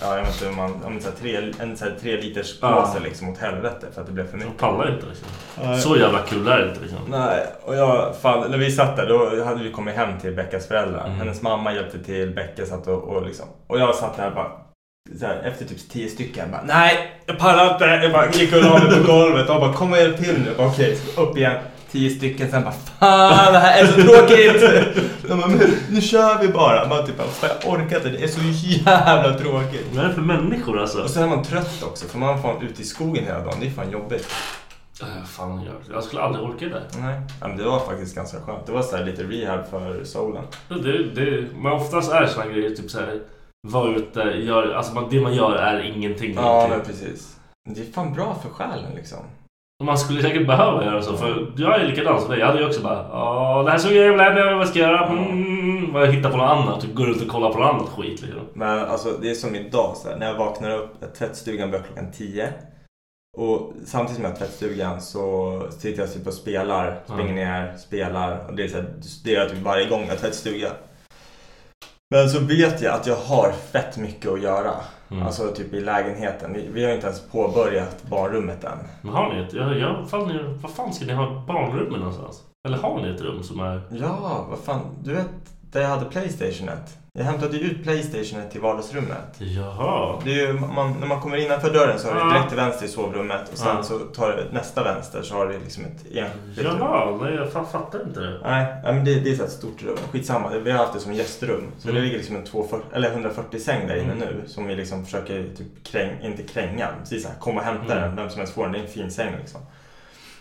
ja 0.00 0.16
jag 0.16 0.24
vet 0.24 0.42
inte 0.42 0.56
man, 0.56 0.80
ja, 0.82 0.88
men 0.88 1.00
så 1.00 1.08
här 1.08 1.16
tre, 1.16 1.52
en 1.60 1.76
så 1.76 1.84
här 1.84 1.94
tre 2.00 2.16
liters 2.20 2.58
Ja. 2.62 2.82
påse 2.82 3.00
liksom 3.04 3.28
åt 3.28 3.38
helvete 3.38 3.86
för 3.94 4.00
att 4.00 4.06
det 4.06 4.12
blev 4.12 4.24
för 4.30 4.38
Jag 4.38 4.44
mycket. 4.46 4.60
pallar 4.60 4.94
inte 4.94 5.06
liksom. 5.06 5.28
Nej. 5.62 5.80
Så 5.80 5.96
jävla 5.96 6.18
kul 6.18 6.48
är 6.48 6.58
det 6.58 6.68
inte 6.68 6.80
liksom. 6.80 6.98
Nej, 7.08 7.46
och 7.62 7.76
jag, 7.76 8.16
fan, 8.22 8.50
när 8.50 8.58
vi 8.58 8.70
satt 8.72 8.96
där 8.96 9.06
då 9.06 9.44
hade 9.44 9.62
vi 9.64 9.72
kommit 9.72 9.94
hem 9.96 10.20
till 10.20 10.32
Beckas 10.34 10.68
föräldrar. 10.68 11.06
Mm. 11.06 11.18
Hennes 11.18 11.42
mamma 11.42 11.72
hjälpte 11.74 11.98
till, 12.04 12.30
Becka 12.34 12.66
satt 12.66 12.86
och, 12.86 13.02
och 13.02 13.26
liksom. 13.26 13.46
Och 13.66 13.78
jag 13.78 13.94
satt 13.94 14.16
där 14.16 14.30
bara, 14.30 14.50
så 15.20 15.26
här, 15.26 15.42
efter 15.44 15.64
typ 15.64 15.90
tio 15.90 16.08
stycken 16.08 16.50
bara, 16.50 16.62
nej, 16.64 17.20
jag 17.26 17.38
pallar 17.38 17.72
inte. 17.72 17.84
Jag 17.84 18.12
bara 18.12 18.30
gick 18.30 18.52
och 18.52 18.62
la 18.62 18.78
mig 18.78 19.00
på 19.00 19.06
golvet 19.12 19.50
och 19.50 19.60
bara, 19.60 19.72
kom 19.72 19.92
och 19.92 19.98
hjälp 19.98 20.16
till 20.16 20.38
nu. 20.38 20.46
Jag 20.48 20.56
bara, 20.56 20.68
Okej, 20.68 20.96
så 20.96 21.22
upp 21.22 21.36
igen. 21.36 21.56
Tio 21.94 22.10
stycken, 22.10 22.50
sen 22.50 22.62
bara, 22.62 22.72
fan 22.72 23.52
det 23.52 23.58
här 23.58 23.82
är 23.82 23.86
så 23.86 23.92
tråkigt. 23.92 24.62
De 25.28 25.40
bara, 25.40 25.46
men 25.46 25.60
nu 25.90 26.00
kör 26.00 26.38
vi 26.40 26.48
bara. 26.48 26.88
Man 26.88 27.06
typ 27.06 27.16
bara, 27.16 27.26
fan, 27.26 27.50
jag 27.62 27.72
orkar 27.72 27.96
inte, 27.96 28.08
det 28.08 28.24
är 28.24 28.28
så 28.28 28.40
jävla 28.40 29.38
tråkigt. 29.38 29.86
Vad 29.94 30.04
är 30.04 30.08
det 30.08 30.14
för 30.14 30.22
människor 30.22 30.80
alltså? 30.80 31.02
Och 31.02 31.10
sen 31.10 31.22
är 31.22 31.28
man 31.28 31.44
trött 31.44 31.82
också, 31.82 32.06
för 32.06 32.18
man 32.18 32.38
är 32.38 32.42
fan 32.42 32.62
ute 32.62 32.82
i 32.82 32.84
skogen 32.84 33.24
hela 33.24 33.38
dagen. 33.38 33.54
Det 33.60 33.66
är 33.66 33.70
fan 33.70 33.90
jobbigt. 33.90 34.28
Äh, 35.02 35.24
fan, 35.26 35.64
jag, 35.64 35.74
jag 35.94 36.04
skulle 36.04 36.22
aldrig 36.22 36.44
orka 36.44 36.64
det. 36.68 36.82
Nej, 37.00 37.20
ja, 37.40 37.48
men 37.48 37.56
det 37.56 37.64
var 37.64 37.80
faktiskt 37.80 38.14
ganska 38.14 38.40
skönt. 38.40 38.66
Det 38.66 38.72
var 38.72 38.82
så 38.82 38.96
här 38.96 39.04
lite 39.04 39.22
rehab 39.22 39.70
för 39.70 40.04
solen. 40.04 40.44
det, 40.68 41.14
det 41.14 41.46
men 41.56 41.72
oftast 41.72 42.12
är 42.12 42.26
såna 42.26 42.46
grejer 42.46 42.70
typ 42.70 42.90
såhär, 42.90 43.20
vara 43.68 43.96
ute, 43.96 44.20
gör, 44.20 44.74
alltså 44.74 45.08
det 45.10 45.20
man 45.20 45.34
gör 45.34 45.56
är 45.56 45.80
ingenting 45.80 46.34
Ja, 46.34 46.66
men 46.70 46.80
precis. 46.80 47.36
Det 47.74 47.80
är 47.80 47.92
fan 47.92 48.14
bra 48.14 48.38
för 48.42 48.48
själen 48.48 48.94
liksom. 48.94 49.18
Man 49.82 49.98
skulle 49.98 50.22
säkert 50.22 50.46
behöva 50.46 50.84
göra 50.84 51.02
så, 51.02 51.16
för 51.16 51.52
jag 51.56 51.80
är 51.80 51.86
likadan 51.86 52.20
som 52.20 52.30
dig. 52.30 52.38
Jag 52.38 52.46
hade 52.46 52.60
ju 52.60 52.66
också 52.66 52.82
bara 52.82 53.06
Ja, 53.10 53.62
det 53.64 53.70
här 53.70 53.78
såg 53.78 53.92
jag 53.92 54.06
jävla 54.06 54.22
hem, 54.22 54.58
vad 54.58 54.68
ska 54.68 54.78
jag 54.78 54.90
göra? 54.90 55.06
Mm, 55.06 55.92
vad 55.92 56.02
jag 56.02 56.12
hittar 56.12 56.30
på 56.30 56.36
något 56.36 56.50
annat, 56.50 56.80
typ 56.80 56.94
gå 56.94 57.04
runt 57.04 57.22
och 57.22 57.28
kolla 57.28 57.50
på 57.50 57.58
något 57.58 57.74
annat 57.74 57.88
skit 57.88 58.22
liksom. 58.22 58.40
Men 58.54 58.78
alltså 58.78 59.08
det 59.22 59.30
är 59.30 59.34
som 59.34 59.54
idag 59.54 59.96
så 59.96 60.08
här, 60.08 60.16
när 60.16 60.26
jag 60.26 60.34
vaknar 60.34 60.70
upp, 60.70 61.14
tvättstugan 61.18 61.70
börjar 61.70 61.84
klockan 61.84 62.12
10. 62.12 62.52
Och 63.36 63.72
samtidigt 63.84 64.14
som 64.16 64.24
jag 64.24 64.30
har 64.30 64.36
tvättstugan 64.38 65.00
så 65.00 65.62
sitter 65.70 66.02
jag 66.02 66.14
typ 66.14 66.26
och 66.26 66.34
spelar, 66.34 67.00
springer 67.06 67.34
ner, 67.34 67.76
spelar. 67.76 68.46
Och 68.48 68.56
det 68.56 68.64
är 68.64 68.68
så 68.68 68.76
här, 68.76 68.86
det 69.24 69.30
gör 69.30 69.40
jag 69.40 69.50
typ 69.50 69.62
varje 69.62 69.88
gång 69.88 70.00
jag 70.00 70.08
har 70.08 70.16
tvättstuga. 70.16 70.68
Men 72.10 72.30
så 72.30 72.40
vet 72.40 72.82
jag 72.82 72.94
att 72.94 73.06
jag 73.06 73.16
har 73.16 73.52
fett 73.52 73.96
mycket 73.96 74.30
att 74.30 74.42
göra. 74.42 74.74
Mm. 75.14 75.26
Alltså 75.26 75.48
typ 75.48 75.74
i 75.74 75.80
lägenheten. 75.80 76.52
Vi, 76.52 76.68
vi 76.72 76.84
har 76.84 76.92
inte 76.92 77.06
ens 77.06 77.20
påbörjat 77.20 78.02
barnrummet 78.10 78.64
än. 78.64 78.78
Men 79.02 79.12
har 79.12 79.34
ni 79.34 79.42
ett, 79.42 79.52
jag, 79.52 79.78
jag, 79.78 80.10
fan, 80.10 80.56
vad 80.62 80.70
fan 80.70 80.92
ska 80.92 81.04
ni 81.04 81.12
ha 81.12 81.44
barnrummen 81.46 81.98
någonstans? 81.98 82.42
Eller 82.66 82.78
har 82.78 83.02
ni 83.02 83.08
ett 83.14 83.20
rum 83.20 83.42
som 83.42 83.60
är... 83.60 83.82
Ja, 83.90 84.46
vad 84.50 84.58
fan. 84.58 84.80
Du 85.02 85.12
vet 85.14 85.28
där 85.72 85.80
jag 85.80 85.88
hade 85.88 86.04
Playstationet. 86.04 86.98
Jag 87.18 87.24
hämtade 87.24 87.56
ju 87.56 87.62
ut 87.70 87.82
Playstationet 87.82 88.50
till 88.50 88.60
vardagsrummet. 88.60 89.34
Jaha. 89.38 90.20
Det 90.24 90.30
är 90.40 90.46
ju, 90.46 90.52
man, 90.52 90.92
när 91.00 91.06
man 91.06 91.20
kommer 91.20 91.36
innanför 91.36 91.72
dörren 91.72 91.98
så 91.98 92.08
har 92.08 92.14
du 92.14 92.20
Ja. 92.20 92.28
direkt 92.32 92.48
till 92.48 92.56
vänster 92.56 92.86
i 92.86 92.88
sovrummet 92.88 93.48
och 93.52 93.58
sen 93.58 93.76
Ja. 93.76 93.82
så 93.82 93.98
tar 93.98 94.28
du 94.30 94.48
nästa 94.52 94.84
vänster 94.84 95.22
så 95.22 95.34
har 95.34 95.46
du 95.46 95.58
liksom 95.58 95.84
ett 95.84 96.04
enskilt 96.16 96.58
rum. 96.68 96.76
Jaha, 96.78 97.18
nej 97.22 97.34
jag 97.34 97.48
fa- 97.48 97.66
fattar 97.66 98.02
inte 98.06 98.20
det. 98.20 98.40
Nej, 98.42 98.74
men 98.84 99.04
det, 99.04 99.14
det 99.20 99.30
är 99.40 99.44
ett 99.44 99.50
stort 99.50 99.82
rum. 99.82 99.96
Skitsamma, 100.10 100.58
vi 100.58 100.70
har 100.70 100.78
haft 100.78 100.92
det 100.94 101.00
som 101.00 101.12
gästrum. 101.12 101.64
Så 101.78 101.88
Mm. 101.88 101.94
det 101.94 102.00
ligger 102.06 102.16
liksom 102.18 102.36
en 102.36 102.44
240, 102.44 102.86
eller 102.92 103.10
140 103.10 103.60
säng 103.60 103.88
där 103.88 103.96
inne 103.96 104.12
Mm. 104.12 104.18
nu. 104.18 104.42
Som 104.46 104.66
vi 104.66 104.76
liksom 104.76 105.04
försöker 105.04 105.44
typ 105.56 105.84
kräng, 105.84 106.20
inte 106.22 106.42
kränga, 106.42 106.88
precis 107.00 107.22
så 107.22 107.28
här, 107.28 107.36
komma 107.38 107.60
och 107.60 107.66
hämta 107.66 107.92
Mm. 107.92 107.98
den. 108.04 108.16
Vem 108.16 108.30
som 108.30 108.38
helst 108.38 108.54
får 108.54 108.62
den, 108.62 108.72
det 108.72 108.78
är 108.78 108.82
en 108.82 108.88
fin 108.88 109.10
säng 109.10 109.34
liksom. 109.40 109.60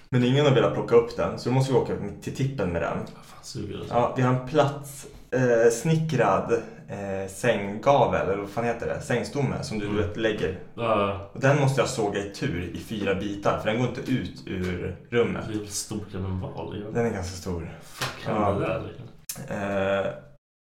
Men 0.09 0.23
ingen 0.23 0.45
har 0.45 0.53
velat 0.53 0.73
plocka 0.73 0.95
upp 0.95 1.17
den 1.17 1.39
så 1.39 1.49
då 1.49 1.55
måste 1.55 1.73
vi 1.73 1.79
åka 1.79 1.93
till 2.21 2.35
tippen 2.35 2.69
med 2.69 2.81
den. 2.81 2.97
Fan 2.97 3.43
suger 3.43 3.77
alltså. 3.79 3.93
Ja, 3.93 4.13
vi 4.17 4.21
har 4.21 4.33
en 4.33 4.47
plats 4.47 5.05
eh, 5.33 5.71
snickrad 5.71 6.53
eh, 6.89 7.27
sänggavel, 7.29 8.27
eller 8.29 8.37
vad 8.41 8.49
fan 8.49 8.63
heter 8.65 8.87
det? 8.87 9.01
Sängstomme 9.01 9.63
som 9.63 9.79
du 9.79 9.85
Mm. 9.85 9.97
vet, 9.97 10.17
lägger. 10.17 10.59
Ja, 10.75 11.29
Och 11.33 11.39
den 11.41 11.59
måste 11.59 11.81
jag 11.81 11.89
såga 11.89 12.19
i 12.19 12.29
tur 12.29 12.71
i 12.73 12.77
fyra 12.77 13.15
bitar 13.15 13.59
för 13.59 13.69
den 13.69 13.79
går 13.79 13.87
inte 13.89 14.11
ut 14.11 14.43
ur 14.47 14.95
rummet. 15.09 15.43
hur 15.49 15.65
stor 15.65 15.99
kan 16.11 16.23
den 16.23 16.39
vara? 16.39 16.69
liksom? 16.69 16.93
Den 16.93 17.05
är 17.05 17.09
ganska 17.09 17.35
stor. 17.37 17.77
Fuck 17.83 18.25
Ja. 18.27 18.51
det 18.51 18.59
där 18.67 18.81
liksom? 18.87 19.05
Eh, 19.49 20.05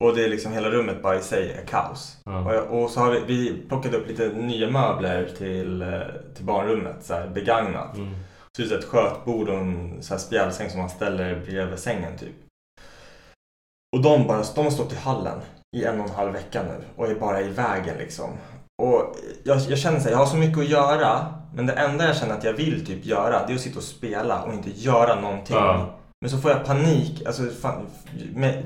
och 0.03 0.15
det 0.15 0.23
är 0.25 0.29
liksom 0.29 0.51
hela 0.53 0.69
rummet 0.69 1.01
bara 1.03 1.15
i 1.15 1.21
sig 1.21 1.51
är 1.51 1.65
kaos. 1.65 2.17
Ja. 2.25 2.45
Och, 2.45 2.53
jag, 2.55 2.71
och 2.73 2.89
så 2.89 2.99
har 2.99 3.12
vi, 3.12 3.19
vi 3.27 3.67
plockat 3.67 3.93
upp 3.93 4.08
lite 4.08 4.27
nya 4.29 4.69
möbler 4.69 5.29
till, 5.38 5.82
eh, 5.82 5.88
till 6.36 6.45
barnrummet, 6.45 6.95
så 7.01 7.13
här, 7.13 7.27
begagnat. 7.27 7.97
Mm. 7.97 8.15
Så 8.58 8.62
det 8.62 8.71
är 8.75 8.77
ett 8.79 8.86
skötbord 8.86 9.49
och 9.49 9.58
en 9.60 9.97
så 10.03 10.13
här 10.13 10.19
spjälsäng 10.19 10.69
som 10.69 10.79
man 10.79 10.89
ställer 10.89 11.39
bredvid 11.45 11.79
sängen 11.79 12.17
typ. 12.17 12.36
Och 13.95 14.02
de, 14.02 14.28
bara, 14.28 14.43
de 14.56 14.63
har 14.63 14.71
stått 14.71 14.93
i 14.93 14.95
hallen 14.95 15.39
i 15.78 15.84
en 15.86 15.99
och 15.99 16.06
en 16.10 16.15
halv 16.15 16.32
vecka 16.34 16.62
nu 16.63 16.84
och 16.95 17.08
är 17.12 17.15
bara 17.15 17.41
i 17.41 17.47
vägen 17.49 17.97
liksom. 17.97 18.30
Och 18.82 19.15
jag, 19.43 19.60
jag 19.69 19.80
känner 19.80 19.99
här, 19.99 20.12
jag 20.12 20.17
har 20.17 20.25
så 20.25 20.38
mycket 20.38 20.58
att 20.60 20.69
göra 20.69 21.25
men 21.56 21.65
det 21.65 21.73
enda 21.73 22.06
jag 22.08 22.15
känner 22.17 22.34
att 22.38 22.43
jag 22.43 22.54
vill 22.54 22.86
typ 22.86 23.06
göra 23.06 23.45
det 23.47 23.54
är 23.54 23.56
att 23.56 23.62
sitta 23.62 23.78
och 23.78 23.84
spela 23.84 24.41
och 24.43 24.54
inte 24.54 24.69
göra 24.69 25.15
någonting. 25.21 25.56
Ja. 25.56 25.89
Men 26.21 26.32
så 26.32 26.38
får 26.38 26.52
jag 26.52 26.65
panik, 26.65 27.23
alltså 27.28 27.43
fan, 27.62 27.86
med, 28.36 28.63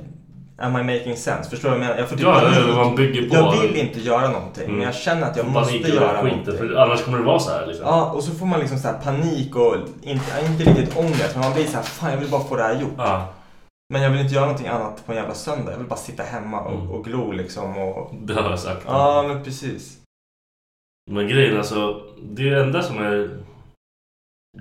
am 0.57 0.77
I 0.77 0.83
making 0.97 1.17
sense? 1.17 1.49
Förstår 1.49 1.69
du 1.69 1.75
vad 1.77 1.83
jag 1.83 1.87
menar? 1.87 1.99
Jag 1.99 2.09
får 2.09 2.15
typ 2.15 2.25
Ja, 2.25 2.39
panik. 2.39 2.75
man 2.75 2.95
bygger 2.95 3.29
på. 3.29 3.35
Jag 3.35 3.61
vill 3.61 3.75
inte 3.75 3.99
göra 3.99 4.27
någonting 4.29 4.63
Mm. 4.63 4.75
men 4.77 4.85
jag 4.85 4.95
känner 4.95 5.29
att 5.29 5.37
jag 5.37 5.45
Får 5.45 5.51
måste 5.51 5.73
göra 5.77 6.21
skiten, 6.21 6.25
någonting. 6.37 6.57
för 6.57 6.75
annars 6.75 7.03
kommer 7.03 7.17
det 7.17 7.23
vara 7.23 7.39
så 7.39 7.51
här 7.51 7.67
liksom. 7.67 7.85
Ja, 7.85 8.11
och 8.11 8.23
så 8.23 8.31
får 8.31 8.45
man 8.45 8.59
liksom 8.59 8.77
så 8.79 8.87
här 8.87 8.97
panik 9.03 9.55
och 9.55 9.75
inte, 10.01 10.25
inte 10.49 10.63
riktigt 10.63 10.97
ångest 10.97 11.29
men 11.33 11.39
man 11.43 11.53
blir 11.53 11.65
så 11.65 11.75
här, 11.75 11.83
fan 11.83 12.11
jag 12.11 12.17
vill 12.17 12.29
bara 12.29 12.43
få 12.43 12.55
det 12.55 12.63
här 12.63 12.81
gjort. 12.81 12.93
Ja, 12.97 13.27
Men 13.93 14.01
jag 14.01 14.09
vill 14.09 14.19
inte 14.21 14.33
göra 14.33 14.45
någonting 14.45 14.67
annat 14.67 15.05
på 15.05 15.11
en 15.11 15.17
jävla 15.17 15.33
söndag. 15.33 15.71
Jag 15.71 15.77
vill 15.77 15.87
bara 15.87 15.95
sitta 15.99 16.23
hemma 16.23 16.61
och, 16.61 16.73
Mm. 16.75 16.91
och 16.91 17.05
glo 17.05 17.31
liksom 17.31 17.77
och... 17.77 18.11
det 18.21 18.33
har 18.33 18.49
jag 18.49 18.59
sagt. 18.59 18.83
Ja, 18.87 19.25
men 19.27 19.43
precis. 19.43 19.97
Men 21.11 21.27
grejen 21.27 21.57
alltså, 21.57 22.01
det 22.23 22.49
enda 22.49 22.81
som 22.81 22.97
är... 22.97 23.29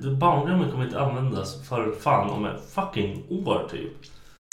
Det 0.02 0.10
barnrummet 0.10 0.70
kommer 0.70 0.84
inte 0.84 1.00
användas 1.00 1.68
för 1.68 1.92
fan 1.92 2.30
om 2.30 2.44
ett 2.46 2.70
fucking 2.74 3.22
år 3.30 3.68
typ. 3.70 3.92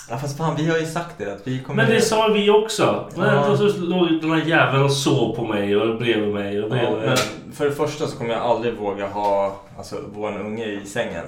Ja, 0.09 0.17
fast 0.17 0.37
fan 0.37 0.55
vi 0.55 0.69
har 0.69 0.77
ju 0.77 0.85
sagt 0.85 1.17
det 1.17 1.33
att 1.33 1.47
vi 1.47 1.59
kommer... 1.63 1.83
Men 1.83 1.91
det 1.91 2.01
sa 2.01 2.27
vi 2.27 2.49
också. 2.49 3.09
Men 3.15 3.35
Ja. 3.35 3.57
så 3.57 3.67
låg 3.77 4.21
den 4.21 4.31
här 4.31 4.45
jäveln 4.45 4.83
och 4.83 4.91
sov 4.91 5.35
på 5.35 5.43
mig 5.45 5.77
och 5.77 5.97
bredvid 5.97 6.33
mig. 6.33 6.63
Och 6.63 6.69
det, 6.69 6.83
Ja, 6.83 6.91
men 6.91 7.17
för 7.53 7.65
det 7.65 7.71
första 7.71 8.07
så 8.07 8.17
kommer 8.17 8.31
jag 8.33 8.41
aldrig 8.41 8.73
våga 8.73 9.07
ha 9.07 9.59
alltså, 9.77 9.95
vår 10.13 10.39
unge 10.39 10.65
i 10.65 10.85
sängen. 10.85 11.25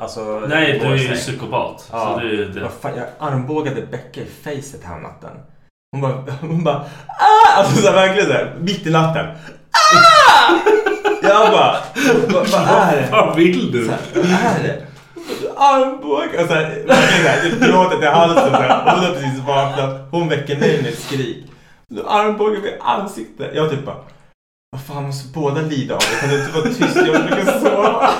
Alltså, 0.00 0.42
Nej, 0.48 0.78
du 0.78 0.86
är 0.86 0.96
ju 0.96 1.14
psykopat. 1.14 1.88
Ja. 1.92 2.14
Så 2.14 2.20
det 2.20 2.48
det. 2.48 2.68
Fan, 2.80 2.92
jag 2.96 3.06
armbågade 3.18 3.82
Becka 3.82 4.20
i 4.20 4.26
facet 4.44 4.84
här 4.84 5.00
natten. 5.00 5.30
Hon 5.92 6.00
bara, 6.00 6.24
hon 6.40 6.64
bara 6.64 6.76
ah! 7.06 7.58
Alltså 7.58 7.82
så 7.82 7.88
här, 7.88 7.94
verkligen 7.94 8.28
såhär, 8.28 8.56
mitt 8.60 8.86
i 8.86 8.90
natten. 8.90 9.26
Ah! 9.26 10.52
Jag 11.22 11.52
bara, 11.52 11.76
vad, 12.28 12.46
är 12.66 12.96
det? 12.96 13.08
Vad 13.10 13.36
vill 13.36 13.72
du? 13.72 13.84
Vad 13.84 14.24
är 14.24 14.62
det? 14.62 14.86
Armbåge! 15.56 16.42
Och 16.42 16.48
så 16.48 16.54
här, 16.54 16.84
verkligen 16.86 17.58
såhär, 17.58 17.72
gråtet 17.72 18.02
i 18.02 18.06
halsen. 18.06 18.50
Så 18.50 18.56
här. 18.56 18.94
Hon 18.94 19.04
har 19.04 19.14
precis 19.14 19.38
vaknat. 19.46 20.08
Hon 20.10 20.28
väcker 20.28 20.56
mig 20.56 20.82
med 20.82 20.92
ett 20.92 20.98
skrik. 20.98 21.46
Armbågar 22.06 22.60
mig 22.60 22.70
i 22.70 22.78
ansiktet. 22.80 23.50
Jag 23.54 23.70
typ 23.70 23.84
bara, 23.86 23.96
vad 24.70 24.82
fan 24.82 25.02
måste 25.06 25.28
båda 25.38 25.60
lida 25.60 25.94
av 25.94 26.00
det? 26.00 26.20
Kan 26.20 26.28
du 26.28 26.40
inte 26.40 26.58
vara 26.58 26.64
tyst? 26.64 26.96
Jag 26.96 27.22
försöker 27.22 27.60
sova. 27.60 28.10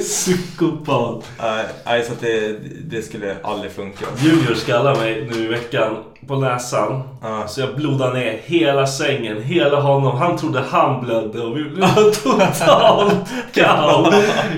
Psykopat. 0.00 1.24
Nej, 1.38 1.64
Nej, 1.86 2.04
så 2.04 2.12
att 2.12 2.20
det, 2.20 2.58
det 2.90 3.02
skulle 3.02 3.36
aldrig 3.42 3.72
funka. 3.72 4.06
Junior 4.18 4.54
skallade 4.54 4.98
mig 5.00 5.28
nu 5.30 5.44
i 5.44 5.46
veckan 5.46 6.04
på 6.26 6.36
näsan. 6.36 7.02
Ja. 7.22 7.44
Så 7.48 7.60
jag 7.60 7.74
blodade 7.76 8.14
ner 8.18 8.40
hela 8.44 8.86
sängen, 8.86 9.42
hela 9.42 9.80
honom. 9.80 10.16
Han 10.18 10.36
trodde 10.36 10.62
han 10.70 11.04
blödde 11.04 11.40
och 11.40 11.56
vi 11.56 11.64
blev 11.64 11.86
totalt 12.22 13.28
kaos. 13.54 14.14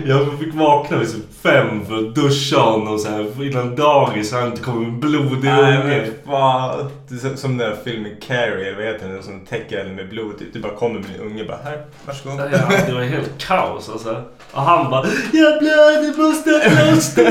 Jag 0.07 0.39
fick 0.39 0.55
vakna 0.55 0.97
vid 0.97 1.13
typ 1.13 1.25
fem 1.43 1.87
för 1.87 1.99
att 1.99 2.15
duscha 2.15 2.61
honom 2.61 2.99
så 2.99 3.09
här, 3.11 3.43
innan 3.43 3.77
dagis 3.77 4.31
så 4.31 4.37
han 4.37 4.47
inte 4.47 4.63
kom 4.63 4.83
med 4.83 4.93
blod 4.93 5.45
i 5.45 5.47
Nej 5.47 5.77
ungen. 5.77 5.87
men 5.89 6.11
fan. 6.27 6.91
Det 7.09 7.15
är 7.15 7.37
som- 7.37 7.59
den 7.59 7.69
där 7.69 7.77
filmen 7.85 8.13
Carrie, 8.27 8.67
eller 8.69 8.77
vad 8.77 8.85
heter 8.87 9.09
den? 9.09 9.23
Som 9.23 9.41
täcker 9.47 9.79
henne 9.79 9.93
med 9.95 10.09
blod. 10.09 10.39
Typ. 10.39 10.53
Du 10.53 10.61
bara 10.61 10.75
kommer 10.75 11.01
med 11.01 11.09
din 11.11 11.21
unge 11.21 11.45
bara 11.45 11.59
här, 11.65 11.83
varsågod. 12.07 12.41
Ja, 12.53 12.59
det 12.87 12.93
var 12.95 13.01
helt 13.03 13.39
kaos 13.47 13.89
alltså. 13.89 14.23
Och 14.53 14.63
han 14.63 14.91
bara 14.91 15.07
Jag 15.33 15.59
blöder, 15.59 16.23
måste 16.23 16.51
ha 16.51 16.61
plåster. 16.61 17.25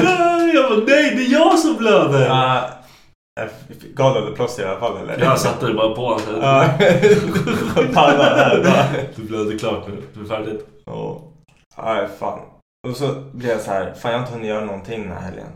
Jag 0.53 0.69
bara 0.69 0.79
nej 0.87 1.15
det 1.15 1.21
är 1.25 1.31
jag 1.31 1.59
som 1.59 1.75
blöder. 1.77 2.25
Jag 2.27 2.61
gav 3.95 4.25
du 4.25 4.35
plåster 4.35 4.63
i 4.63 4.65
alla 4.65 4.79
fall 4.79 4.97
eller? 4.97 5.25
Jag 5.25 5.39
satte 5.39 5.67
det 5.67 5.73
bara 5.73 5.95
på 5.95 6.05
honom. 6.05 6.19
Ja. 6.41 6.61
Här 7.95 8.63
bara. 8.63 8.87
Du 9.15 9.23
blöder 9.23 9.57
klart 9.57 9.87
nu, 9.87 10.03
du 10.13 10.21
är 10.21 10.25
färdigt. 10.25 10.67
Ja. 10.85 11.21
Nej 11.83 12.07
fan. 12.19 12.39
Och 12.87 12.95
så 12.95 13.13
blev 13.33 13.51
jag 13.51 13.61
så 13.61 13.71
här, 13.71 13.93
fan 13.93 14.11
jag 14.11 14.19
har 14.19 14.23
inte 14.25 14.33
hunnit 14.33 14.49
göra 14.49 14.65
någonting 14.65 15.03
den 15.03 15.11
här 15.11 15.21
helgen. 15.21 15.47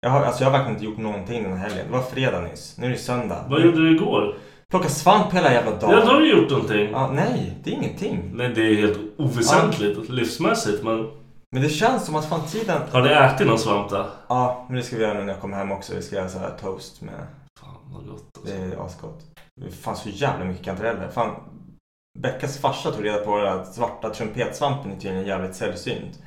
Jag 0.00 0.10
har, 0.10 0.24
alltså 0.24 0.44
jag 0.44 0.50
har 0.50 0.58
verkligen 0.58 0.76
inte 0.76 0.84
gjort 0.84 0.98
någonting 0.98 1.42
den 1.42 1.52
här 1.56 1.68
helgen. 1.68 1.86
Det 1.86 1.92
var 1.92 2.02
fredag 2.02 2.40
nyss. 2.40 2.76
Nu 2.78 2.86
är 2.86 2.90
det 2.90 2.96
söndag. 2.96 3.44
Vad 3.48 3.64
gjorde 3.64 3.76
du 3.76 3.96
igår? 3.96 4.34
Plocka 4.70 4.88
svamp 4.88 5.34
hela 5.34 5.52
jävla 5.52 5.70
dagen. 5.70 5.90
Ja, 5.90 6.00
då 6.00 6.06
har 6.06 6.20
du 6.20 6.30
gjort 6.30 6.50
någonting. 6.50 6.88
Ja, 6.92 7.10
nej, 7.12 7.52
det 7.64 7.70
är 7.70 7.74
ingenting. 7.74 8.30
Nej, 8.34 8.52
det 8.54 8.60
är 8.60 8.74
helt 8.74 8.98
oväsentligt 9.16 10.08
livsmässigt. 10.08 10.84
Men 10.84 11.10
Men 11.52 11.62
det 11.62 11.68
känns 11.68 12.06
som 12.06 12.16
att 12.16 12.28
fan 12.28 12.46
tiden... 12.46 12.82
har 12.92 13.02
ni 13.02 13.08
ätit 13.10 13.46
någon 13.46 13.58
svamp 13.58 13.90
då? 13.90 14.06
Ja, 14.28 14.64
men 14.68 14.76
det 14.76 14.82
ska 14.82 14.96
vi 14.96 15.02
göra 15.02 15.14
nu 15.14 15.24
när 15.24 15.32
jag 15.32 15.40
kommer 15.40 15.56
hem 15.56 15.72
också. 15.72 15.94
Vi 15.94 16.02
ska 16.02 16.16
göra 16.16 16.28
så 16.28 16.38
här 16.38 16.50
toast 16.60 17.00
med... 17.02 17.26
Fan 17.60 17.76
vad 17.92 18.06
gott 18.06 18.24
Det 18.44 18.52
alltså. 18.52 18.76
är 18.76 18.86
asgott. 18.86 19.20
Det 19.60 19.66
är 19.66 19.70
fan 19.70 19.96
så 19.96 20.08
jävla 20.08 20.44
mycket 20.44 20.64
kantareller. 20.64 21.08
Fan, 21.08 21.34
Beckas 22.18 22.58
farsa 22.58 22.90
tog 22.90 23.04
reda 23.04 23.18
på 23.24 23.36
att 23.36 23.74
svarta 23.74 24.10
trumpetsvampen 24.10 24.92
är 24.92 24.96
tydligen 24.96 25.26
jävligt 25.26 25.54
sällsynt. 25.56 26.18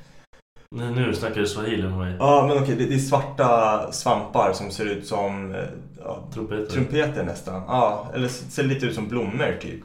Nu, 0.75 0.91
nu 0.91 1.13
snackar 1.13 1.41
du 1.41 1.47
swahili 1.47 1.83
med 1.83 1.97
mig. 1.97 2.15
Ja, 2.19 2.45
men 2.47 2.63
okej, 2.63 2.75
det, 2.75 2.85
det 2.85 2.95
är 2.95 2.99
svarta 2.99 3.91
svampar 3.91 4.53
som 4.53 4.71
ser 4.71 4.85
ut 4.85 5.07
som 5.07 5.55
eh, 5.55 5.61
ja, 6.03 6.23
Trumpeter. 6.33 6.65
trumpeter 6.65 7.23
nästan. 7.23 7.61
Ja, 7.67 8.07
eller 8.13 8.27
ser 8.27 8.63
lite 8.63 8.85
ut 8.85 8.95
som 8.95 9.07
blommor 9.07 9.57
typ. 9.61 9.81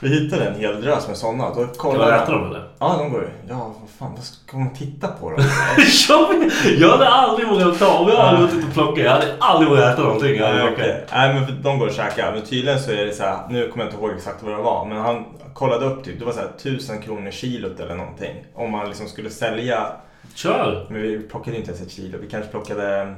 Vi 0.00 0.08
hittade 0.08 0.44
en 0.48 0.54
hel 0.60 0.80
drös 0.82 1.08
med 1.08 1.16
sådana. 1.16 1.48
Då 1.48 1.54
Kan 1.54 1.64
man 1.66 1.74
kollade 1.74 2.14
äta 2.16 2.32
dem 2.32 2.46
eller? 2.46 2.68
Ja, 2.78 2.96
de 2.98 3.10
går 3.10 3.30
Ja, 3.48 3.74
vad 3.80 3.90
fan, 3.90 4.12
vad 4.14 4.24
ska 4.24 4.56
man 4.56 4.74
titta 4.74 5.08
på 5.08 5.30
dem? 5.30 5.40
jag, 6.08 6.50
jag 6.78 6.90
hade 6.90 7.08
aldrig 7.08 7.48
vågat 7.48 7.78
ta, 7.78 7.98
om 7.98 8.08
jag 8.08 8.16
hade 8.16 8.40
gått 8.42 8.54
ut 8.54 8.64
och 8.64 8.72
plockat, 8.72 9.04
jag 9.04 9.10
hade 9.12 9.34
aldrig 9.38 9.70
vågat 9.70 9.92
äta 9.94 10.02
någonting. 10.02 10.40
Nej, 10.40 10.52
plockat. 10.60 10.72
okej. 10.78 11.06
Nej, 11.12 11.34
men 11.34 11.62
de 11.62 11.78
går 11.78 11.86
att 11.86 11.94
käka. 11.94 12.30
Men 12.32 12.42
tydligen 12.42 12.80
så 12.80 12.90
är 12.90 13.04
det 13.06 13.12
så 13.12 13.22
här, 13.22 13.48
nu 13.50 13.68
kommer 13.68 13.84
jag 13.84 13.92
inte 13.92 14.02
ihåg 14.04 14.14
exakt 14.16 14.42
vad 14.42 14.52
det 14.52 14.62
var, 14.62 14.84
men 14.84 14.98
han 14.98 15.24
kollade 15.54 15.86
upp 15.86 16.04
typ, 16.04 16.18
det 16.18 16.24
var 16.24 16.32
så 16.32 16.40
här 16.40 16.50
1000 16.56 17.02
kronor 17.02 17.30
kilot 17.30 17.80
eller 17.80 17.94
någonting. 17.94 18.44
Om 18.54 18.70
man 18.70 18.86
liksom 18.88 19.06
skulle 19.08 19.30
sälja, 19.30 19.86
Kör! 20.34 20.86
men 20.90 21.02
vi 21.02 21.18
plockade 21.28 21.56
inte 21.56 21.70
ens 21.70 21.82
ett 21.82 21.90
kilo, 21.92 22.18
vi 22.22 22.28
kanske 22.28 22.50
plockade 22.50 23.14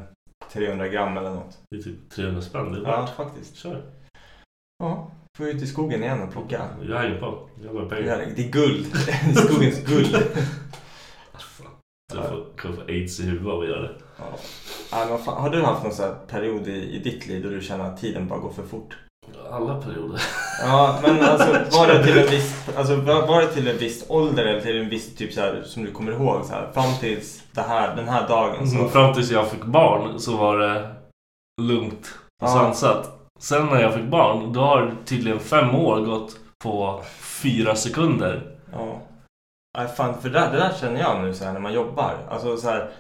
300 0.53 0.89
gram 0.89 1.17
eller 1.17 1.31
något. 1.31 1.59
Det 1.71 1.77
är 1.77 1.83
typ 1.83 2.11
300 2.11 2.43
spänn, 2.43 2.73
det 2.73 2.79
är 2.79 2.93
Ja, 2.93 3.01
värt. 3.01 3.17
faktiskt. 3.17 3.57
Kör. 3.57 3.83
Ja, 4.79 5.11
får 5.39 5.49
ut 5.49 5.63
i 5.63 5.67
skogen 5.67 6.03
igen 6.03 6.23
och 6.23 6.33
plocka. 6.33 6.63
Jag 6.89 6.99
hänger 6.99 7.21
på. 7.21 7.39
Jag 7.65 7.81
har 7.81 7.89
pengar. 7.89 8.27
det 8.37 8.45
är 8.45 8.51
guld. 8.51 8.87
Det 9.07 9.13
är 9.41 9.47
skogens 9.47 9.85
guld. 9.85 10.17
Du 12.13 12.17
får, 12.23 12.57
kommer 12.57 12.77
få 12.77 12.83
aids 12.89 13.21
i 13.21 13.23
huvudet 13.23 13.49
av 13.53 13.61
att 13.61 13.69
göra 13.69 13.83
det. 13.83 13.95
Ja. 14.91 15.07
Vad 15.11 15.25
fan, 15.25 15.43
har 15.43 15.51
du 15.51 15.63
haft 15.63 15.83
någon 15.85 15.93
sån 15.95 16.05
här 16.05 16.15
period 16.15 16.69
i, 16.69 16.73
i 16.97 16.99
ditt 16.99 17.27
liv 17.27 17.43
då 17.43 17.49
du 17.49 17.61
känner 17.61 17.85
att 17.85 18.01
tiden 18.01 18.29
bara 18.29 18.39
går 18.39 18.51
för 18.53 18.63
fort? 18.63 18.97
Alla 19.51 19.81
perioder. 19.83 20.21
Ja, 20.63 20.99
men 21.03 21.21
alltså 21.25 21.47
var 21.79 21.87
det 21.89 22.05
till 22.05 22.19
en 22.19 22.27
viss, 22.31 22.69
alltså, 22.77 22.97
var, 22.97 23.27
var 23.27 23.41
det 23.41 23.49
till 23.49 23.69
en 23.69 23.79
viss 23.79 24.05
ålder 24.09 24.45
eller 24.45 24.61
till 24.61 24.79
en 24.79 24.89
viss 24.89 25.17
typ 25.17 25.33
så 25.33 25.41
här, 25.41 25.63
som 25.67 25.85
du 25.85 25.91
kommer 25.93 26.13
ihåg 26.13 26.45
så 26.45 26.53
här, 26.53 26.73
fram 26.73 26.95
tills 27.01 27.43
det 27.53 27.61
här, 27.63 27.97
den 27.97 28.09
här 28.09 28.29
dagen 28.29 28.69
så... 28.71 28.77
Mm, 28.77 28.91
Fram 28.91 29.15
tills 29.15 29.31
jag 29.31 29.49
fick 29.51 29.65
barn 29.65 30.21
så 30.21 30.37
var 30.37 30.59
det 30.59 30.95
lugnt 31.63 32.15
och 32.43 32.49
Ja. 32.49 32.53
sansat. 32.53 33.18
Sen 33.39 33.67
när 33.67 33.81
jag 33.83 33.95
fick 33.95 34.05
barn, 34.05 34.53
då 34.53 34.61
har 34.61 34.95
tydligen 35.05 35.41
fem 35.41 35.75
år 35.75 36.01
gått 36.01 36.37
på 36.59 37.03
fyra 37.21 37.75
sekunder. 37.75 38.57
Ja. 38.73 39.01
Nej, 39.79 39.89
fan, 39.89 40.21
för 40.23 40.29
det 40.29 40.39
där, 40.39 40.51
det 40.53 40.57
där 40.59 40.73
känner 40.81 41.01
jag 41.01 41.25
nu 41.25 41.35
så 41.35 41.45
här, 41.45 41.53
när 41.53 41.61
man 41.61 41.73
jobbar. 41.73 42.15
Alltså 42.31 42.57
så 42.57 42.69
här, 42.69 42.91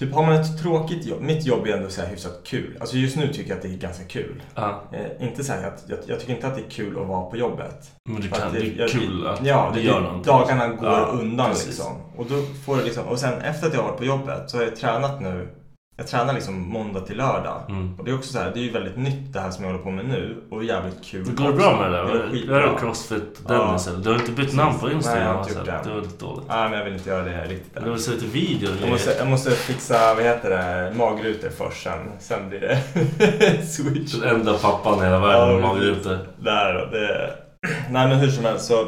Typ 0.00 0.14
har 0.14 0.22
man 0.26 0.32
ett 0.34 0.62
tråkigt 0.62 1.06
jobb, 1.06 1.20
mitt 1.20 1.46
jobb 1.46 1.66
är 1.66 1.76
ändå 1.76 1.88
så 1.88 2.00
här 2.00 2.08
hyfsat 2.08 2.40
kul. 2.44 2.76
Alltså 2.80 2.96
just 2.96 3.16
nu 3.16 3.32
tycker 3.32 3.50
jag 3.50 3.56
att 3.56 3.62
det 3.62 3.68
är 3.68 3.76
ganska 3.76 4.04
kul. 4.04 4.42
Ja. 4.54 4.82
Eh, 4.92 5.26
inte 5.26 5.44
så 5.44 5.52
att, 5.52 5.84
jag, 5.86 5.98
jag 6.06 6.20
tycker 6.20 6.34
inte 6.34 6.46
att 6.46 6.54
det 6.56 6.62
är 6.66 6.70
kul 6.70 6.98
att 7.00 7.06
vara 7.06 7.30
på 7.30 7.36
jobbet. 7.36 7.90
Men 8.08 8.20
det, 8.22 8.28
kan, 8.28 8.46
att 8.46 8.52
det 8.52 8.58
är 8.60 8.74
jag- 8.78 8.90
kul 8.90 9.26
att 9.26 9.46
ja, 9.46 9.70
du 9.74 9.80
det, 9.80 9.86
gör 9.86 10.00
någonting. 10.00 10.32
Dagarna 10.32 10.68
går 10.68 10.88
Ja, 10.90 11.06
undan 11.06 11.48
precis. 11.50 11.66
liksom. 11.66 11.92
Och 12.16 12.26
då 12.26 12.34
får 12.66 12.76
det 12.76 12.82
liksom, 12.84 13.06
och 13.06 13.18
sen 13.18 13.40
efter 13.40 13.66
att 13.66 13.74
jag 13.74 13.82
har 13.82 13.88
varit 13.88 13.98
på 13.98 14.04
jobbet 14.04 14.50
så 14.50 14.56
har 14.56 14.64
jag 14.64 14.76
tränat 14.76 15.20
nu. 15.22 15.48
Jag 15.96 16.06
tränar 16.06 16.32
liksom 16.34 16.68
måndag 16.68 17.00
till 17.00 17.16
lördag. 17.16 17.62
Mm. 17.68 17.94
Och 17.98 18.04
det 18.04 18.10
är 18.10 18.14
också 18.14 18.32
så 18.32 18.38
här, 18.38 18.50
det 18.54 18.60
är 18.60 18.62
ju 18.62 18.70
väldigt 18.70 18.96
nytt 18.96 19.32
det 19.32 19.40
här 19.40 19.50
som 19.50 19.64
jag 19.64 19.72
håller 19.72 19.84
på 19.84 19.90
med 19.90 20.04
nu. 20.04 20.36
Och 20.50 20.64
jävligt 20.64 21.04
kul 21.04 21.24
Det 21.24 21.32
går 21.32 21.52
det 21.52 21.56
bra 21.56 21.76
med 21.80 21.92
det 21.92 22.02
Det 22.02 22.46
Det 22.46 22.54
är. 22.62 22.78
Crossfit 22.78 23.48
Dennis 23.48 23.86
eller? 23.86 23.98
Du 23.98 24.08
har 24.08 24.16
inte 24.16 24.32
bytt 24.32 24.54
namn 24.54 24.78
på 24.78 24.90
Instagram? 24.90 25.18
Nej, 25.18 25.26
jag 25.28 25.34
har 25.34 25.48
inte 25.48 25.60
alltså. 25.60 25.72
gjort 25.72 25.82
det. 25.84 25.88
Det 25.90 25.94
var 25.94 26.02
lite 26.02 26.24
dåligt. 26.24 26.44
Nej, 26.48 26.68
men 26.68 26.78
jag 26.78 26.84
vill 26.84 26.94
inte 26.94 27.10
göra 27.10 27.24
det 27.24 27.44
riktigt 27.44 27.76
än. 27.76 27.84
Du 27.84 27.98
sett 27.98 28.14
lite 28.14 28.26
video. 28.26 28.70
Jag 28.80 28.90
måste, 28.90 29.14
jag 29.18 29.26
måste 29.28 29.50
fixa, 29.50 30.14
vad 30.14 30.24
heter 30.24 30.50
det, 30.50 30.94
magrutor 30.96 31.48
först 31.48 31.82
sen. 31.82 31.98
Sen 32.18 32.48
blir 32.48 32.60
det 32.60 33.66
switch. 33.66 34.14
Den 34.14 34.36
enda 34.36 34.54
pappan 34.54 34.98
i 34.98 35.04
hela 35.04 35.18
världen 35.18 35.60
Ja, 35.62 35.74
precis. 35.74 35.96
ute. 35.96 36.18
Där 36.38 36.74
det... 36.92 37.34
Nej 37.90 38.08
men 38.08 38.18
hur 38.18 38.28
som 38.28 38.44
helst 38.44 38.64
så... 38.66 38.86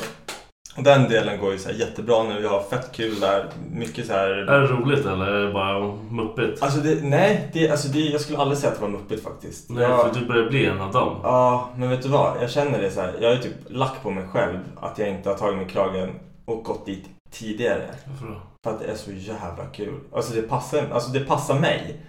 Den 0.76 1.08
delen 1.08 1.40
går 1.40 1.52
ju 1.52 1.58
så 1.58 1.70
jättebra 1.70 2.22
nu. 2.22 2.40
Jag 2.42 2.50
har 2.50 2.62
fett 2.62 2.92
kul 2.92 3.20
där. 3.20 3.46
Mycket 3.70 4.06
så 4.06 4.12
här... 4.12 4.30
Är 4.30 4.60
det 4.60 4.66
roligt 4.66 5.06
eller 5.06 5.26
är 5.26 5.46
det 5.46 5.52
bara 5.52 5.96
muppigt? 6.10 6.62
Alltså 6.62 6.80
det, 6.80 7.02
nej, 7.02 7.50
det, 7.52 7.70
alltså 7.70 7.88
det, 7.88 8.00
jag 8.00 8.20
skulle 8.20 8.38
aldrig 8.38 8.58
säga 8.58 8.72
att 8.72 8.78
det 8.78 8.82
var 8.82 8.88
muppigt 8.88 9.24
faktiskt. 9.24 9.70
Nej, 9.70 9.82
jag, 9.82 10.00
för 10.14 10.20
du 10.20 10.26
börjar 10.26 10.48
bli 10.48 10.66
en 10.66 10.80
av 10.80 10.92
dem. 10.92 11.20
Ja, 11.22 11.68
men 11.76 11.90
vet 11.90 12.02
du 12.02 12.08
vad? 12.08 12.42
Jag 12.42 12.50
känner 12.50 12.80
det 12.82 12.90
så 12.90 13.00
här. 13.00 13.14
Jag 13.20 13.32
är 13.32 13.38
typ 13.38 13.54
lack 13.68 14.02
på 14.02 14.10
mig 14.10 14.24
själv 14.32 14.58
att 14.80 14.98
jag 14.98 15.08
inte 15.08 15.28
har 15.28 15.36
tagit 15.36 15.56
mig 15.56 15.66
kragen 15.68 16.10
och 16.44 16.64
gått 16.64 16.86
dit 16.86 17.04
tidigare. 17.30 17.86
Varför 18.04 18.26
då? 18.26 18.40
För 18.64 18.70
att 18.70 18.80
det 18.80 18.86
är 18.86 18.96
så 18.96 19.12
jävla 19.12 19.64
kul. 19.72 20.00
Alltså 20.12 20.34
det 20.34 20.42
passar, 20.42 20.84
alltså 20.92 21.10
det 21.12 21.20
passar 21.20 21.60
mig. 21.60 22.00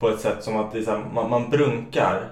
På 0.00 0.08
ett 0.08 0.20
sätt 0.20 0.44
som 0.44 0.56
att 0.56 0.72
det 0.72 0.78
är 0.78 0.82
så 0.82 0.90
här, 0.90 1.04
man, 1.14 1.30
man 1.30 1.50
brunkar. 1.50 2.28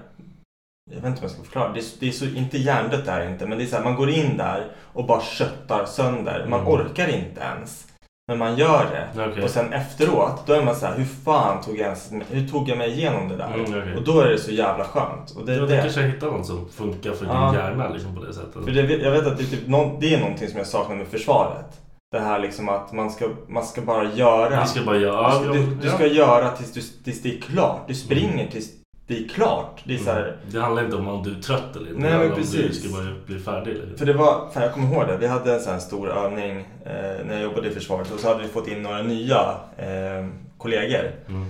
Jag 0.93 1.01
vet 1.01 1.05
inte 1.05 1.17
om 1.19 1.21
jag 1.23 1.31
ska 1.31 1.43
förklara. 1.43 1.71
Det 1.73 1.79
är, 1.79 1.83
det 1.99 2.07
är 2.07 2.11
så, 2.11 2.25
inte 2.25 2.57
hjärndött 2.57 3.07
är 3.07 3.19
det 3.19 3.31
inte. 3.31 3.45
Men 3.47 3.57
det 3.57 3.63
är 3.63 3.67
så 3.67 3.75
här, 3.75 3.83
man 3.83 3.95
går 3.95 4.09
in 4.09 4.37
där 4.37 4.65
och 4.93 5.05
bara 5.05 5.21
köttar 5.21 5.85
sönder. 5.85 6.45
Man 6.49 6.59
Mm. 6.59 6.71
orkar 6.73 7.07
inte 7.07 7.41
ens. 7.41 7.87
Men 8.27 8.37
man 8.37 8.55
gör 8.57 8.85
det. 9.15 9.23
Okej. 9.29 9.43
Och 9.43 9.49
sen 9.49 9.73
efteråt, 9.73 10.43
då 10.47 10.53
är 10.53 10.63
man 10.63 10.75
så 10.75 10.85
här, 10.85 10.97
hur 10.97 11.05
fan 11.05 11.61
tog 11.61 11.73
jag 11.77 11.81
ens, 11.83 12.11
hur 12.29 12.47
tog 12.47 12.69
jag 12.69 12.77
mig 12.77 12.91
igenom 12.91 13.29
det 13.29 13.35
där? 13.35 13.53
Mm, 13.53 13.61
okej. 13.61 13.95
Och 13.95 14.03
då 14.03 14.19
är 14.21 14.29
det 14.29 14.37
så 14.37 14.51
jävla 14.51 14.83
skönt. 14.83 15.31
Och 15.31 15.45
det, 15.45 15.53
Jag 15.55 15.69
det. 15.69 15.81
kanske 15.81 16.01
hittar 16.01 16.27
något 16.27 16.45
som 16.45 16.69
funkar 16.69 17.11
för 17.11 17.25
Ja. 17.25 17.45
din 17.51 17.59
hjärna 17.59 17.89
liksom 17.89 18.15
på 18.15 18.23
det 18.23 18.33
sättet. 18.33 18.53
För 18.65 18.71
det, 18.71 18.81
jag 18.81 19.11
vet 19.11 19.27
att 19.27 19.37
det 19.37 19.43
är, 19.43 19.47
typ, 19.47 19.67
någon, 19.67 19.99
det 19.99 20.13
är 20.15 20.19
någonting 20.19 20.47
som 20.49 20.57
jag 20.57 20.67
saknar 20.67 20.95
med 20.95 21.07
försvaret. 21.07 21.81
Det 22.11 22.19
här 22.19 22.39
liksom 22.39 22.69
att 22.69 22.93
man 22.93 23.11
ska, 23.11 23.25
man 23.47 23.65
ska 23.65 23.81
bara 23.81 24.03
göra. 24.13 24.61
Vi 24.61 24.67
ska 24.67 24.81
bara 24.81 24.97
göra... 24.97 25.17
Alltså, 25.25 25.45
ja, 25.45 25.53
du, 25.53 25.65
du 25.75 25.87
ja. 25.87 25.93
ska 25.93 26.05
göra 26.07 26.49
tills, 26.51 26.73
du, 26.73 26.81
tills 27.03 27.21
det 27.21 27.37
är 27.37 27.41
klart. 27.41 27.87
Du 27.87 27.93
springer 27.95 28.47
tills 28.47 28.69
det 29.11 29.25
är 29.25 29.27
klart. 29.29 29.81
Det 29.83 29.93
är 29.93 29.97
så 29.97 30.11
här, 30.11 30.21
Mm. 30.21 30.33
Det 30.51 30.59
handlar 30.61 30.83
inte 30.83 30.95
om 30.95 31.07
om 31.07 31.23
du 31.23 31.31
är 31.37 31.41
trött 31.41 31.75
eller 31.75 31.87
inte. 31.87 31.99
Nej, 32.01 32.09
men 32.11 32.11
handlar 32.11 32.35
om 32.35 32.41
Du 32.41 32.41
precis. 32.63 32.83
ska 32.83 32.97
bara 32.97 33.13
bli 33.25 33.39
färdig. 33.39 33.71
Eller? 33.71 33.97
För 33.97 34.05
det 34.05 34.13
var, 34.13 34.49
fan 34.53 34.63
jag 34.63 34.73
kommer 34.73 34.93
ihåg 34.95 35.07
det. 35.07 35.17
Vi 35.17 35.27
hade 35.27 35.53
en 35.53 35.59
sån 35.59 35.73
här 35.73 35.79
stor 35.79 36.09
övning 36.09 36.57
eh, 36.85 37.25
när 37.25 37.33
jag 37.33 37.41
jobbade 37.43 37.67
i 37.67 37.71
försvaret. 37.71 38.11
Och 38.11 38.19
så 38.19 38.27
hade 38.27 38.41
vi 38.41 38.47
fått 38.49 38.67
in 38.67 38.81
några 38.81 39.01
nya 39.01 39.39
eh, 39.77 40.27
kollegor. 40.57 41.11
Mm. 41.27 41.45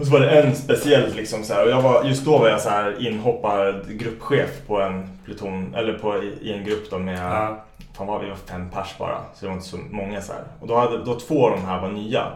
Och 0.00 0.06
så 0.06 0.12
var 0.12 0.20
det 0.20 0.30
en 0.30 0.54
speciell 0.56 1.14
liksom 1.16 1.42
så 1.44 1.54
här, 1.54 1.64
och 1.64 1.70
jag 1.70 1.82
var, 1.82 2.04
just 2.04 2.24
då 2.24 2.38
var 2.38 2.48
jag 2.48 2.60
så 2.60 2.68
här 2.68 3.06
inhoppad 3.06 3.74
gruppchef 3.98 4.50
på 4.66 4.80
en 4.80 5.18
pluton, 5.24 5.74
eller 5.74 5.92
på, 5.92 6.22
i, 6.42 6.52
en 6.52 6.64
grupp 6.64 6.90
då 6.90 6.98
med, 6.98 7.18
Ja. 7.18 7.64
fan 7.96 8.06
vad 8.06 8.20
vi 8.24 8.28
var 8.28 8.36
fem 8.36 8.70
pers 8.70 8.98
bara. 8.98 9.18
Så 9.34 9.40
det 9.40 9.46
var 9.46 9.54
inte 9.54 9.66
så 9.68 9.76
många 9.90 10.20
så 10.20 10.32
här. 10.32 10.42
Och 10.60 10.68
då 10.68 10.74
hade, 10.76 11.04
då 11.04 11.14
två 11.20 11.46
av 11.46 11.50
de 11.50 11.64
här 11.64 11.80
var 11.80 11.88
nya. 11.88 12.26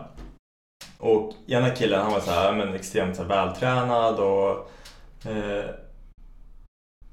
Och 0.98 1.32
ena 1.46 1.70
killen 1.70 2.00
han 2.02 2.12
var 2.12 2.20
så 2.20 2.30
här, 2.30 2.52
men 2.52 2.74
extremt 2.74 3.16
så 3.16 3.22
här, 3.22 3.28
vältränad 3.28 4.20
och 4.20 4.70
eh, 5.30 5.64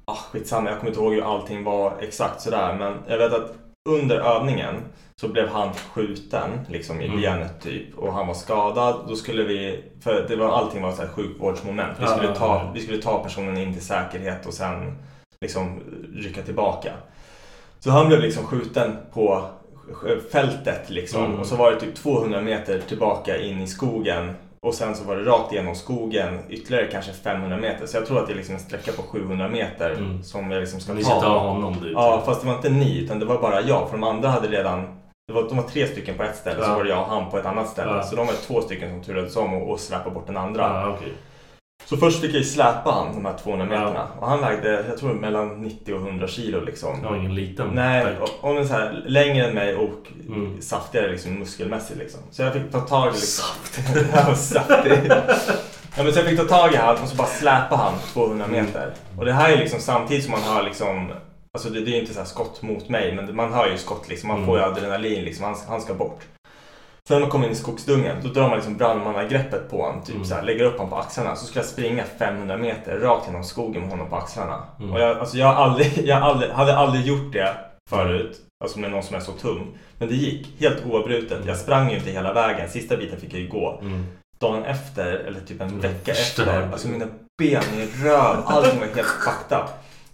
ah, 0.05 0.15
skitsamma, 0.15 0.69
jag 0.69 0.79
kommer 0.79 0.91
inte 0.91 1.01
ihåg 1.01 1.13
hur 1.13 1.34
allting 1.36 1.63
var 1.63 1.93
exakt 2.01 2.41
sådär. 2.41 2.75
Men 2.79 2.97
jag 3.07 3.17
vet 3.17 3.34
att 3.34 3.53
under 3.89 4.19
övningen 4.19 4.75
så 5.21 5.27
blev 5.27 5.47
han 5.47 5.73
skjuten 5.73 6.49
liksom 6.67 7.01
i 7.01 7.05
Mm. 7.05 7.21
benet 7.21 7.61
typ 7.61 7.97
och 7.97 8.13
han 8.13 8.27
var 8.27 8.34
skadad. 8.34 9.05
Då 9.07 9.15
skulle 9.15 9.43
vi, 9.43 9.84
för 10.03 10.25
det 10.27 10.36
var, 10.36 10.49
allting 10.49 10.81
var 10.81 10.91
så 10.91 11.01
här 11.01 11.09
sjukvårdsmoment. 11.09 11.97
Vi 11.99 12.07
skulle, 12.07 12.36
ta, 12.36 12.71
vi 12.73 12.81
skulle 12.81 13.01
ta 13.01 13.23
personen 13.23 13.57
in 13.57 13.73
till 13.73 13.86
säkerhet 13.86 14.45
och 14.45 14.53
sen 14.53 14.97
liksom 15.41 15.79
rycka 16.15 16.41
tillbaka. 16.41 16.93
Så 17.79 17.91
han 17.91 18.07
blev 18.07 18.19
liksom 18.19 18.45
skjuten 18.45 18.97
på 19.13 19.45
fältet 20.31 20.89
liksom. 20.89 21.25
Mm. 21.25 21.39
Och 21.39 21.45
så 21.45 21.55
var 21.55 21.71
det 21.71 21.79
typ 21.79 21.95
200 21.95 22.41
meter 22.41 22.79
tillbaka 22.79 23.38
in 23.38 23.61
i 23.61 23.67
skogen. 23.67 24.31
Och 24.65 24.73
sen 24.73 24.95
så 24.95 25.03
var 25.03 25.15
det 25.15 25.23
rakt 25.23 25.53
igenom 25.53 25.75
skogen 25.75 26.39
ytterligare 26.49 26.88
kanske 26.88 27.11
500 27.11 27.57
meter. 27.57 27.86
Så 27.86 27.97
jag 27.97 28.05
tror 28.05 28.19
att 28.19 28.27
det 28.27 28.34
är 28.34 28.38
liksom 28.38 28.55
en 28.55 28.61
sträcka 28.61 28.91
på 28.91 29.01
700 29.01 29.47
meter 29.49 29.89
Mm. 29.91 30.23
som 30.23 30.51
jag 30.51 30.59
liksom 30.59 30.79
ska 30.79 30.93
Ni 30.93 31.03
ta. 31.03 31.09
ska 31.09 31.19
ta 31.21 31.39
honom 31.39 31.73
dit. 31.73 31.91
Ja, 31.93 32.23
fast 32.25 32.41
det 32.41 32.47
var 32.47 32.55
inte 32.55 32.69
ni 32.69 32.97
utan 33.03 33.19
det 33.19 33.25
var 33.25 33.41
bara 33.41 33.61
jag. 33.61 33.89
För 33.89 33.97
de 33.97 34.03
andra 34.03 34.29
hade 34.29 34.47
redan 34.47 34.81
det 35.27 35.34
var, 35.34 35.43
de 35.49 35.57
var 35.57 35.63
tre 35.63 35.88
stycken 35.88 36.15
på 36.17 36.23
ett 36.23 36.36
ställe 36.36 36.63
så 36.63 36.69
Ja. 36.71 36.75
var 36.75 36.84
det 36.84 36.89
jag 36.89 36.99
och 36.99 37.05
han 37.07 37.31
på 37.31 37.38
ett 37.38 37.45
annat 37.45 37.69
ställe. 37.69 37.91
Ja. 37.91 38.03
Så 38.03 38.15
de 38.15 38.27
var 38.27 38.34
två 38.34 38.61
stycken 38.61 38.89
som 38.89 39.01
turades 39.03 39.36
om 39.36 39.53
och, 39.53 39.69
och 39.71 39.79
släpade 39.79 40.11
bort 40.15 40.27
den 40.27 40.38
andra. 40.38 40.61
Ja, 40.61 40.95
okej. 40.97 41.13
Så 41.86 41.97
först 41.97 42.21
fick 42.21 42.29
jag 42.31 42.38
ju 42.39 42.43
släpa 42.43 42.91
han 42.91 43.13
de 43.15 43.25
här 43.25 43.38
200 43.43 43.67
Ja. 43.71 43.79
meterna. 43.79 44.07
Och 44.19 44.27
han 44.29 44.41
vägde, 44.41 44.86
jag 44.89 44.97
tror 44.97 45.13
mellan 45.13 45.61
90 45.61 45.93
och 45.95 46.01
100 46.01 46.27
kilo 46.27 46.61
liksom. 46.65 47.03
Har 47.03 47.15
ingen 47.15 47.36
liten 47.36 47.67
Nej, 47.73 48.05
och, 48.21 48.49
och 48.49 48.55
men 48.55 48.67
så 48.67 48.73
här, 48.73 49.03
längre 49.05 49.47
än 49.47 49.53
mig 49.55 49.75
och 49.75 50.07
Mm. 50.27 50.61
saftigare 50.61 51.11
liksom, 51.11 51.39
muskelmässigt 51.39 51.99
liksom. 51.99 52.19
Så 52.31 52.41
jag 52.41 52.53
fick 52.53 52.71
ta 52.71 52.79
tag 52.79 53.07
i 53.07 53.11
liksom... 53.11 53.45
Saftig? 53.45 54.03
ja, 54.13 54.36
saftig. 54.36 55.11
Ja, 55.97 56.03
men 56.03 56.13
så 56.13 56.19
jag 56.19 56.27
fick 56.27 56.38
ta 56.39 56.43
tag 56.45 56.73
i 56.73 56.75
han 56.75 56.97
och 57.03 57.07
så 57.09 57.15
bara 57.15 57.27
släpa 57.27 57.75
han 57.75 57.93
200 58.13 58.45
Mm. 58.45 58.65
meter. 58.65 58.93
Och 59.17 59.25
det 59.25 59.34
här 59.34 59.51
är 59.51 59.57
liksom 59.57 59.79
samtidigt 59.79 60.23
som 60.23 60.31
man 60.31 60.41
hör 60.41 60.63
liksom... 60.63 61.11
Alltså 61.53 61.69
det, 61.69 61.79
det 61.79 61.91
är 61.91 61.93
ju 61.95 61.99
inte 62.01 62.13
så 62.13 62.19
här 62.19 62.27
skott 62.27 62.61
mot 62.61 62.89
mig 62.89 63.15
men 63.15 63.36
man 63.36 63.53
hör 63.53 63.67
ju 63.69 63.77
skott 63.77 64.09
liksom. 64.09 64.27
Man 64.27 64.38
Mm. 64.38 64.47
får 64.47 64.57
ju 64.57 64.63
adrenalin 64.63 65.23
liksom. 65.23 65.45
Han, 65.45 65.55
han 65.67 65.81
ska 65.81 65.93
bort. 65.93 66.19
Sen 67.08 67.16
när 67.16 67.20
man 67.22 67.30
kommer 67.30 67.45
in 67.45 67.51
i 67.51 67.56
skogsdungen 67.56 68.16
då 68.24 68.30
drar 68.30 68.47
man 68.47 68.56
liksom 68.58 68.78
brandmannagreppet 68.78 69.70
på 69.70 69.82
honom. 69.82 70.01
Typ 70.04 70.16
Mm. 70.16 70.28
så 70.28 70.36
här, 70.36 70.41
lägger 70.43 70.64
upp 70.66 70.78
honom 70.78 70.89
på 70.89 70.95
axlarna. 70.97 71.36
Så 71.36 71.45
ska 71.45 71.60
jag 71.60 71.66
springa 71.66 72.04
500 72.20 72.58
meter 72.58 72.99
rakt 72.99 73.28
genom 73.28 73.43
skogen 73.43 73.82
med 73.82 73.91
honom 73.91 74.10
på 74.10 74.16
axlarna. 74.16 74.64
Mm. 74.80 74.93
Och 74.93 74.99
jag, 74.99 75.18
alltså 75.18 75.38
jag, 75.38 75.56
aldrig, 75.56 75.91
jag 76.08 76.22
aldrig, 76.24 76.51
hade 76.51 76.78
aldrig 76.78 77.06
gjort 77.06 77.34
det 77.34 77.56
förut. 77.89 78.38
Alltså 78.64 78.80
med 78.80 78.91
någon 78.91 79.04
som 79.04 79.16
är 79.16 79.20
så 79.20 79.32
tung. 79.32 79.68
Men 79.97 80.08
det 80.08 80.16
gick 80.16 80.47
helt 80.60 80.86
oavbrutet. 80.86 81.39
Jag 81.45 81.58
sprang 81.58 81.89
ju 81.89 81.97
inte 81.97 82.10
hela 82.10 82.34
vägen. 82.34 82.70
Sista 82.70 82.97
biten 82.97 83.20
fick 83.20 83.34
jag 83.34 83.41
ju 83.41 83.47
gå. 83.49 83.80
Mm. 83.82 84.06
Dagen 84.39 84.64
efter, 84.66 85.06
eller 85.14 85.39
typ 85.39 85.62
en 85.62 85.68
Mm, 85.68 85.80
vecka 85.82 86.12
efter. 86.12 86.70
Alltså 86.72 86.88
mina 86.88 87.06
ben, 87.38 87.64
min 87.78 87.88
röv, 88.04 88.38
allting 88.45 88.80
var 88.80 88.86
helt 88.95 89.08
fucked 89.08 89.58
up. 89.58 89.66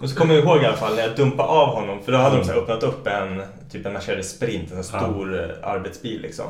Och 0.01 0.09
så 0.09 0.15
kommer 0.15 0.33
jag 0.35 0.43
ihåg 0.43 0.63
i 0.63 0.65
alla 0.65 0.77
fall 0.77 0.95
när 0.95 1.01
jag 1.01 1.15
dumpade 1.15 1.49
av 1.49 1.67
honom. 1.67 1.99
För 2.05 2.11
då 2.11 2.17
hade 2.17 2.37
de 2.37 2.43
så 2.45 2.51
här 2.51 2.59
öppnat 2.59 2.83
upp 2.83 3.07
en, 3.07 3.43
typ 3.71 3.85
en 3.85 3.93
Mercedes 3.93 4.29
Sprint, 4.31 4.71
en 4.71 4.77
här 4.77 4.85
Ja. 4.93 4.99
stor 4.99 5.43
eh, 5.43 5.69
arbetsbil 5.69 6.21
liksom. 6.21 6.45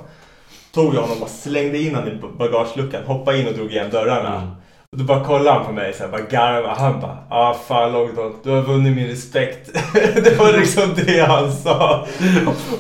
Tog 0.71 0.95
jag 0.95 1.01
honom 1.01 1.23
och 1.23 1.29
slängde 1.29 1.77
in 1.77 1.95
honom 1.95 2.09
i 2.09 2.37
bagageluckan, 2.37 3.03
hoppade 3.03 3.39
in 3.39 3.47
och 3.47 3.53
drog 3.53 3.71
igen 3.71 3.89
dörrarna. 3.91 4.35
Mm. 4.35 4.49
Mm. 4.95 5.07
Då 5.07 5.13
bara 5.13 5.23
kollade 5.25 5.51
han 5.57 5.65
på 5.65 5.71
mig 5.71 5.93
så 5.93 6.03
här, 6.03 6.11
bara 6.11 6.21
garvade. 6.21 6.75
Han 6.79 6.99
bara, 7.01 7.17
ah 7.29 7.53
fan 7.67 7.91
Longdon, 7.91 8.33
du 8.43 8.49
har 8.49 8.61
vunnit 8.61 8.95
min 8.95 9.07
respekt. 9.07 9.69
det 10.23 10.39
var 10.39 10.57
liksom 10.57 10.83
det 11.05 11.19
han 11.27 11.51
sa. 11.51 12.05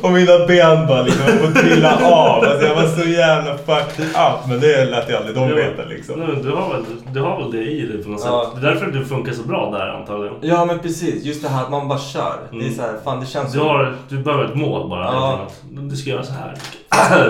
Och 0.01 0.11
mina 0.11 0.47
ben 0.47 0.87
bara 0.87 1.01
liksom 1.01 1.25
och 1.47 1.55
trilla 1.55 1.97
av. 2.11 2.43
Alltså 2.43 2.65
jag 2.65 2.75
var 2.75 2.87
så 2.87 3.09
jävla 3.09 3.57
fucked 3.57 4.05
up. 4.05 4.47
Men 4.49 4.59
det 4.59 4.85
lät 4.85 5.09
ju 5.09 5.15
aldrig 5.15 5.35
de 5.35 5.49
Jo, 5.49 5.55
veta 5.55 5.85
liksom. 5.89 6.19
nej, 6.19 6.27
Du 6.43 6.51
har, 6.51 6.73
väl, 6.73 6.83
du 7.13 7.21
har 7.21 7.37
väl 7.41 7.51
det 7.51 7.63
i 7.71 7.85
dig 7.87 8.03
på 8.03 8.09
något 8.09 8.21
Ja. 8.25 8.45
sätt. 8.53 8.61
Det 8.61 8.67
är 8.67 8.73
därför 8.73 8.91
du 8.91 9.05
funkar 9.05 9.33
så 9.33 9.43
bra 9.43 9.71
där 9.71 9.87
antagligen. 9.87 10.35
Ja 10.41 10.65
men 10.65 10.79
precis, 10.79 11.23
just 11.23 11.43
det 11.43 11.49
här 11.49 11.63
att 11.63 11.71
man 11.71 11.87
bara 11.87 11.99
kör. 11.99 12.33
Det 12.51 12.57
är 12.57 12.61
Mm. 12.61 12.73
så 12.75 12.81
här, 12.81 12.93
fan 13.03 13.19
det 13.19 13.25
känns 13.25 13.53
Du, 13.53 13.59
har, 13.59 13.95
du 14.09 14.17
behöver 14.17 14.45
ett 14.45 14.55
mål 14.55 14.89
bara. 14.89 15.03
Ja. 15.05 15.39
Att 15.47 15.61
Du 15.89 15.95
ska 15.95 16.09
göra 16.09 16.23
så 16.23 16.33
här. 16.33 16.53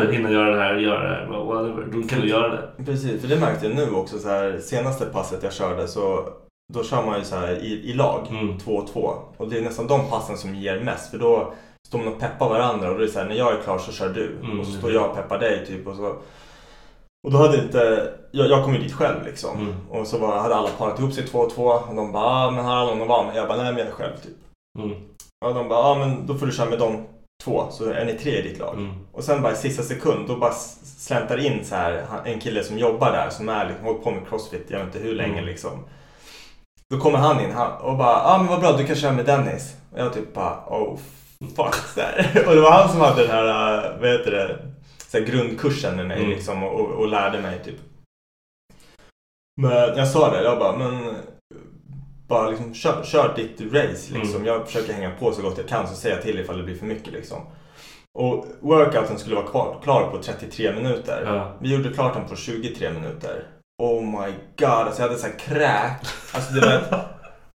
Hinna 0.11 0.31
göra 0.31 0.55
det 0.55 0.61
här, 0.61 0.75
göra 0.75 1.03
det 1.03 1.09
här. 1.15 1.25
Whatever. 1.45 1.83
Då 1.93 2.07
kan 2.07 2.21
du 2.21 2.27
göra 2.29 2.47
det. 2.49 2.83
Precis, 2.85 3.21
för 3.21 3.27
det 3.27 3.35
märkte 3.35 3.65
jag 3.67 3.75
nu 3.75 3.91
också 3.91 4.19
så 4.19 4.29
här, 4.29 4.59
senaste 4.69 5.05
passet 5.05 5.43
jag 5.43 5.53
körde 5.53 5.87
så 5.87 6.29
då 6.73 6.83
kör 6.83 7.05
man 7.05 7.19
ju 7.19 7.25
så 7.25 7.35
här 7.35 7.51
i, 7.55 7.89
i 7.89 7.93
lag, 7.93 8.27
Mm. 8.29 8.57
två 8.59 8.71
och 8.75 8.87
två. 8.87 9.13
Och 9.37 9.49
det 9.49 9.57
är 9.57 9.61
nästan 9.61 9.87
de 9.87 10.09
passen 10.09 10.37
som 10.37 10.55
ger 10.55 10.79
mest 10.79 11.11
för 11.11 11.17
då 11.17 11.53
står 11.87 11.99
man 11.99 12.07
och 12.07 12.19
peppar 12.19 12.49
varandra 12.49 12.89
och 12.89 12.95
då 12.95 13.01
är 13.01 13.05
det 13.05 13.11
så 13.11 13.19
här, 13.19 13.27
när 13.27 13.35
jag 13.35 13.53
är 13.53 13.61
klar 13.61 13.77
så 13.77 13.91
kör 13.91 14.09
du. 14.09 14.37
Mm, 14.43 14.59
och 14.59 14.65
så 14.65 14.71
står 14.71 14.91
jag 14.91 15.09
och 15.09 15.15
peppar 15.15 15.39
dig 15.39 15.65
typ 15.65 15.87
och 15.87 15.95
så. 15.95 16.15
Och 17.27 17.31
då 17.31 17.37
hade 17.37 17.63
inte, 17.63 18.13
jag, 18.31 18.47
jag 18.49 18.63
kom 18.63 18.73
ju 18.73 18.79
dit 18.81 18.93
själv 18.93 19.25
liksom. 19.25 19.57
Mm. 19.59 19.75
Och 19.89 20.07
så 20.07 20.17
var, 20.17 20.37
hade 20.39 20.55
alla 20.55 20.69
parat 20.69 20.99
ihop 20.99 21.13
sig 21.13 21.27
två 21.27 21.39
och 21.39 21.49
två 21.53 21.63
och 21.65 21.95
de 21.95 22.11
bara, 22.11 22.25
ah, 22.25 22.51
men 22.51 22.65
här 22.65 22.75
har 22.75 22.85
någon 22.85 23.01
att 23.01 23.07
vara 23.07 23.27
med. 23.27 23.35
Jag 23.35 23.47
bara, 23.47 23.57
nej 23.57 23.71
men 23.73 23.77
jag 23.79 23.87
är 23.87 23.91
själv 23.91 24.17
typ. 24.17 24.37
Mm. 24.79 24.95
Och 25.45 25.53
de 25.53 25.69
bara, 25.69 25.79
ah, 25.79 25.95
men 25.95 26.27
då 26.27 26.35
får 26.35 26.45
du 26.45 26.51
köra 26.51 26.69
med 26.69 26.79
de 26.79 27.03
två 27.43 27.67
så 27.71 27.89
är 27.89 28.05
ni 28.05 28.13
tre 28.13 28.39
i 28.39 28.41
ditt 28.41 28.59
lag. 28.59 28.73
Mm. 28.77 28.93
Och 29.11 29.23
sen 29.23 29.41
bara 29.41 29.53
i 29.53 29.55
sista 29.55 29.83
sekund 29.83 30.27
då 30.27 30.35
bara 30.35 30.53
släntar 30.53 31.45
in 31.45 31.65
så 31.65 31.75
här 31.75 32.05
en 32.25 32.39
kille 32.39 32.63
som 32.63 32.77
jobbar 32.77 33.11
där 33.11 33.29
som 33.29 33.49
är 33.49 33.65
liksom, 33.67 33.85
hållit 33.85 34.03
på 34.03 34.11
med 34.11 34.27
crossfit, 34.29 34.65
jag 34.67 34.77
vet 34.77 34.87
inte 34.87 34.99
hur 35.07 35.15
länge 35.15 35.33
Mm. 35.33 35.45
liksom. 35.45 35.85
Då 36.93 36.99
kommer 36.99 37.17
han 37.17 37.39
in 37.43 37.51
han, 37.51 37.71
och 37.81 37.97
bara, 37.97 38.13
ja 38.13 38.23
ah, 38.25 38.37
men 38.37 38.47
vad 38.47 38.59
bra 38.59 38.71
du 38.77 38.85
kan 38.85 38.95
köra 38.95 39.11
med 39.11 39.25
Dennis. 39.25 39.75
Och 39.91 39.99
jag 39.99 40.13
typ 40.13 40.33
bara, 40.33 40.63
oh 40.67 40.97
fuck. 41.55 41.75
Och 42.47 42.55
det 42.55 42.61
var 42.61 42.71
han 42.71 42.89
som 42.89 43.01
hade 43.01 43.21
den 43.21 43.31
här, 43.31 43.77
äh, 43.93 43.99
vad 44.01 44.09
heter 44.09 44.31
det, 44.31 44.59
så 45.07 45.17
här, 45.17 45.25
grundkursen 45.25 45.95
med 45.95 46.07
mig 46.07 46.17
Mm. 46.17 46.29
liksom 46.29 46.63
och, 46.63 46.79
och, 46.79 46.87
och 46.89 47.07
lärde 47.07 47.41
mig 47.41 47.59
typ. 47.65 47.75
Men 49.61 49.71
jag 49.71 50.07
sa 50.07 50.31
det, 50.31 50.43
jag 50.43 50.59
bara 50.59 50.77
men 50.77 51.15
bara 52.29 52.49
liksom 52.49 52.73
kör, 52.73 53.03
kör 53.03 53.33
ditt 53.35 53.61
race 53.73 54.13
liksom. 54.13 54.35
Mm. 54.35 54.45
Jag 54.45 54.65
försöker 54.65 54.93
hänga 54.93 55.11
på 55.11 55.31
så 55.31 55.41
gott 55.41 55.57
jag 55.57 55.67
kan 55.67 55.87
så 55.87 55.95
säger 55.95 56.15
jag 56.15 56.23
till 56.23 56.39
ifall 56.39 56.57
det 56.57 56.63
blir 56.63 56.75
för 56.75 56.85
mycket 56.85 57.13
liksom. 57.13 57.37
Och 58.13 58.45
workouten 58.59 59.19
skulle 59.19 59.35
vara 59.35 59.47
kvar, 59.47 59.79
klar 59.83 60.11
på 60.11 60.23
33 60.23 60.73
minuter. 60.73 61.23
Ja. 61.25 61.57
Vi 61.61 61.73
gjorde 61.73 61.93
klart 61.93 62.13
den 62.13 62.27
på 62.27 62.35
23 62.35 62.91
minuter. 62.93 63.43
Oh 63.81 64.03
my 64.03 64.33
god, 64.57 64.69
alltså 64.69 65.01
jag 65.01 65.07
hade 65.07 65.19
så 65.19 65.27
här 65.27 65.39
kräk. 65.39 66.01
Alltså 66.33 66.53
du 66.53 66.59
vet. 66.59 66.93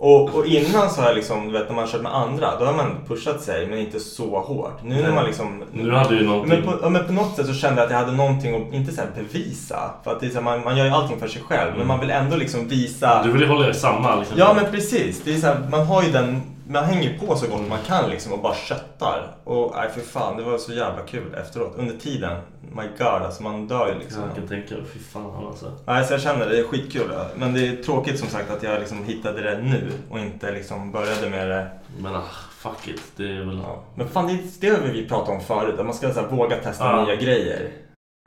Och, 0.05 0.34
och 0.34 0.46
innan 0.46 0.90
så 0.90 1.00
har 1.00 1.09
jag 1.09 1.16
liksom, 1.16 1.52
vet 1.52 1.68
när 1.68 1.76
man 1.76 1.86
kört 1.88 2.02
med 2.02 2.14
andra, 2.14 2.59
då 2.59 2.64
har 2.64 2.72
man 2.72 2.96
pushat 3.09 3.42
sig 3.42 3.66
men 3.66 3.78
inte 3.78 4.00
så 4.00 4.40
hårt. 4.40 4.78
Nu 4.82 5.02
när 5.02 5.12
man 5.12 5.24
liksom... 5.24 5.62
Nu 5.72 5.90
hade 5.90 6.18
du 6.18 6.26
någonting. 6.26 6.48
Men 6.48 6.78
på, 6.78 6.90
men 6.90 7.07
på 7.07 7.12
något 7.12 7.36
sätt 7.36 7.46
så 7.46 7.55
kände 7.55 7.80
jag 7.80 7.86
att 7.86 7.90
jag 7.90 7.98
hade 7.98 8.12
någonting 8.12 8.55
att, 8.55 8.74
inte 8.74 8.92
så 8.92 9.00
här 9.00 9.09
bevisa. 9.16 9.90
För 10.05 10.12
att 10.12 10.20
det 10.20 10.26
är 10.26 10.30
så 10.30 10.34
här, 10.34 10.42
man, 10.42 10.64
man 10.64 10.76
gör 10.76 10.84
ju 10.84 10.90
allting 10.90 11.20
för 11.20 11.28
sig 11.28 11.42
själv. 11.42 11.78
Men 11.78 11.86
man 11.86 12.00
vill 12.00 12.11
ändå 12.11 12.36
liksom 12.36 12.68
visa... 12.68 13.22
Du 13.22 13.32
vill 13.32 13.40
ju 13.40 13.48
hålla 13.48 13.68
er 13.68 13.72
samma 13.72 14.16
liksom. 14.16 14.38
Ja 14.38 14.55
men 14.55 14.72
precis. 14.72 15.22
Det 15.24 15.34
är 15.34 15.38
så 15.38 15.46
här, 15.46 15.59
man 15.70 15.86
har 15.86 16.02
ju 16.02 16.12
den, 16.12 16.42
man 16.66 16.84
hänger 16.84 17.18
på 17.18 17.36
så 17.36 17.46
gott 17.46 17.68
man 17.68 17.78
kan 17.86 18.10
liksom 18.10 18.32
och 18.32 18.38
bara 18.38 18.54
köttar. 18.54 19.36
Och 19.44 19.72
nej 19.76 19.90
för 19.90 20.00
fan, 20.00 20.36
det 20.36 20.42
var 20.42 20.58
så 20.58 20.72
jävla 20.72 21.02
kul 21.02 21.34
efteråt. 21.34 21.74
Under 21.76 21.94
tiden, 21.96 22.36
my 22.60 22.82
god 22.98 23.06
alltså 23.06 23.42
man 23.42 23.66
dör 23.68 23.88
ju 23.88 23.98
liksom. 23.98 24.22
Jag 24.26 24.34
kan 24.36 24.48
tänka 24.48 24.74
mig, 24.74 24.84
fy 24.92 24.98
fan 24.98 25.46
alltså. 25.46 25.72
Nej, 25.86 26.04
så 26.04 26.12
jag 26.14 26.20
känner 26.20 26.48
det 26.48 26.58
är 26.58 26.64
skitkul. 26.64 27.10
Men 27.36 27.54
det 27.54 27.66
är 27.68 27.82
tråkigt 27.82 28.18
som 28.18 28.28
sagt 28.28 28.50
att 28.50 28.62
jag 28.62 28.80
liksom 28.80 29.04
hittade 29.04 29.42
det 29.42 29.58
nu 29.62 29.92
och 30.10 30.18
inte 30.18 30.52
liksom 30.52 30.92
började 30.92 31.30
med 31.30 31.48
det. 31.48 31.66
Men 31.98 32.16
ah, 32.16 32.22
fuck 32.58 32.88
it. 32.88 33.02
Det 33.16 33.24
är 33.36 33.44
väl... 33.44 33.60
Ja. 33.64 33.82
Men 33.94 34.08
fan, 34.08 34.26
det, 34.26 34.60
det 34.60 34.68
har 34.70 34.78
vi 34.88 35.08
pratat 35.08 35.28
om 35.28 35.40
förut. 35.40 35.78
Att 35.78 35.86
man 35.86 35.94
ska 35.94 36.12
så 36.12 36.20
här, 36.20 36.28
våga 36.28 36.56
testa 36.56 36.84
Ja. 36.84 37.04
nya 37.04 37.16
grejer. 37.16 37.70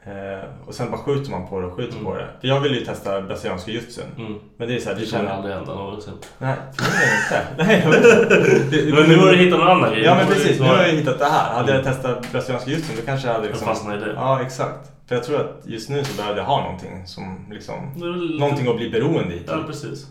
Eh, 0.07 0.49
och 0.67 0.73
sen 0.73 0.91
bara 0.91 0.97
skjuter 1.01 1.31
man 1.31 1.47
på 1.47 1.59
det 1.59 1.65
och 1.67 1.73
skjuter 1.73 1.93
Mm. 1.93 2.05
på 2.05 2.13
det. 2.15 2.27
För 2.41 2.47
jag 2.47 2.59
vill 2.59 2.73
ju 2.75 2.85
testa 2.85 3.21
brasiliansk 3.21 3.67
jujutsu. 3.67 4.01
Mm. 4.17 4.35
Men 4.57 4.67
det 4.67 4.75
är 4.75 4.79
så 4.79 4.89
här, 4.89 4.95
Det 4.95 5.01
det 5.01 5.11
kommer 5.11 5.23
känner... 5.23 5.35
aldrig 5.37 5.55
hända 5.55 5.73
någonsin. 5.75 6.13
Nej. 6.37 6.55
Nej, 7.57 7.81
jag 7.85 7.95
inte. 7.95 8.25
Det- 8.71 8.93
Men 8.93 9.09
nu 9.09 9.17
har 9.17 9.31
du 9.31 9.37
hittat 9.37 9.59
någon 9.59 9.67
annan 9.67 9.91
grej. 9.91 10.03
Ja 10.03 10.15
men 10.15 10.27
precis, 10.27 10.59
nu 10.59 10.65
har 10.65 10.77
jag 10.77 10.89
hittat 10.89 11.19
det 11.19 11.25
här. 11.25 11.53
Hade 11.53 11.73
jag 11.75 11.83
testat 11.83 12.31
brasiliansk 12.31 12.67
jujutsu 12.67 12.93
då 12.95 13.01
kanske 13.05 13.27
jag 13.27 13.35
hade 13.35 13.47
liksom... 13.47 13.67
Jag 13.67 13.75
fastnar 13.77 13.97
i 13.97 13.99
det. 13.99 14.13
Ja, 14.15 14.41
exakt. 14.41 14.91
För 15.07 15.15
jag 15.15 15.23
tror 15.23 15.39
att 15.41 15.61
just 15.65 15.89
nu 15.89 16.03
så 16.03 16.17
behöver 16.17 16.37
jag 16.39 16.45
ha 16.45 16.61
någonting 16.61 17.07
som 17.07 17.45
liksom... 17.51 17.75
Lite- 17.95 18.39
Någonting 18.39 18.67
att 18.67 18.77
bli 18.77 18.89
beroende 18.89 19.35
i. 19.35 19.39
typ. 19.39 19.47
Ja, 19.49 19.63
precis. 19.67 20.07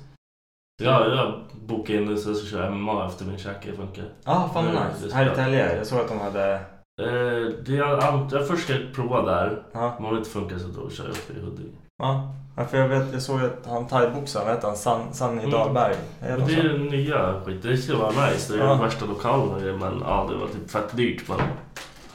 Ja, 0.83 1.07
jag 1.09 1.35
bokar 1.67 1.95
in 1.95 2.07
det 2.07 2.17
så 2.17 2.31
jag 2.31 2.37
ska 2.37 2.47
köra 2.57 2.71
MMA 2.71 3.07
efter 3.07 3.25
min 3.25 3.39
käke 3.39 3.73
funkar. 3.73 4.05
Ja, 4.25 4.51
fan 4.55 4.65
vad 4.65 4.75
Mm, 4.75 4.83
nice. 5.03 5.17
Här 5.17 5.33
i 5.33 5.35
Tälje, 5.35 5.77
jag 5.77 5.87
såg 5.87 6.01
att 6.01 6.09
de 6.09 6.21
hade... 6.21 6.61
Eh, 7.01 7.53
det 7.67 7.73
jag, 7.75 8.05
an- 8.05 8.29
jag 8.33 8.49
först 8.49 8.65
ska 8.65 8.75
prova 8.95 9.23
där. 9.23 9.63
Ja, 9.73 9.97
om 9.99 10.13
det 10.13 10.19
inte 10.19 10.31
funkar 10.31 10.59
så 10.59 10.69
då 10.69 10.91
kör 10.91 11.05
jag 11.05 11.13
upp 11.13 11.31
i 11.37 11.41
Huddinge. 11.41 11.77
ja. 11.99 12.35
ja 12.57 12.65
för 12.65 12.79
jag, 12.79 12.89
vet, 12.89 13.13
jag 13.13 13.23
såg 13.23 13.41
att 13.41 13.67
han 13.67 13.87
thaiboxaren, 13.87 14.47
vad 14.47 14.55
heter 14.55 14.69
han? 14.69 14.77
San, 14.77 15.15
Sanny 15.15 15.39
Mm. 15.39 15.51
Dahlberg. 15.51 15.95
Är 16.21 16.33
det 16.33 16.39
Men 16.39 16.47
det 16.47 16.55
är 16.55 16.79
nya 16.79 17.41
skit. 17.45 17.63
Det 17.63 17.77
ska 17.77 17.97
vara 17.99 18.11
nice. 18.29 18.53
Det 18.53 18.59
är 18.59 18.65
Ja. 18.65 18.71
den 18.71 18.81
värsta 18.83 19.07
lokalen 19.07 19.59
grejer, 19.61 19.77
men 19.79 20.01
ja, 20.01 20.27
det 20.31 20.37
var 20.37 20.47
typ 20.47 20.71
fett 20.71 20.97
dyrt. 20.97 21.29
Men 21.29 21.39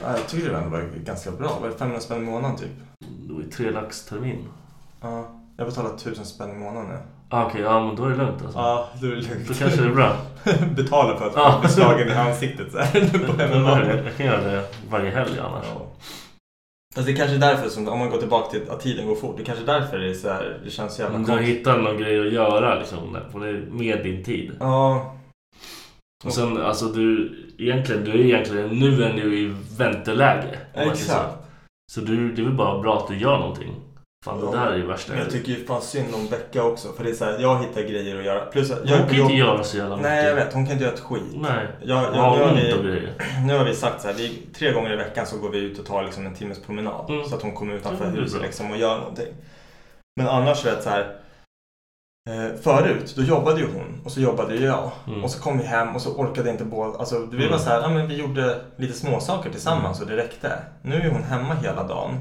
Ja, 0.00 0.10
jag 0.10 0.26
tycker 0.26 0.50
det 0.50 0.56
ändå 0.56 0.70
var 0.70 0.84
ganska 1.04 1.30
bra. 1.30 1.58
Var 1.60 1.68
det 1.68 1.74
500 1.74 2.00
spänn 2.00 2.22
i 2.22 2.26
månaden 2.30 2.56
typ? 2.56 2.70
det 3.28 3.32
var 3.34 3.40
ju 3.40 3.48
tre 3.50 3.70
lax 3.70 4.04
termin. 4.04 4.44
Ja. 5.00 5.24
Jag 5.56 5.66
betalar 5.66 5.90
1000 5.94 6.24
spänn 6.24 6.50
i 6.50 6.54
månaden 6.54 6.88
nu. 6.88 6.98
Ah, 7.34 7.46
Okej, 7.46 7.60
ja 7.60 7.86
men 7.86 7.96
då 7.96 8.04
är 8.04 8.10
det 8.10 8.16
lugnt 8.16 8.42
alltså. 8.42 8.58
Ja, 8.58 8.88
då 9.00 9.06
är 9.06 9.10
det 9.10 9.16
lugnt. 9.16 9.48
Då 9.48 9.54
kanske 9.54 9.80
det 9.82 9.88
är 9.88 9.94
bra. 9.94 10.16
Betala 10.76 11.18
för 11.18 11.26
att 11.26 11.32
Ja. 11.36 11.58
bli 11.60 11.70
slagen 11.70 12.08
i 12.08 12.12
ansiktet 12.12 12.72
så 12.72 12.78
här. 12.78 13.00
på 13.36 13.42
Jag, 13.42 14.16
kan 14.16 14.26
göra 14.26 14.40
det 14.40 14.64
varje 14.90 15.10
helg 15.10 15.38
annars. 15.38 15.64
Ja. 15.74 15.86
Fast 16.94 17.06
det 17.06 17.12
är 17.12 17.16
kanske 17.16 17.36
är 17.36 17.40
därför 17.40 17.68
som, 17.68 17.88
om 17.88 17.98
man 17.98 18.10
går 18.10 18.18
tillbaka 18.18 18.50
till 18.50 18.70
att 18.70 18.80
tiden 18.80 19.06
går 19.06 19.14
fort, 19.14 19.36
det 19.36 19.42
är 19.42 19.44
kanske 19.44 19.64
är 19.64 19.80
därför 19.80 19.98
det 19.98 20.10
är 20.10 20.14
så 20.14 20.28
här, 20.28 20.60
det 20.64 20.70
känns 20.70 20.94
så 20.94 21.02
jävla 21.02 21.18
Men 21.18 21.26
du 21.26 21.30
har 21.32 21.38
konstigt. 21.38 21.58
hittat 21.58 21.80
någon 21.82 21.98
grej 21.98 22.26
att 22.26 22.32
göra 22.32 22.78
liksom, 22.78 23.16
det- 23.34 23.62
med 23.70 24.02
din 24.04 24.24
tid. 24.24 24.52
Ja. 24.60 25.14
Och 26.24 26.32
sen 26.32 26.62
alltså 26.62 26.86
du, 26.86 27.34
egentligen, 27.58 28.04
du 28.04 28.10
är 28.10 28.18
egentligen, 28.24 28.68
nu 28.68 29.02
är 29.04 29.12
du 29.12 29.38
i 29.38 29.54
vänteläge. 29.78 30.58
Exakt. 30.74 31.36
Så 31.92 32.00
du, 32.00 32.32
det 32.32 32.42
är 32.42 32.44
väl 32.44 32.54
bara 32.54 32.80
bra 32.80 32.98
att 32.98 33.08
du 33.08 33.18
gör 33.18 33.38
någonting. 33.38 33.74
Fan 34.24 34.40
det 34.40 34.46
Ja. 34.46 34.52
där 34.52 34.72
är 34.72 34.76
ju 34.76 34.86
värsta. 34.86 35.12
Men 35.12 35.22
jag 35.22 35.30
tycker 35.30 35.52
ju 35.52 35.64
fan 35.64 35.82
synd 35.82 36.14
om 36.14 36.26
Becka 36.28 36.62
också, 36.64 36.92
för 36.92 37.04
det 37.04 37.10
är 37.10 37.14
så 37.14 37.24
här, 37.24 37.38
jag 37.38 37.58
hittar 37.62 37.82
grejer 37.82 38.18
att 38.18 38.24
göra. 38.24 38.44
Plus 38.44 38.70
att 38.70 38.78
Hon 38.78 38.88
jag, 38.88 38.98
kan 39.08 39.16
ju 39.16 39.22
inte 39.22 39.34
göra 39.34 39.64
så 39.64 39.76
jävla 39.76 39.96
mycket. 39.96 40.10
Nej, 40.10 40.24
jag 40.26 40.34
vet. 40.34 40.52
Hon 40.52 40.64
kan 40.64 40.72
inte 40.72 40.84
göra 40.84 40.94
ett 40.94 41.00
skit. 41.00 41.22
Nej. 41.34 41.66
Jag, 41.82 42.02
jag, 42.02 42.08
Hon 42.30 42.38
nu, 42.38 42.44
har 42.44 42.82
vi, 42.82 43.08
nu 43.46 43.58
har 43.58 43.64
vi 43.64 43.74
sagt 43.74 44.00
så 44.02 44.08
här, 44.08 44.14
vi, 44.14 44.46
tre 44.54 44.72
gånger 44.72 44.92
i 44.92 44.96
veckan 44.96 45.26
så 45.26 45.38
går 45.38 45.50
vi 45.50 45.58
ut 45.58 45.78
och 45.78 45.86
tar 45.86 46.02
liksom 46.02 46.26
en 46.26 46.34
timmes 46.34 46.62
promenad. 46.62 47.10
Mm. 47.10 47.24
Så 47.24 47.34
att 47.36 47.42
hon 47.42 47.52
kommer 47.54 47.74
utanför 47.74 48.04
Ja, 48.04 48.10
huset 48.10 48.42
liksom 48.42 48.70
och 48.70 48.76
gör 48.76 48.98
någonting. 48.98 49.34
Men 50.16 50.28
annars 50.28 50.64
vet 50.66 50.82
så 50.82 50.90
här. 50.90 51.16
Eh, 52.30 52.60
förut, 52.62 53.14
då 53.16 53.22
jobbade 53.22 53.60
ju 53.60 53.66
hon 53.66 54.00
och 54.04 54.12
så 54.12 54.20
jobbade 54.20 54.54
ju 54.56 54.64
jag. 54.66 54.90
Mm. 55.06 55.24
Och 55.24 55.30
så 55.30 55.42
kom 55.42 55.58
vi 55.58 55.64
hem 55.64 55.94
och 55.94 56.02
så 56.02 56.10
orkade 56.14 56.50
inte 56.50 56.64
båda. 56.64 56.98
Alltså 56.98 57.18
vi 57.30 57.36
var 57.36 57.46
Mm. 57.46 57.58
så 57.58 57.68
här, 57.70 57.80
ja 57.80 57.88
men 57.88 58.08
vi 58.08 58.16
gjorde 58.16 58.60
lite 58.76 58.92
småsaker 58.92 59.50
tillsammans 59.50 60.00
och 60.00 60.06
det 60.06 60.16
räckte. 60.16 60.58
Nu 60.82 60.94
är 60.96 61.10
hon 61.10 61.22
hemma 61.22 61.54
hela 61.54 61.82
dagen. 61.82 62.20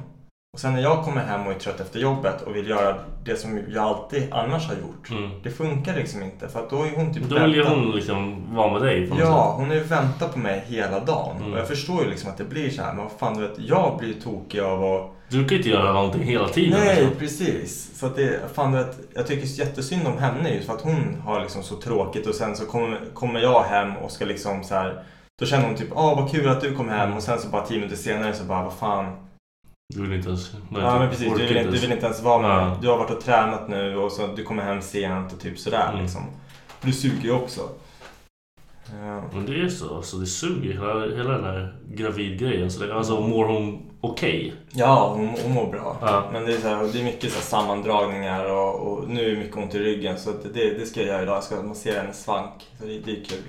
Och 0.54 0.60
sen 0.60 0.74
när 0.74 0.82
jag 0.82 1.04
kommer 1.04 1.22
hem 1.22 1.48
och 1.48 1.54
är 1.54 1.60
trött 1.60 1.80
efter 1.80 2.00
jobbet 2.00 2.42
och 2.42 2.56
vill 2.56 2.70
göra 2.70 2.96
det 3.24 3.36
som 3.36 3.60
jag 3.70 3.84
alltid 3.84 4.34
annars 4.34 4.68
har 4.68 4.76
gjort. 4.76 5.10
Mm. 5.10 5.30
Det 5.44 5.52
funkar 5.52 5.96
liksom 5.96 6.24
inte 6.24 6.50
för 6.50 6.60
att 6.60 6.70
då 6.70 6.84
är 6.84 6.96
hon 6.96 7.14
typ 7.14 7.24
Då 7.24 7.40
vill 7.40 7.56
ju 7.56 7.64
hon 7.64 7.92
liksom 7.92 8.44
vara 8.56 8.74
med 8.74 8.82
dig 8.82 9.08
på 9.08 9.16
något 9.16 9.24
Ja, 9.24 9.54
hon 9.58 9.68
har 9.68 9.76
ju 9.76 9.84
väntat 9.84 10.34
på 10.34 10.40
mig 10.40 10.64
hela 10.68 11.00
dagen. 11.00 11.38
Mm. 11.38 11.54
Och 11.54 11.60
jag 11.60 11.68
förstår 11.68 12.04
ju 12.04 12.10
liksom 12.10 12.30
att 12.30 12.38
det 12.38 12.44
blir 12.44 12.70
så 12.70 12.82
här. 12.82 12.94
Men 12.94 13.04
vad 13.04 13.12
fan, 13.12 13.38
du 13.38 13.48
vet, 13.48 13.60
jag 13.60 13.98
blir 13.98 14.08
ju 14.08 14.14
tokig 14.14 14.60
av 14.60 14.84
att... 14.84 15.02
sätt. 15.02 15.12
Du 15.30 15.38
kan 15.38 15.50
ju 15.50 15.58
inte 15.58 15.70
göra 15.70 15.94
någonting 15.94 16.24
hela 16.24 16.50
tiden. 16.50 16.80
Nej, 16.80 16.96
liksom. 16.96 17.20
precis. 17.20 18.00
Så 18.00 18.06
att 18.06 18.16
det, 18.16 18.40
fan, 18.54 18.72
du 18.72 18.78
vet, 18.78 19.00
jag 19.14 19.28
tycker 19.28 19.48
jättesynd 19.48 20.08
om 20.08 20.18
henne 20.18 20.54
just 20.54 20.66
för 20.68 20.74
att 20.74 20.82
hon 20.82 21.22
har 21.26 21.42
liksom 21.42 21.64
så 21.64 21.76
tråkigt 21.76 22.28
och 22.28 22.36
sen 22.36 22.56
så 22.56 22.66
kommer, 22.66 23.00
kommer 23.14 23.40
jag 23.40 23.64
hem 23.64 23.98
och 23.98 24.12
ska 24.12 24.26
liksom 24.26 24.64
så 24.64 24.76
här. 24.76 25.04
Då 25.40 25.46
känner 25.46 25.66
hon 25.66 25.76
typ, 25.76 25.98
ah 25.98 26.16
vad 26.16 26.32
kul 26.32 26.50
att 26.50 26.62
du 26.62 26.76
kom 26.76 26.90
hem 26.90 27.14
och 27.14 27.24
sen 27.24 27.40
så 27.40 27.48
bara 27.48 27.66
tio 27.66 27.78
minuter 27.78 27.98
senare 27.98 28.34
så 28.34 28.44
bara, 28.44 28.64
vad 28.64 28.74
fan. 28.74 29.31
Du 29.96 30.02
vill 30.02 30.14
inte 30.14 30.28
ens... 30.28 30.54
Nej, 30.70 30.82
Ja 30.82 31.00
men 31.00 31.10
precis, 31.10 31.34
du 31.38 31.48
vill, 31.48 31.58
inte, 31.58 31.72
du 31.72 31.78
vill 31.80 31.92
inte 31.92 32.06
ens 32.06 32.22
vara 32.22 32.42
med 32.42 32.52
Ja. 32.52 32.78
Du 32.82 32.88
har 32.88 32.98
varit 32.98 33.12
och 33.12 33.22
tränat 33.22 33.70
nu 33.70 33.98
och 33.98 34.12
så 34.12 34.28
du 34.28 34.44
kommer 34.44 34.64
hem 34.64 34.82
sent 34.82 35.34
och 35.34 35.40
typ 35.40 35.60
sådär 35.60 35.90
Mm. 35.90 36.02
liksom. 36.02 36.22
Du 36.82 36.92
suger 36.92 37.24
ju 37.24 37.32
också. 37.32 37.62
Ja. 39.02 39.24
Men 39.34 39.46
det 39.46 39.62
är 39.62 39.70
så. 39.70 39.96
Alltså, 39.96 40.18
det 40.18 40.26
suger 40.26 40.72
hela, 40.74 41.16
hela 41.18 41.32
den 41.32 41.44
här 41.44 41.76
gravidgrejen. 41.88 42.72
Så 42.72 42.86
det, 42.86 42.96
alltså 42.96 43.20
mår 43.22 43.46
hon 43.46 43.82
okej? 44.02 44.54
Ja, 44.72 45.14
hon, 45.16 45.28
hon 45.44 45.52
mår 45.54 45.72
bra. 45.72 45.98
Ja. 46.02 46.30
Men 46.32 46.46
det 46.46 46.54
är, 46.54 46.58
så 46.58 46.68
här, 46.68 46.90
det 46.94 47.00
är 47.00 47.04
mycket 47.04 47.32
så 47.32 47.38
här 47.38 47.46
sammandragningar 47.46 48.46
och, 48.46 48.76
och 48.88 49.10
nu 49.10 49.26
är 49.26 49.30
det 49.30 49.38
mycket 49.38 49.58
ont 49.58 49.76
i 49.76 49.80
ryggen. 49.80 50.18
Så 50.20 50.32
det, 50.54 50.78
det 50.80 50.86
ska 50.86 51.00
jag 51.00 51.10
göra 51.10 51.22
idag. 51.24 51.36
Jag 51.36 51.44
ska 51.44 51.62
massera 51.64 52.02
hennes 52.02 52.24
svank. 52.24 52.52
Så 52.80 52.86
det, 52.86 53.00
det 53.00 53.12
är 53.12 53.24
kul. 53.26 53.44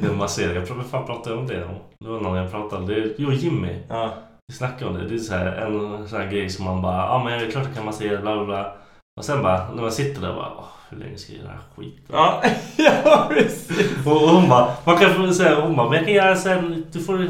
Den 0.00 0.16
masserar. 0.16 0.54
Jag 0.54 0.66
pratade, 0.66 0.88
fan 0.88 1.06
pratade 1.06 1.36
om 1.36 1.46
det? 1.46 1.68
Det 2.00 2.08
var 2.08 2.20
någon 2.20 2.36
jag 2.36 2.50
pratade 2.50 2.94
Det 2.94 3.00
är, 3.00 3.14
jo, 3.18 3.32
Jimmy. 3.32 3.76
Ja, 3.88 4.14
Vi 4.48 4.54
snackade 4.54 4.90
om 4.90 4.96
det. 4.96 5.08
Det 5.08 5.14
är 5.14 5.18
så 5.18 5.34
här, 5.34 5.46
en 5.46 6.08
sån 6.08 6.20
här 6.20 6.26
grej 6.30 6.50
som 6.50 6.64
man 6.64 6.82
bara, 6.82 6.96
ja 6.96 7.08
ah, 7.10 7.24
men 7.24 7.32
jag 7.32 7.42
är 7.42 7.50
klart 7.50 7.74
kan 7.74 7.84
massera, 7.84 8.20
bla 8.20 8.34
bla 8.36 8.44
bla. 8.44 8.72
Och 9.16 9.24
sen 9.24 9.42
bara, 9.42 9.70
när 9.74 9.82
man 9.82 9.92
sitter 9.92 10.20
där 10.20 10.32
bara, 10.34 10.50
hur 10.90 10.98
länge 10.98 11.16
ska 11.18 11.32
jag 11.32 11.38
göra 11.42 11.48
den 11.48 11.58
här 11.58 11.64
skiten? 11.76 12.04
ja, 12.08 12.42
ja 13.04 13.26
precis. 13.30 14.06
Och 14.06 14.12
och 14.22 14.28
hon 14.28 14.48
bara, 14.48 14.68
man 14.84 14.96
kan 14.98 15.34
säga, 15.34 15.60
hon 15.60 15.76
bara, 15.76 15.88
men 15.88 15.96
jag 15.96 16.04
kan 16.06 16.14
göra 16.14 16.36
sen, 16.36 16.86
du 16.92 17.00
får 17.00 17.28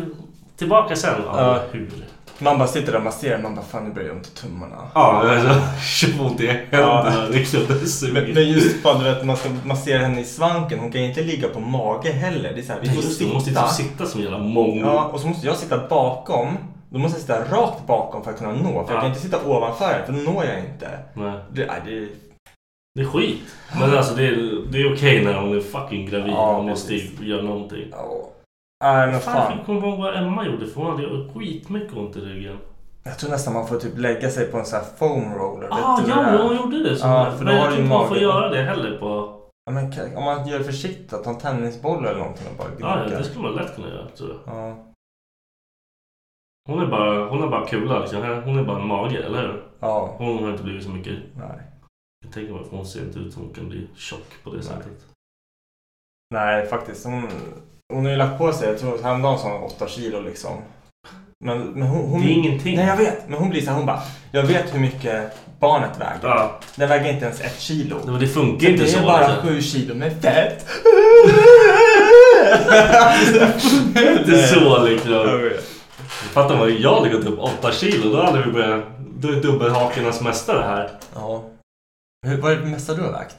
tillbaka 0.57 0.97
sen. 0.97 1.15
Ja, 1.27 1.41
Ja. 1.41 1.61
hur? 1.73 1.91
Man 2.39 2.59
bara 2.59 2.69
sitter 2.69 2.93
där 2.93 2.99
och 2.99 3.05
masserar. 3.05 3.43
Man 3.43 3.55
bara, 3.55 3.65
fan 3.65 3.85
nu 3.85 3.95
börjar 3.95 4.09
jag 4.09 4.17
ont 4.17 4.27
i 4.27 4.31
tummarna. 4.31 4.77
Ja, 4.95 5.25
tjoff 5.83 6.21
ont 6.21 6.41
i 6.41 6.47
händerna 6.47 7.27
liksom. 7.31 7.61
Det 7.69 8.13
Men, 8.13 8.33
men 8.35 8.49
just 8.49 8.83
fan, 8.83 8.99
du 8.99 9.05
vet, 9.05 9.25
man 9.25 9.37
ska 9.37 9.49
massera 9.65 9.99
henne 10.03 10.21
i 10.21 10.25
svanken. 10.25 10.79
Hon 10.79 10.93
kan 10.93 11.01
ju 11.03 11.09
inte 11.09 11.23
ligga 11.23 11.49
på 11.49 11.61
mage 11.61 12.13
heller. 12.13 12.53
Det 12.55 12.61
är 12.61 12.63
så 12.63 12.73
här, 12.73 12.81
vi 12.81 12.87
Nej, 12.87 12.97
får 12.97 13.05
just 13.05 13.19
det, 13.19 13.25
du 13.25 13.33
måste 13.33 13.51
sitta. 13.51 13.63
ju 13.63 13.69
sitta 13.69 14.07
som 14.07 14.21
en 14.21 14.25
jävla 14.25 14.39
mongo. 14.39 14.81
Ja, 14.87 15.05
och 15.13 15.21
så 15.21 15.27
måste 15.27 15.47
jag 15.47 15.57
sitta 15.57 15.89
bakom. 15.89 16.57
Då 16.91 16.99
måste 16.99 17.17
jag 17.17 17.23
sitta 17.45 17.57
rakt 17.57 17.87
bakom 17.87 18.25
för 18.25 18.31
att 18.31 18.39
kunna 18.39 18.53
nå. 18.53 18.59
För 18.63 18.71
jag 18.73 18.91
Ja. 18.91 19.01
kan 19.01 19.07
inte 19.09 19.21
sitta 19.21 19.47
ovanför 19.47 19.85
henne, 19.85 20.07
för 20.07 20.13
då 20.13 20.19
når 20.33 20.45
jag 20.45 20.59
inte. 20.59 20.89
Nej, 21.15 21.33
Det, 21.53 21.67
nej, 21.67 21.81
det, 21.85 22.09
det 22.95 23.01
är 23.01 23.05
skit. 23.07 23.43
Men 23.81 23.97
alltså 23.99 24.15
det 24.15 24.27
är, 24.27 24.63
det 24.73 24.79
är 24.79 24.95
okej 24.95 25.25
när 25.25 25.35
hon 25.41 25.57
är 25.57 25.61
fucking 25.61 26.07
gravid. 26.07 26.33
Ja, 26.33 26.63
måste 26.63 26.95
ju 26.95 27.01
precis. 27.01 27.21
göra 27.21 27.43
någonting. 27.43 27.89
ja. 27.91 28.29
Nej, 28.85 29.07
men 29.11 29.21
Fan, 29.21 29.35
fan. 29.35 29.57
jag 29.57 29.67
kommer 29.67 29.89
ihåg 29.89 29.99
vad 29.99 30.17
Emma 30.17 30.47
gjorde 30.47 30.67
för 30.67 30.81
hon 30.81 30.91
hade 30.91 31.33
skitmycket 31.35 31.97
ont 31.97 32.17
i 32.17 32.21
ryggen. 32.21 32.57
Jag 33.05 33.19
tror 33.19 33.31
nästan 33.31 33.55
man 33.55 33.67
får 33.67 33.77
typ 33.79 33.99
lägga 33.99 34.31
sig 34.31 34.47
på 34.47 34.59
en 34.59 34.65
sån 34.67 34.79
här 34.81 34.87
foam 34.99 35.35
roller. 35.35 35.69
Ah, 35.71 35.79
ja, 35.79 36.01
det 36.07 36.13
är? 36.13 36.39
hon 36.43 36.57
gjorde 36.57 36.83
det. 36.83 36.97
Som 36.97 37.11
Ja, 37.11 37.25
det. 37.31 37.37
för 37.39 37.45
men 37.45 37.57
jag 37.57 37.65
tror 37.67 37.79
inte 37.81 37.95
man 37.95 38.09
får 38.09 38.17
göra 38.19 38.49
det 38.49 38.63
heller 38.63 38.99
på... 38.99 39.33
Ja, 39.67 39.73
men 39.73 39.93
om 40.17 40.25
man 40.25 40.49
gör 40.49 40.61
försiktigt, 40.61 41.13
att 41.13 41.25
ta 41.25 41.31
en 41.31 41.39
tennisboll 41.39 42.05
eller 42.07 42.19
någonting 42.19 42.47
och 42.51 42.57
bara 42.59 42.69
Ja, 42.79 42.97
ja, 42.99 43.03
gnugga. 43.03 43.19
det 43.19 43.25
skulle 43.25 43.43
man 43.43 43.53
lätt 43.55 43.75
kunna 43.77 43.89
göra 43.89 44.07
tror 44.17 44.31
jag. 44.47 44.57
Ja. 44.57 44.86
Hon 46.67 46.83
är 46.83 46.87
bara, 46.87 47.29
hon 47.29 47.43
är 47.43 47.49
bara 47.49 47.67
kula 47.67 47.99
liksom. 47.99 48.43
Hon 48.45 48.59
är 48.59 48.63
bara 48.65 48.81
en 48.81 48.87
mage, 48.87 49.23
eller 49.27 49.43
hur? 49.43 49.63
ja. 49.81 50.15
Hon 50.19 50.45
har 50.45 50.51
inte 50.51 50.63
blivit 50.63 50.85
så 50.85 50.91
mycket. 50.91 51.15
Nej. 51.37 51.61
Jag 52.25 52.33
tänker 52.35 52.55
att 52.61 52.67
hon 52.71 52.87
ser 52.87 53.01
inte 53.01 53.19
ut 53.19 53.33
som 53.33 53.43
hon 53.43 53.53
kan 53.55 53.69
bli 53.69 53.87
tjock 53.97 54.27
på 54.45 54.51
det 54.51 54.57
Nej. 54.57 54.65
sättet. 54.67 55.05
Nej, 56.35 56.67
faktiskt. 56.67 57.05
Hon, 57.05 57.29
hon 57.93 58.05
har 58.05 58.13
ju 58.13 58.19
lagt 58.19 58.39
på 58.39 58.53
sig, 58.53 58.69
jag 58.69 58.79
tror 58.79 59.03
häromdagen 59.03 59.39
sa 59.39 59.53
hon 59.53 59.63
8 59.63 59.89
kilo 59.89 60.21
liksom. 60.21 60.53
Men, 61.45 61.59
men 61.67 61.89
hon, 61.89 62.11
hon, 62.11 62.21
Det 62.21 62.27
är 62.27 62.33
ingenting. 62.33 62.77
Nej 62.77 62.87
jag 62.87 62.97
vet. 62.97 63.29
Men 63.29 63.39
hon 63.39 63.51
blir 63.51 63.61
så 63.63 63.71
här, 63.71 63.77
hon 63.77 63.87
bara. 63.87 64.03
Jag 64.33 64.43
vet 64.43 64.75
hur 64.75 64.81
mycket 64.81 65.33
barnet 65.61 66.01
väger. 66.01 66.29
Ja. 66.29 66.59
Den 66.77 66.89
väger 66.89 67.13
inte 67.13 67.25
ens 67.25 67.41
ett 67.41 67.61
kilo. 67.61 67.97
Nej, 67.97 68.07
men 68.11 68.21
det 68.21 68.27
funkar 68.29 68.67
Så 68.67 68.73
inte 68.73 68.85
det 68.85 68.91
så. 68.91 68.99
är 68.99 69.03
bara 69.03 69.29
liksom. 69.29 69.49
sju 69.49 69.61
kilo 69.63 69.95
med 69.95 70.23
fett. 70.23 70.67
Inte 74.19 74.43
så 74.47 74.83
liksom. 74.85 75.11
Jag 75.13 75.39
vet. 75.39 75.65
Fattar 76.27 76.57
man, 76.59 76.81
jag 76.81 76.95
hade 76.95 77.09
gått 77.15 77.25
upp 77.27 77.39
8 77.39 77.73
kilo. 77.73 78.13
Då 78.13 78.23
hade 78.23 78.43
vi 78.43 78.53
börjat... 78.53 78.85
Då 79.19 79.29
är 79.29 79.43
dubbelhakornas 79.43 80.21
mästare 80.21 80.63
här. 80.63 80.91
Ja. 81.15 81.45
Hur, 82.27 82.41
vad 82.41 82.53
är 82.53 82.57
det 82.57 82.67
mesta 82.67 82.95
du 82.95 83.03
har 83.03 83.13
vägt? 83.13 83.37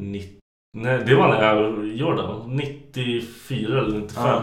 90, 0.00 0.38
nej, 0.76 0.98
det 1.06 1.14
var 1.14 1.28
när 1.28 1.42
jag 1.54 1.86
gjorde 1.86 2.22
det. 2.22 2.34
94 2.46 3.78
eller 3.78 3.98
95. 3.98 4.24
Ja. 4.26 4.42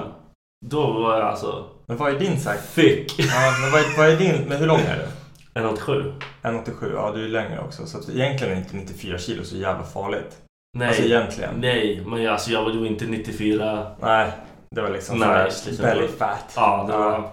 Då 0.65 0.91
var 0.93 1.17
jag 1.17 1.27
alltså 1.27 1.65
Men 1.87 1.97
vad 1.97 2.15
är 2.15 2.19
din 2.19 2.39
sagt? 2.39 2.75
thick. 2.75 3.15
Ja, 3.17 3.53
men 3.61 3.71
vad 3.71 3.81
är, 3.81 3.97
vad 3.97 4.09
är 4.09 4.17
din? 4.17 4.47
Men 4.47 4.57
hur 4.57 4.67
lång 4.67 4.79
är 4.79 4.97
du? 4.97 5.59
1,87. 5.61 6.13
1,87. 6.43 6.93
Ja, 6.93 7.11
du 7.15 7.25
är 7.25 7.29
längre 7.29 7.59
också. 7.59 7.85
Så 7.85 7.97
att 7.97 8.09
egentligen 8.09 8.53
är 8.53 8.57
inte 8.57 8.75
94 8.75 9.17
kilo 9.17 9.43
så 9.43 9.55
jävla 9.57 9.83
farligt. 9.83 10.37
Nej. 10.77 10.87
Alltså 10.87 11.03
egentligen. 11.03 11.53
Nej, 11.57 12.03
men 12.05 12.21
jag, 12.23 12.31
alltså, 12.33 12.51
jag 12.51 12.63
var 12.63 12.71
ju 12.71 12.87
inte 12.87 13.05
94. 13.05 13.95
Nej. 14.01 14.31
Det 14.75 14.81
var 14.81 14.89
liksom 14.89 15.19
Nej, 15.19 15.51
sådär 15.51 15.83
belly 15.95 16.07
fat. 16.07 16.53
Ja, 16.55 16.85
det 16.91 16.97
var 16.97 17.29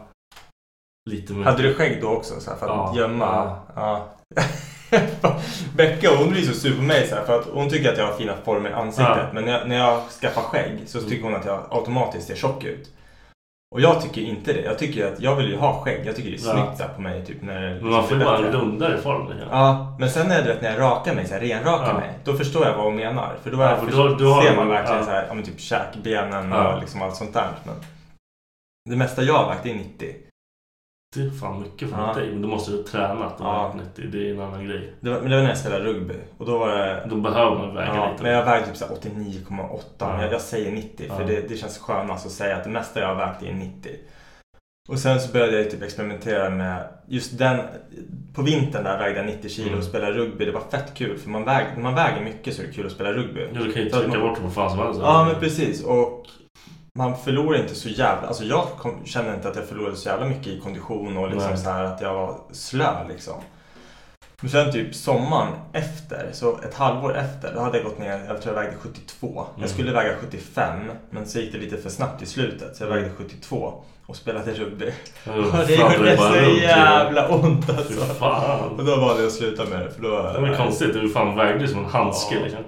lite 1.11 1.33
mer. 1.33 1.45
Hade 1.45 1.63
du 1.63 1.75
skägg 1.75 1.99
då 2.03 2.09
också 2.09 2.41
så 2.41 2.51
här, 2.51 2.57
för 2.59 2.67
att 2.67 2.73
Ja, 2.97 3.01
gömma? 3.01 3.57
Ja. 3.77 4.09
Becka 5.77 6.17
hon 6.17 6.31
blir 6.31 6.43
så 6.43 6.55
sur 6.55 6.77
på 6.77 6.83
mig 6.83 7.07
så 7.07 7.15
här, 7.15 7.25
för 7.25 7.39
att 7.41 7.47
hon 7.53 7.71
tycker 7.71 7.93
att 7.93 7.99
jag 7.99 8.07
har 8.07 8.13
fina 8.15 8.35
former 8.45 8.71
i 8.71 8.73
ansiktet. 8.73 9.17
Ja. 9.19 9.27
Men 9.33 9.45
när 9.45 9.53
jag, 9.53 9.69
när 9.69 9.77
jag 9.77 10.01
skaffar 10.21 10.43
skägg 10.43 10.79
så 10.87 11.01
tycker 11.01 11.25
hon 11.25 11.35
att 11.35 11.45
jag 11.47 11.61
automatiskt 11.71 12.27
ser 12.27 12.35
tjock 12.35 12.65
ut. 12.65 12.91
Och 13.75 13.81
jag 13.81 14.03
tycker 14.03 14.21
inte 14.23 14.53
det. 14.53 14.61
Jag 14.61 14.79
tycker 14.79 15.13
att 15.13 15.21
jag 15.21 15.37
vill 15.37 15.49
ju 15.51 15.57
ha 15.57 15.83
skägg. 15.85 16.07
Jag 16.07 16.17
tycker 16.17 16.31
det 16.31 16.37
är 16.37 16.47
Ja. 16.47 16.53
snyggt 16.53 16.81
här, 16.81 16.89
på 16.95 17.01
mig. 17.01 17.27
Typ, 17.27 17.43
när 17.43 17.61
det 17.63 17.81
Men 17.83 17.91
man 17.91 18.05
får 18.09 18.19
ju 18.19 18.25
bara 18.25 18.39
en 18.39 18.53
rundare 18.53 18.99
form. 18.99 19.29
Liksom. 19.29 19.49
Ja, 19.51 19.97
men 20.01 20.11
sen 20.11 20.31
är 20.31 20.43
det 20.43 20.49
vet, 20.49 20.63
när 20.63 20.71
jag 20.73 20.81
rakar 20.81 21.15
mig, 21.15 21.27
så 21.27 21.35
här, 21.35 21.41
renrakar 21.41 21.89
Ja. 21.89 21.95
mig. 21.95 22.11
Då 22.25 22.35
förstår 22.35 22.67
jag 22.67 22.77
vad 22.77 22.85
hon 22.85 22.97
menar. 22.97 23.37
För 23.43 23.51
då, 23.51 23.63
Ja, 23.63 23.77
för 23.77 23.97
då- 23.97 24.15
då 24.15 24.43
ser 24.43 24.57
man 24.57 24.69
verkligen 24.69 24.99
ja. 24.99 25.05
så 25.05 25.11
här, 25.11 25.25
ja, 25.29 25.35
men 25.35 25.45
typ 25.45 25.61
käkbenen 25.61 26.51
Ja. 26.51 26.75
och 26.75 26.81
liksom 26.81 27.03
allt 27.03 27.17
sånt 27.17 27.35
där. 27.35 27.49
Men 27.65 27.75
det 28.91 28.97
mesta 28.97 29.23
jag 29.23 29.35
har 29.35 29.49
vägt 29.49 29.67
är 29.67 29.75
90. 29.75 30.15
Det 31.15 31.21
är 31.21 31.31
fan 31.31 31.63
mycket 31.63 31.91
för 31.91 31.99
Ja. 31.99 32.13
dig. 32.15 32.31
Men 32.33 32.43
då 32.43 32.49
måste 32.49 32.71
du 32.71 32.77
ha 32.77 32.85
tränat 32.85 33.41
och 33.41 33.47
Ja. 33.47 33.73
ja. 33.77 33.81
90. 33.97 34.05
Det 34.13 34.29
är 34.29 34.35
en 34.35 34.41
annan 34.41 34.65
grej. 34.67 34.93
Det 35.01 35.11
var, 35.11 35.21
men 35.21 35.31
det 35.31 35.37
var 35.37 35.43
när 35.43 35.49
jag 35.51 35.59
spelade 35.59 35.85
rugby. 35.85 36.15
Och 36.39 36.47
då 36.47 36.59
var 36.59 36.69
det... 36.69 37.07
Då 37.11 37.17
behöver 37.17 37.57
man 37.59 37.75
väga 37.75 37.95
Ja, 37.97 38.11
lite. 38.11 38.23
men 38.23 38.33
jag 38.33 38.45
vägde 38.45 38.67
typ 38.67 38.77
så 38.77 38.87
här 38.87 38.95
89,8. 38.95 39.81
Ja. 39.99 40.23
Jag, 40.23 40.33
jag 40.33 40.41
säger 40.41 40.73
90 40.73 41.09
för 41.09 41.21
Ja. 41.21 41.27
det, 41.27 41.49
det 41.49 41.57
känns 41.57 41.79
skönast 41.79 42.27
att 42.27 42.33
säga 42.33 42.57
att 42.57 42.65
det 42.65 42.71
mesta 42.71 43.01
jag 43.01 43.09
har 43.09 43.15
vägt 43.15 43.43
är 43.43 43.53
90. 43.53 43.91
Och 44.89 44.99
sen 44.99 45.21
så 45.21 45.33
började 45.33 45.57
jag 45.63 45.71
typ 45.71 45.83
experimentera 45.83 46.51
med 46.51 46.85
just 47.09 47.39
den. 47.39 47.61
På 48.35 48.43
vintern 48.43 48.85
där 48.85 48.99
vägde 48.99 49.17
jag 49.19 49.27
90 49.27 49.49
kilo 49.51 49.67
Mm. 49.69 49.79
och 49.79 49.85
spelade 49.85 50.13
rugby. 50.13 50.45
Det 50.45 50.53
var 50.53 50.63
fett 50.71 50.95
kul 50.95 51.19
för 51.19 51.31
man, 51.31 51.45
väg, 51.45 51.67
när 51.77 51.83
man 51.83 51.95
väger 51.95 52.25
mycket 52.25 52.55
så 52.55 52.63
är 52.63 52.67
det 52.67 52.73
kul 52.73 52.87
att 52.87 52.93
spela 52.93 53.13
rugby. 53.13 53.41
Ja, 53.55 53.61
du 53.61 53.73
kan 53.73 53.83
ju 53.83 53.91
trycka 53.91 54.09
man- 54.09 54.21
bort 54.29 54.41
på 54.43 54.51
fan 54.51 54.71
som 54.71 54.79
helst. 54.79 55.01
Ja 55.03 55.25
men 55.25 55.41
precis 55.41 55.85
och 55.85 56.27
man 56.99 57.17
förlorar 57.17 57.59
inte 57.59 57.75
så 57.75 57.89
jävla, 57.89 58.29
alltså 58.29 58.45
jag 58.45 58.67
kom, 58.79 59.07
känner 59.07 59.35
inte 59.35 59.49
att 59.49 59.57
jag 59.57 59.65
förlorade 59.69 59.97
så 59.97 60.09
jävla 60.09 60.27
mycket 60.27 60.47
i 60.47 60.61
kondition 60.61 61.17
och 61.17 61.31
liksom 61.31 61.51
Nej. 61.51 61.59
så 61.59 61.71
här 61.71 61.85
att 61.85 62.01
jag 62.01 62.15
var 62.15 62.39
slö 62.53 63.09
liksom. 63.09 63.35
Men 64.41 64.51
sen 64.51 64.73
typ 64.73 64.95
sommaren 64.95 65.53
efter, 65.73 66.29
så 66.33 66.59
ett 66.59 66.75
halvår 66.75 67.17
efter, 67.17 67.55
då 67.55 67.61
hade 67.61 67.77
jag 67.79 67.85
gått 67.87 67.99
ner, 67.99 68.25
jag 68.29 68.43
tror 68.43 68.57
jag 68.57 68.63
vägde 68.63 68.77
72. 68.83 69.27
Mm. 69.29 69.61
Jag 69.61 69.71
skulle 69.71 69.93
väga 69.93 70.17
75 70.21 70.91
men 71.11 71.27
så 71.27 71.39
gick 71.39 71.53
det 71.53 71.59
lite 71.59 71.77
för 71.77 71.91
snabbt 71.91 72.23
i 72.23 72.27
slutet 72.27 72.77
så 72.77 72.83
jag 72.85 72.91
Mm. 72.91 73.03
vägde 73.03 73.17
72 73.17 73.75
och 74.07 74.17
spelade 74.17 74.53
rugby. 74.55 74.87
Och 74.87 75.47
fan, 75.51 75.65
det 75.67 75.75
gjorde 75.75 76.17
bara 76.17 76.29
så 76.33 76.35
runt, 76.35 76.63
jävla 76.63 77.29
ont 77.29 77.71
alltså. 77.71 78.01
fan. 78.15 78.69
Och 78.69 78.85
då 78.85 78.97
valde 78.97 79.23
jag 79.23 79.27
att 79.29 79.33
sluta 79.35 79.65
med 79.65 79.81
det 79.81 79.91
för 79.91 80.03
då... 80.03 80.11
Det 80.33 80.41
var 80.41 80.57
konstigt. 80.57 80.93
Du 80.93 81.09
fan 81.09 81.37
vägde 81.37 81.69
som 81.69 81.79
en 81.85 81.91
handske 81.91 82.35
Ja. 82.35 82.41
liksom. 82.45 82.65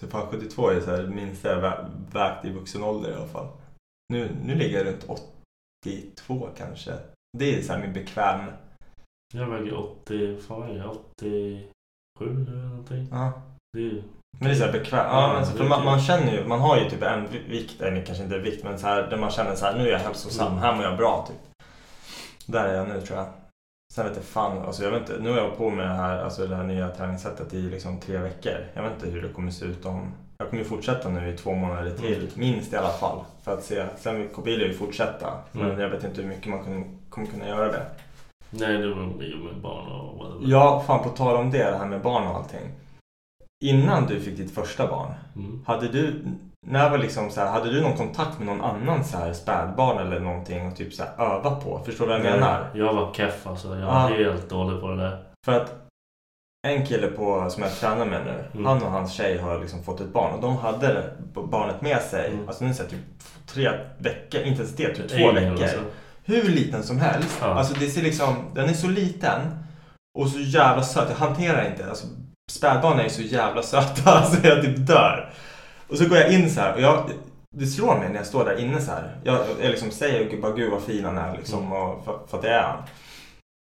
Så 0.00 0.06
fan 0.08 0.26
72 0.30 0.68
är 0.70 0.80
så 0.80 0.90
här 0.90 1.02
minsta 1.06 1.48
jag 1.48 1.62
vä- 1.62 1.90
vägt 2.12 2.44
i 2.44 2.50
vuxen 2.50 2.82
ålder 2.82 3.10
i 3.10 3.14
alla 3.14 3.26
fall. 3.26 3.48
Nu, 4.12 4.36
nu 4.44 4.54
ligger 4.54 4.78
jag 4.78 4.86
runt 4.86 5.04
82 5.84 6.48
kanske. 6.56 6.94
Det 7.38 7.54
är 7.58 7.62
så 7.62 7.72
här 7.72 7.80
min 7.80 7.92
bekväm... 7.92 8.40
Jag 9.34 9.46
väger 9.46 9.74
80... 9.78 10.40
Fan 10.40 10.60
vad 10.60 10.70
är 10.70 10.74
jag? 10.76 10.96
87 11.16 12.46
eller 12.48 12.62
någonting. 12.68 13.08
Ja. 13.10 13.32
Det 13.72 13.86
är. 13.86 14.02
Men 14.38 14.48
det 14.48 14.50
är 14.50 14.54
så 14.54 14.64
här 14.64 14.72
bekväm. 14.72 15.06
Ja, 15.06 15.32
men 15.34 15.46
så, 15.46 15.52
för 15.56 15.64
man, 15.68 15.84
man 15.84 16.00
känner 16.00 16.32
ju, 16.32 16.46
man 16.46 16.60
har 16.60 16.76
ju 16.78 16.90
typ 16.90 17.02
en 17.02 17.28
vi- 17.32 17.38
vikt, 17.48 17.80
eller 17.80 18.04
kanske 18.06 18.24
inte 18.24 18.38
vikt, 18.38 18.64
men 18.64 18.78
så 18.78 18.86
här 18.86 19.10
där 19.10 19.16
man 19.16 19.30
känner 19.30 19.54
så 19.54 19.64
här, 19.66 19.78
nu 19.78 19.88
är 19.88 19.92
jag 19.92 19.98
hälsosam, 19.98 20.46
Mm. 20.46 20.58
här 20.58 20.74
mår 20.74 20.84
jag 20.84 20.96
bra 20.96 21.26
typ. 21.28 21.64
Där 22.46 22.64
är 22.68 22.74
jag 22.74 22.88
nu 22.88 23.00
tror 23.00 23.18
jag. 23.18 23.26
Sen 23.94 24.06
vet 24.06 24.16
jag 24.16 24.24
fan, 24.24 24.58
alltså 24.66 24.82
jag 24.84 24.90
vet 24.90 25.00
inte, 25.00 25.18
nu 25.22 25.30
har 25.30 25.36
jag 25.38 25.56
på 25.56 25.70
med 25.70 25.86
det 25.86 25.94
här, 25.94 26.18
alltså 26.24 26.46
det 26.46 26.56
här 26.56 26.64
nya 26.64 26.88
träningssättet 26.88 27.54
i 27.54 27.62
liksom 27.62 28.00
tre 28.00 28.18
veckor. 28.18 28.66
Jag 28.74 28.82
vet 28.82 28.92
inte 28.92 29.06
hur 29.10 29.22
det 29.22 29.28
kommer 29.28 29.50
se 29.50 29.64
ut 29.64 29.84
om, 29.84 30.12
jag 30.38 30.50
kommer 30.50 30.62
ju 30.62 30.68
fortsätta 30.68 31.08
nu 31.08 31.28
i 31.32 31.36
två 31.36 31.54
månader 31.54 31.90
till, 31.90 32.14
Mm. 32.18 32.28
minst 32.34 32.72
i 32.72 32.76
alla 32.76 32.88
fall. 32.92 33.18
För 33.42 33.54
att 33.54 33.64
se, 33.64 33.84
sen 33.98 34.28
vill 34.44 34.60
jag 34.60 34.68
ju 34.68 34.74
fortsätta, 34.74 35.32
men 35.52 35.64
Mm. 35.66 35.80
jag 35.80 35.88
vet 35.88 36.04
inte 36.04 36.22
hur 36.22 36.28
mycket 36.28 36.46
man 36.50 36.64
kommer, 36.64 36.84
kommer 37.10 37.26
kunna 37.26 37.48
göra 37.48 37.72
det. 37.72 37.86
Nej, 38.50 38.78
det 38.78 38.94
var 38.94 39.02
ju 39.22 39.36
med 39.44 39.56
barn 39.62 39.92
och 39.92 40.18
whatever. 40.18 40.46
Ja, 40.52 40.84
fan 40.86 41.02
på 41.02 41.08
tal 41.08 41.36
om 41.36 41.50
det, 41.50 41.70
det 41.70 41.76
här 41.78 41.86
med 41.86 42.02
barn 42.02 42.26
och 42.26 42.36
allting. 42.36 42.70
Innan 43.64 44.06
du 44.06 44.20
fick 44.20 44.36
ditt 44.36 44.54
första 44.54 44.86
barn, 44.86 45.12
Mm. 45.36 45.62
hade 45.66 45.88
du, 45.88 46.24
när 46.66 46.90
var 46.90 46.98
liksom 46.98 47.30
så 47.30 47.40
här, 47.40 47.50
hade 47.52 47.72
du 47.72 47.80
någon 47.80 47.96
kontakt 47.96 48.38
med 48.38 48.46
någon 48.46 48.60
annan 48.64 49.04
så 49.04 49.16
här 49.18 49.32
spädbarn 49.32 49.98
eller 50.06 50.20
någonting 50.20 50.66
och 50.66 50.76
typ 50.76 50.94
så 50.94 51.02
här 51.02 51.24
öva 51.36 51.50
på? 51.50 51.82
Förstår 51.84 52.04
du 52.06 52.10
vad 52.12 52.20
jag 52.20 52.32
menar? 52.32 52.70
Jag 52.74 52.94
var 52.94 53.14
keff 53.14 53.46
alltså. 53.46 53.68
Jag 53.68 53.80
Ja. 53.80 53.86
var 54.02 54.10
helt 54.10 54.50
dålig 54.50 54.80
på 54.80 54.88
det 54.88 54.96
där. 54.96 55.22
För 55.46 55.52
att 55.60 55.74
en 56.66 56.86
kille 56.86 57.06
på, 57.06 57.50
som 57.50 57.62
jag 57.62 57.72
tränar 57.76 58.06
med 58.06 58.24
nu, 58.24 58.44
Mm. 58.54 58.66
han 58.66 58.82
och 58.82 58.90
hans 58.90 59.12
tjej 59.12 59.38
har 59.38 59.60
liksom 59.60 59.82
fått 59.82 60.00
ett 60.00 60.12
barn 60.12 60.34
och 60.34 60.40
de 60.42 60.56
hade 60.56 61.04
barnet 61.34 61.80
med 61.80 62.02
sig, 62.02 62.30
Mm. 62.32 62.48
alltså 62.48 62.64
nu 62.64 62.74
säger 62.74 62.90
typ 62.90 63.00
tre 63.46 63.70
veckor, 63.98 64.40
inte 64.40 64.62
ens 64.62 64.76
det, 64.76 64.94
typ 64.94 65.08
två 65.08 65.32
veckor. 65.32 65.62
alltså. 65.62 65.78
Hur 66.24 66.42
liten 66.48 66.82
som 66.82 66.98
helst. 67.00 67.38
Ja. 67.40 67.46
Alltså 67.46 67.74
det 67.80 67.86
ser 67.86 68.02
liksom, 68.02 68.34
den 68.54 68.68
är 68.68 68.72
så 68.72 68.86
liten 68.88 69.40
och 70.18 70.28
så 70.28 70.38
jävla 70.38 70.82
söt. 70.82 71.08
Jag 71.10 71.26
hanterar 71.26 71.70
inte, 71.70 71.88
alltså 71.88 72.06
spädbarn 72.50 72.98
är 72.98 73.04
ju 73.04 73.10
så 73.10 73.22
jävla 73.22 73.62
söta 73.62 74.10
alltså 74.18 74.46
jag 74.46 74.62
typ 74.64 74.86
dör. 74.86 75.32
Och 75.88 75.98
så 75.98 76.08
går 76.08 76.18
jag 76.18 76.32
in 76.32 76.50
så 76.50 76.60
här 76.60 76.74
och 76.74 76.80
jag, 76.80 77.10
det 77.56 77.66
slår 77.66 77.98
mig 77.98 78.08
när 78.08 78.16
jag 78.16 78.26
står 78.26 78.44
där 78.44 78.58
inne 78.60 78.80
så 78.80 78.90
här. 78.90 79.16
Jag, 79.24 79.40
jag 79.60 79.70
liksom 79.70 79.90
säger 79.90 80.40
bara 80.40 80.52
gud 80.52 80.70
vad 80.70 80.82
fin 80.82 81.04
han 81.04 81.18
är 81.18 81.36
liksom, 81.36 81.58
Mm. 81.62 81.72
och 81.72 82.04
för, 82.04 82.18
för 82.26 82.36
att 82.36 82.42
det 82.42 82.50
är 82.50 82.62
han. 82.62 82.82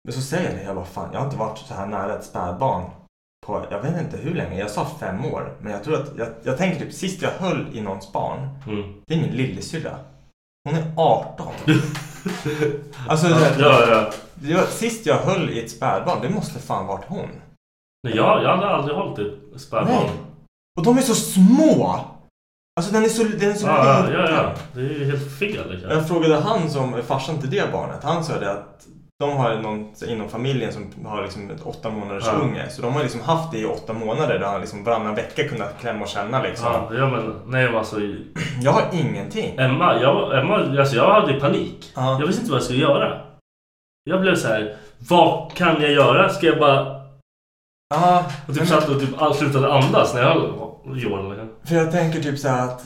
Men 0.04 0.12
så 0.14 0.20
säger 0.20 0.44
jag 0.50 0.58
det, 0.58 0.62
jag 0.64 0.76
bara 0.76 0.84
fan 0.84 1.08
jag 1.12 1.18
har 1.20 1.26
inte 1.26 1.36
varit 1.38 1.58
så 1.58 1.74
här 1.74 1.86
nära 1.86 2.18
ett 2.18 2.24
spädbarn 2.24 2.84
på, 3.46 3.66
jag 3.70 3.82
vet 3.82 4.00
inte 4.00 4.16
hur 4.16 4.34
länge, 4.34 4.58
jag 4.58 4.70
sa 4.70 4.86
fem 5.00 5.24
år. 5.24 5.52
Men 5.60 5.72
jag 5.72 5.84
tror 5.84 5.94
att, 5.94 6.12
jag, 6.18 6.28
jag 6.42 6.58
tänker 6.58 6.80
typ 6.80 6.92
sist 6.92 7.22
jag 7.22 7.30
höll 7.30 7.66
i 7.72 7.80
någons 7.80 8.12
barn, 8.12 8.48
Mm. 8.66 8.94
det 9.06 9.14
är 9.14 9.18
min 9.18 9.30
lillasyrra. 9.30 9.96
Hon 10.64 10.74
är 10.78 10.84
18. 10.96 11.46
alltså 13.08 13.28
Ja, 13.28 13.46
ja, 13.58 14.10
ja. 14.42 14.66
sist 14.66 15.06
jag 15.06 15.16
höll 15.16 15.50
i 15.50 15.64
ett 15.64 15.70
spädbarn, 15.70 16.18
det 16.22 16.30
måste 16.30 16.58
fan 16.58 16.86
varit 16.86 17.04
hon. 17.08 17.28
Nej, 18.02 18.16
jag, 18.16 18.42
jag 18.42 18.56
hade 18.56 18.68
aldrig 18.68 18.96
hållit 18.96 19.18
ett 19.18 19.60
spädbarn. 19.60 19.88
Nej. 19.88 20.10
Och 20.78 20.84
de 20.84 20.98
är 20.98 21.02
så 21.02 21.14
små! 21.14 22.00
Alltså 22.80 22.92
den 22.92 23.04
är 23.04 23.08
så, 23.08 23.22
den 23.24 23.50
är 23.50 23.54
så 23.54 23.66
Ja, 23.66 23.84
ja, 23.86 24.06
liten. 24.06 24.20
ja, 24.20 24.30
ja. 24.30 24.52
Det 24.74 24.80
är 24.80 24.84
ju 24.98 25.04
helt 25.04 25.38
fel 25.38 25.70
liksom. 25.70 25.90
Jag 25.90 26.08
frågade 26.08 26.36
han 26.40 26.70
som 26.70 26.94
är 26.94 27.02
farsan 27.02 27.40
till 27.40 27.50
det 27.50 27.72
barnet. 27.72 27.98
Han 28.04 28.24
sa 28.24 28.38
det 28.38 28.50
att 28.52 28.86
de 29.20 29.36
har 29.36 29.56
någon 29.56 29.94
inom 30.08 30.28
familjen 30.28 30.72
som 30.72 31.06
har 31.06 31.22
liksom 31.22 31.50
ett 31.50 31.62
åtta 31.66 31.90
månaders 31.90 32.24
Ja. 32.26 32.32
unge. 32.32 32.70
Så 32.70 32.82
de 32.82 32.92
har 32.94 33.02
liksom 33.02 33.20
haft 33.20 33.52
det 33.52 33.58
i 33.58 33.64
åtta 33.66 33.92
månader 33.92 34.38
där 34.38 34.46
han 34.46 34.60
liksom 34.60 34.84
varannan 34.84 35.14
vecka 35.14 35.48
kunnat 35.48 35.80
klämma 35.80 36.02
och 36.02 36.08
känna 36.08 36.42
liksom. 36.42 36.66
Ja, 36.72 36.88
ja 36.94 37.10
men 37.10 37.34
nej 37.46 37.66
men 37.66 37.76
alltså. 37.76 37.96
Jag 38.62 38.72
har 38.72 38.82
ingenting. 38.92 39.56
Emma, 39.58 40.00
jag, 40.00 40.38
Emma, 40.38 40.54
alltså 40.80 40.96
jag 40.96 41.12
hade 41.20 41.40
panik. 41.40 41.92
Ja. 41.96 42.16
Jag 42.20 42.26
visste 42.26 42.40
inte 42.40 42.50
vad 42.52 42.58
jag 42.60 42.64
skulle 42.64 42.80
göra. 42.82 43.20
Jag 44.04 44.20
blev 44.20 44.34
så 44.36 44.48
här. 44.48 44.76
Vad 44.98 45.52
kan 45.54 45.82
jag 45.82 45.90
göra? 45.92 46.28
Ska 46.28 46.46
jag 46.46 46.58
bara... 46.58 46.98
Ja, 47.94 48.24
Och 48.46 48.54
typ 48.54 48.56
men- 48.58 48.66
satt 48.66 48.88
och 48.88 49.00
typ 49.00 49.22
all- 49.22 49.34
slutade 49.34 49.72
andas 49.72 50.14
när 50.14 50.22
jag 50.22 50.28
höll 50.28 50.50
Johan. 50.96 51.28
Liksom. 51.30 51.48
För 51.64 51.74
jag 51.74 51.92
tänker 51.92 52.20
typ 52.22 52.38
så 52.38 52.48
att 52.48 52.84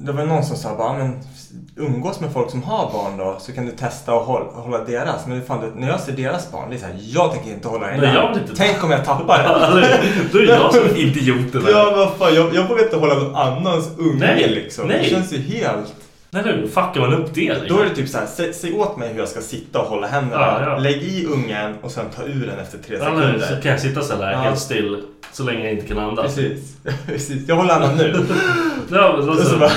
det 0.00 0.12
var 0.12 0.24
någon 0.24 0.44
som 0.44 0.56
sa 0.56 0.76
bara, 0.76 0.92
men 0.98 1.18
umgås 1.76 2.20
med 2.20 2.32
folk 2.32 2.50
som 2.50 2.62
har 2.62 2.92
barn 2.92 3.16
då 3.18 3.36
så 3.40 3.52
kan 3.52 3.66
du 3.66 3.72
testa 3.72 4.12
att 4.12 4.26
hålla, 4.26 4.44
hålla 4.50 4.84
deras. 4.84 5.26
Men 5.26 5.42
fan, 5.44 5.60
du, 5.60 5.80
när 5.80 5.88
jag 5.88 6.00
ser 6.00 6.12
deras 6.12 6.52
barn, 6.52 6.70
det 6.70 6.76
är 6.76 6.78
så 6.78 6.86
här, 6.86 6.96
jag 6.98 7.32
tänker 7.32 7.50
inte 7.50 7.68
hålla 7.68 7.86
den 7.86 8.00
Nej, 8.00 8.14
jag 8.14 8.36
inte- 8.36 8.56
Tänk 8.56 8.84
om 8.84 8.90
jag 8.90 9.04
tappar 9.04 9.38
den. 9.42 10.28
Då 10.32 10.38
är 10.38 10.46
jag 10.46 10.74
som 10.74 10.96
idioten. 10.96 11.62
Ja, 11.68 11.92
vad 11.96 12.12
fan, 12.28 12.34
jag, 12.34 12.54
jag 12.54 12.68
vågar 12.68 12.82
inte 12.84 12.96
hålla 12.96 13.14
någon 13.14 13.34
annans 13.34 13.90
unge 13.98 14.18
Nej, 14.18 14.48
liksom. 14.48 14.88
nej. 14.88 14.98
Det 15.02 15.08
känns 15.10 15.32
ju 15.32 15.38
helt... 15.38 15.94
Nej, 16.30 16.42
nu 16.44 16.68
fuckar 16.68 17.00
man 17.00 17.14
upp 17.14 17.34
det. 17.34 17.54
Liksom. 17.54 17.76
Då 17.76 17.82
är 17.82 17.88
det 17.88 17.94
typ 17.94 18.08
så 18.08 18.18
här, 18.18 18.26
sä, 18.26 18.52
säg 18.52 18.72
åt 18.72 18.96
mig 18.96 19.12
hur 19.12 19.18
jag 19.18 19.28
ska 19.28 19.40
sitta 19.40 19.80
och 19.80 19.86
hålla 19.86 20.06
händerna. 20.06 20.42
Ja, 20.42 20.70
ja. 20.70 20.78
Lägg 20.78 21.02
i 21.02 21.26
ungen 21.26 21.74
och 21.82 21.90
sen 21.90 22.10
ta 22.16 22.22
ur 22.24 22.46
den 22.46 22.58
efter 22.58 22.78
tre 22.78 22.96
Ja, 23.00 23.10
nu, 23.14 23.20
sekunder. 23.20 23.46
så 23.46 23.62
kan 23.62 23.70
jag 23.70 23.80
sitta 23.80 24.00
så 24.00 24.16
där 24.16 24.32
Ja. 24.32 24.38
helt 24.38 24.58
still 24.58 25.02
så 25.32 25.42
länge 25.44 25.64
jag 25.64 25.72
inte 25.72 25.86
kan 25.86 25.98
andas. 25.98 26.34
Precis. 26.34 26.76
Precis. 27.06 27.48
Jag 27.48 27.56
håller 27.56 27.74
andan 27.74 27.96
nu. 27.96 28.12
Ja, 28.92 29.16
men 29.18 29.28
alltså, 29.28 29.44
så 29.50 29.58
bara... 29.58 29.70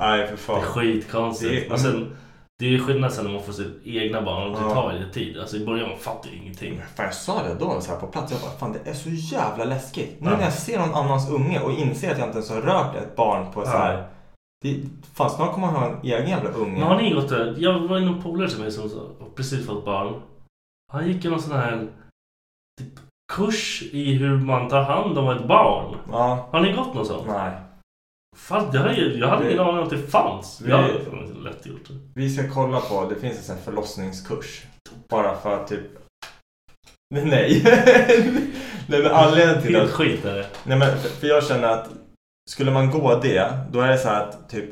Nej, 0.00 0.26
för 0.26 0.32
det 0.32 0.36
fan. 0.36 0.56
är 0.58 0.62
skitkonstigt. 0.62 1.50
Det 1.50 1.66
är- 1.66 1.72
Och 1.72 1.80
sen, 1.80 2.16
Det 2.58 2.74
är 2.74 2.78
skillnad 2.78 3.12
sen 3.12 3.24
när 3.24 3.32
man 3.32 3.42
får 3.42 3.52
sitt 3.52 3.80
egna 3.84 4.22
barn 4.22 4.50
och 4.50 4.56
det 4.60 4.64
Ja. 4.68 4.74
tar 4.74 4.92
lite 4.92 5.10
tid. 5.14 5.38
Alltså 5.38 5.56
i 5.56 5.66
början 5.66 5.88
fattar 6.00 6.28
jag 6.32 6.38
ingenting. 6.42 6.80
Fan, 6.96 7.04
jag 7.06 7.14
sa 7.14 7.42
det 7.42 7.54
då 7.64 7.80
så 7.80 7.90
här 7.92 7.98
på 7.98 8.06
plats. 8.06 8.32
Jag 8.32 8.40
bara, 8.40 8.50
fan 8.58 8.76
det 8.84 8.90
är 8.90 8.94
så 8.94 9.08
jävla 9.34 9.64
läskigt. 9.64 10.16
Nu 10.20 10.30
när 10.30 10.42
jag 10.44 10.52
ser 10.52 10.78
någon 10.78 10.94
annans 10.94 11.30
unge 11.30 11.60
och 11.60 11.72
inser 11.72 12.12
att 12.12 12.18
jag 12.18 12.28
inte 12.28 12.38
ens 12.38 12.50
har 12.50 12.60
rört 12.60 12.96
ett 12.96 13.16
barn 13.16 13.52
på 13.52 13.64
så 13.64 13.70
här. 13.70 14.04
Det, 14.64 14.82
fan 15.14 15.30
snart 15.30 15.54
kommer 15.54 15.66
man 15.66 15.76
ha 15.76 15.88
en 15.90 16.02
egen 16.02 16.28
jävla 16.28 16.50
unge. 16.50 16.78
Men 16.78 16.82
har 16.88 16.96
ni 17.02 17.14
gått 17.14 17.28
där? 17.28 17.54
Jag 17.58 17.80
var 17.88 17.96
en 17.96 18.22
polare 18.22 18.48
till 18.50 18.58
mig 18.60 18.70
som 18.72 18.90
precis 19.36 19.66
fått 19.66 19.84
barn. 19.84 20.22
Han 20.92 21.08
gick 21.08 21.24
en 21.24 21.40
sån 21.40 21.56
här 21.58 21.88
typ, 22.80 22.92
kurs 23.32 23.82
i 23.92 24.14
hur 24.14 24.36
man 24.36 24.68
tar 24.68 24.82
hand 24.82 25.18
om 25.18 25.28
ett 25.36 25.46
barn. 25.48 25.96
Ja, 26.10 26.48
Har 26.52 26.60
ni 26.60 26.72
gått 26.72 26.94
någon 26.94 27.06
sån? 27.06 27.26
nej. 27.26 27.52
Fan, 28.36 28.68
det 28.72 28.78
har 28.78 28.88
jag, 28.88 29.28
hade 29.28 29.44
ingen 29.44 29.56
Vi- 29.56 29.58
aning 29.58 29.78
om 29.78 29.84
att 29.84 29.90
det 29.90 29.98
fanns. 29.98 30.60
vi- 30.60 30.70
Jag 30.70 30.76
hade 30.78 31.40
lätt 31.42 31.66
gjort 31.66 31.88
det. 31.88 31.94
Vi 32.14 32.30
ska 32.30 32.48
kolla 32.54 32.80
på, 32.80 33.06
det 33.08 33.14
finns 33.16 33.36
en 33.38 33.42
sån 33.42 33.56
här 33.56 33.62
förlossningskurs. 33.62 34.62
Bara 35.08 35.36
för 35.36 35.54
att 35.60 35.68
typ... 35.68 35.80
Nej. 37.14 37.62
nej 38.88 39.02
men 39.02 39.06
anledningen 39.12 39.62
till 39.62 39.74
Helt 39.74 39.88
att... 39.88 39.94
skit 39.94 40.24
är 40.24 40.34
det. 40.34 40.46
Nej 40.64 40.78
men 40.78 40.98
för, 40.98 41.08
för 41.08 41.26
jag 41.26 41.44
känner 41.44 41.68
att 41.68 41.88
skulle 42.50 42.70
man 42.70 42.90
gå 42.90 43.14
det, 43.22 43.52
då 43.70 43.80
är 43.80 43.88
det 43.88 43.98
så 43.98 44.08
här 44.08 44.20
att 44.22 44.50
typ 44.50 44.64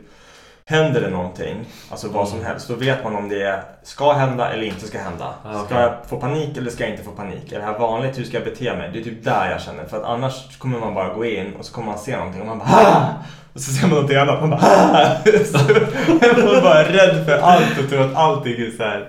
Händer 0.70 1.00
det 1.00 1.10
någonting, 1.10 1.64
alltså 1.90 2.08
vad 2.08 2.28
som 2.28 2.38
Mm. 2.38 2.50
helst, 2.50 2.68
då 2.68 2.74
vet 2.74 3.04
man 3.04 3.16
om 3.16 3.28
det 3.28 3.62
ska 3.82 4.12
hända 4.12 4.50
eller 4.52 4.62
inte 4.62 4.86
ska 4.86 4.98
hända. 4.98 5.34
Ah, 5.44 5.52
Ska 5.52 5.62
okej. 5.62 5.76
jag 5.78 5.92
få 6.08 6.16
panik 6.20 6.56
eller 6.56 6.70
ska 6.70 6.84
jag 6.84 6.90
inte 6.92 7.02
få 7.04 7.10
panik? 7.10 7.52
Är 7.52 7.58
det 7.58 7.64
här 7.64 7.78
vanligt? 7.78 8.18
Hur 8.18 8.24
ska 8.24 8.36
jag 8.36 8.44
bete 8.44 8.76
mig? 8.76 8.90
Det 8.92 8.98
är 8.98 9.04
typ 9.04 9.24
där 9.24 9.50
jag 9.50 9.60
känner. 9.60 9.84
För 9.84 9.96
att 9.96 10.04
annars 10.04 10.58
kommer 10.58 10.78
man 10.80 10.94
bara 10.94 11.14
gå 11.14 11.24
in 11.24 11.54
och 11.58 11.64
så 11.64 11.72
kommer 11.74 11.86
man 11.90 11.98
se 11.98 12.16
någonting 12.16 12.40
och 12.40 12.46
man 12.46 12.58
bara 12.58 12.68
"Ah!" 12.68 13.08
Och 13.54 13.60
så 13.60 13.72
ser 13.72 13.82
man 13.82 13.90
någonting 13.90 14.16
annat 14.16 14.34
och 14.42 14.48
man 14.48 14.50
bara 14.50 14.60
"Ah!" 14.62 15.16
så 15.24 15.58
Man 16.08 16.56
är 16.56 16.62
bara 16.62 16.84
rädd 16.84 17.24
för 17.26 17.38
allt 17.38 17.78
och 17.84 17.88
tror 17.90 18.00
att 18.04 18.16
allting 18.16 18.52
är 18.52 18.70
så 18.76 18.82
här. 18.82 19.08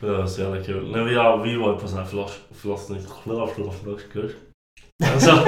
Det 0.00 0.10
var 0.10 0.26
så 0.26 0.40
jävla 0.42 0.62
kul. 0.64 0.92
Nej, 0.96 1.04
vi, 1.04 1.14
ja, 1.14 1.36
vi 1.36 1.56
var 1.56 1.72
på 1.72 1.88
sån 1.88 1.98
här 1.98 2.04
förloss, 2.06 2.38
förlossnings... 2.60 3.06
Förlossningskurs. 3.24 4.30
Alltså... 5.14 5.38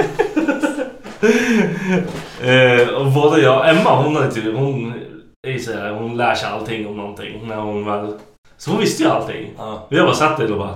eh, 2.41 2.87
och 2.95 3.05
både 3.05 3.41
jag 3.41 3.57
och 3.57 3.67
Emma, 3.67 4.01
hon 4.03 4.17
är 4.17 4.31
typ... 4.31 4.55
Hon 4.55 4.93
är 5.47 5.59
så 5.59 5.73
här, 5.73 5.91
hon 5.91 6.17
lär 6.17 6.35
sig 6.35 6.49
allting 6.49 6.87
om 6.87 6.97
någonting 6.97 7.47
när 7.47 7.55
hon 7.55 7.85
väl... 7.85 8.13
Så 8.57 8.71
hon 8.71 8.79
visste 8.79 9.03
ju 9.03 9.09
allting. 9.09 9.53
Ja. 9.57 9.87
Och 9.89 9.93
jag 9.93 10.05
bara 10.05 10.15
satt 10.15 10.37
där 10.37 10.51
och 10.51 10.57
bara... 10.57 10.75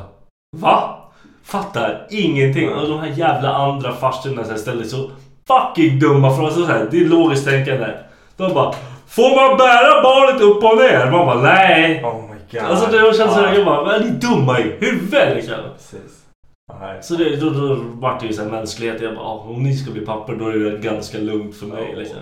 Va? 0.58 0.98
Fattar 1.44 2.08
ingenting. 2.10 2.70
Ja. 2.70 2.76
Och 2.76 2.90
de 2.90 3.00
här 3.00 3.14
jävla 3.16 3.54
andra 3.54 3.94
farstorna 3.94 4.44
så 4.44 4.52
här 4.52 4.58
ställde 4.58 4.86
så 4.86 5.10
fucking 5.48 6.00
dumma 6.00 6.36
frågor. 6.36 6.52
Så 6.52 6.66
här, 6.66 6.88
det 6.92 6.98
är 6.98 7.06
logiskt 7.06 7.46
tänkande. 7.46 7.88
De 8.38 8.54
bara... 8.54 8.74
Får 9.08 9.36
man 9.36 9.58
bära 9.58 10.02
barnet 10.04 10.42
upp 10.42 10.64
och 10.64 10.78
ner? 10.78 11.12
Man 11.12 11.26
bara 11.26 11.42
nej. 11.42 12.04
Oh 12.04 12.22
my 12.22 12.38
god. 12.52 12.70
Alltså 12.70 12.92
det 12.92 13.18
känns 13.18 13.34
som 13.34 13.44
Ja, 13.44 13.54
jag 13.54 13.66
bara, 13.66 13.96
är 13.96 14.00
ni 14.00 14.10
dumma 14.10 14.60
i 14.60 14.64
huvudet 14.80 15.36
liksom? 15.36 15.56
Precis. 15.78 16.21
Så 17.02 17.16
det, 17.16 17.36
då, 17.36 17.50
då 17.50 17.76
vart 17.76 18.20
det 18.20 18.26
ju 18.28 18.34
så 18.34 18.44
här 18.44 18.50
mänsklighet. 18.50 19.02
Jag 19.02 19.16
bara, 19.16 19.26
ah, 19.26 19.38
om 19.40 19.64
ni 19.64 19.76
ska 19.78 19.92
bli 19.92 20.06
pappor 20.06 20.36
då 20.36 20.48
är 20.48 20.58
det 20.58 20.78
ganska 20.78 21.18
lugnt 21.18 21.56
för 21.56 21.66
mig 21.66 21.88
Ja. 21.94 22.00
liksom. 22.00 22.18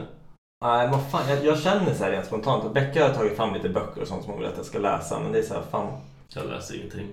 Nej, 0.66 0.90
vad 0.92 1.12
fan, 1.12 1.22
jag, 1.30 1.46
jag 1.46 1.60
känner 1.60 1.94
så 1.94 2.04
här 2.04 2.12
rent 2.12 2.26
spontant 2.26 2.66
att 2.66 2.74
Becka 2.74 3.08
har 3.08 3.14
tagit 3.14 3.36
fram 3.38 3.54
lite 3.54 3.70
böcker 3.70 4.02
och 4.02 4.08
sånt 4.08 4.24
som 4.24 4.32
hon 4.32 4.40
vill 4.42 4.50
att 4.50 4.58
jag 4.58 4.66
ska 4.66 4.80
läsa. 4.80 5.20
Men 5.20 5.32
det 5.32 5.40
är 5.40 5.44
så 5.44 5.54
här, 5.54 5.62
fan. 5.72 5.88
Jag 6.34 6.46
läser 6.46 6.76
ingenting. 6.76 7.08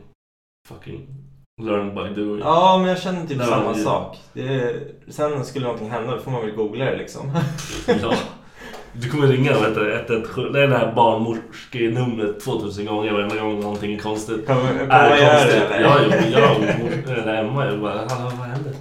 Fucking 0.69 1.07
learn 1.63 1.95
by 1.95 2.23
doing. 2.23 2.41
Ja, 2.45 2.79
men 2.79 2.89
jag 2.89 2.99
känner 3.01 3.27
typ 3.27 3.43
samma 3.43 3.71
men- 3.73 3.83
sak. 3.85 4.17
Det 4.33 4.55
är, 4.55 4.83
sen 5.09 5.45
skulle 5.45 5.65
någonting 5.65 5.91
hända, 5.91 6.15
då 6.15 6.21
får 6.21 6.31
man 6.31 6.41
väl 6.47 6.51
googla 6.55 6.85
det 6.85 6.97
liksom. 6.97 7.31
Ja. 8.03 8.15
Du 9.01 9.11
kommer 9.11 9.27
ringa 9.27 9.53
vad 9.55 9.69
heter 9.69 9.81
det, 9.81 9.95
117. 10.15 10.53
Det 10.53 10.63
är 10.63 10.69
det 10.69 10.79
här 10.79 10.93
barnmorskenumret 10.93 12.41
2000 12.45 12.87
gånger 12.87 13.13
varje 13.13 13.41
gång 13.41 13.61
någonting 13.61 13.95
är 13.95 13.99
konstigt. 13.99 14.47
Kommer 14.47 14.63
Är 14.71 14.87
kommer 14.87 14.89
man 14.89 15.11
det 15.11 15.19
göra 15.19 15.39
konstigt? 15.39 15.63
det 15.69 15.81
Ja, 15.81 16.41
jag 16.41 16.57
och 16.57 16.61
mor- 16.61 17.13
eller 17.19 17.35
Emma 17.45 17.67
jag 17.67 17.81
bara, 17.81 17.93
hallå 18.09 18.31
vad 18.39 18.47
händer? 18.49 18.73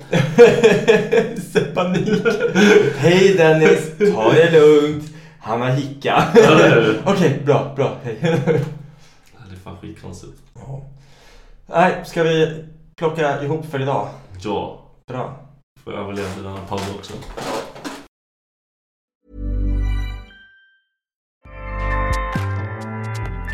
Panik. 1.76 2.24
Hej 2.98 3.34
Dennis, 3.38 3.92
ta 4.16 4.32
det 4.34 4.52
lugnt. 4.52 5.04
Han 5.40 5.62
har 5.62 5.70
hicka. 5.70 6.24
Ja, 6.36 6.42
är. 6.60 6.96
Okej, 7.06 7.42
bra, 7.46 7.74
bra. 7.76 7.92
Hej. 8.04 8.18
Det 8.22 8.28
är 8.30 9.60
fan 9.64 9.78
skitkonstigt. 9.82 10.34
Ja. 10.56 10.82
Nej, 11.68 12.02
ska 12.06 12.24
vi 12.24 12.64
plocka 12.96 13.42
ihop 13.44 13.66
för 13.72 13.82
idag? 13.82 14.08
Ja, 14.42 14.82
Bra. 15.08 15.40
får 15.84 15.94
jag 15.94 16.02
överleva 16.04 16.28
den 16.44 16.52
här 16.52 16.60
podden 16.70 16.86
också. 16.98 17.14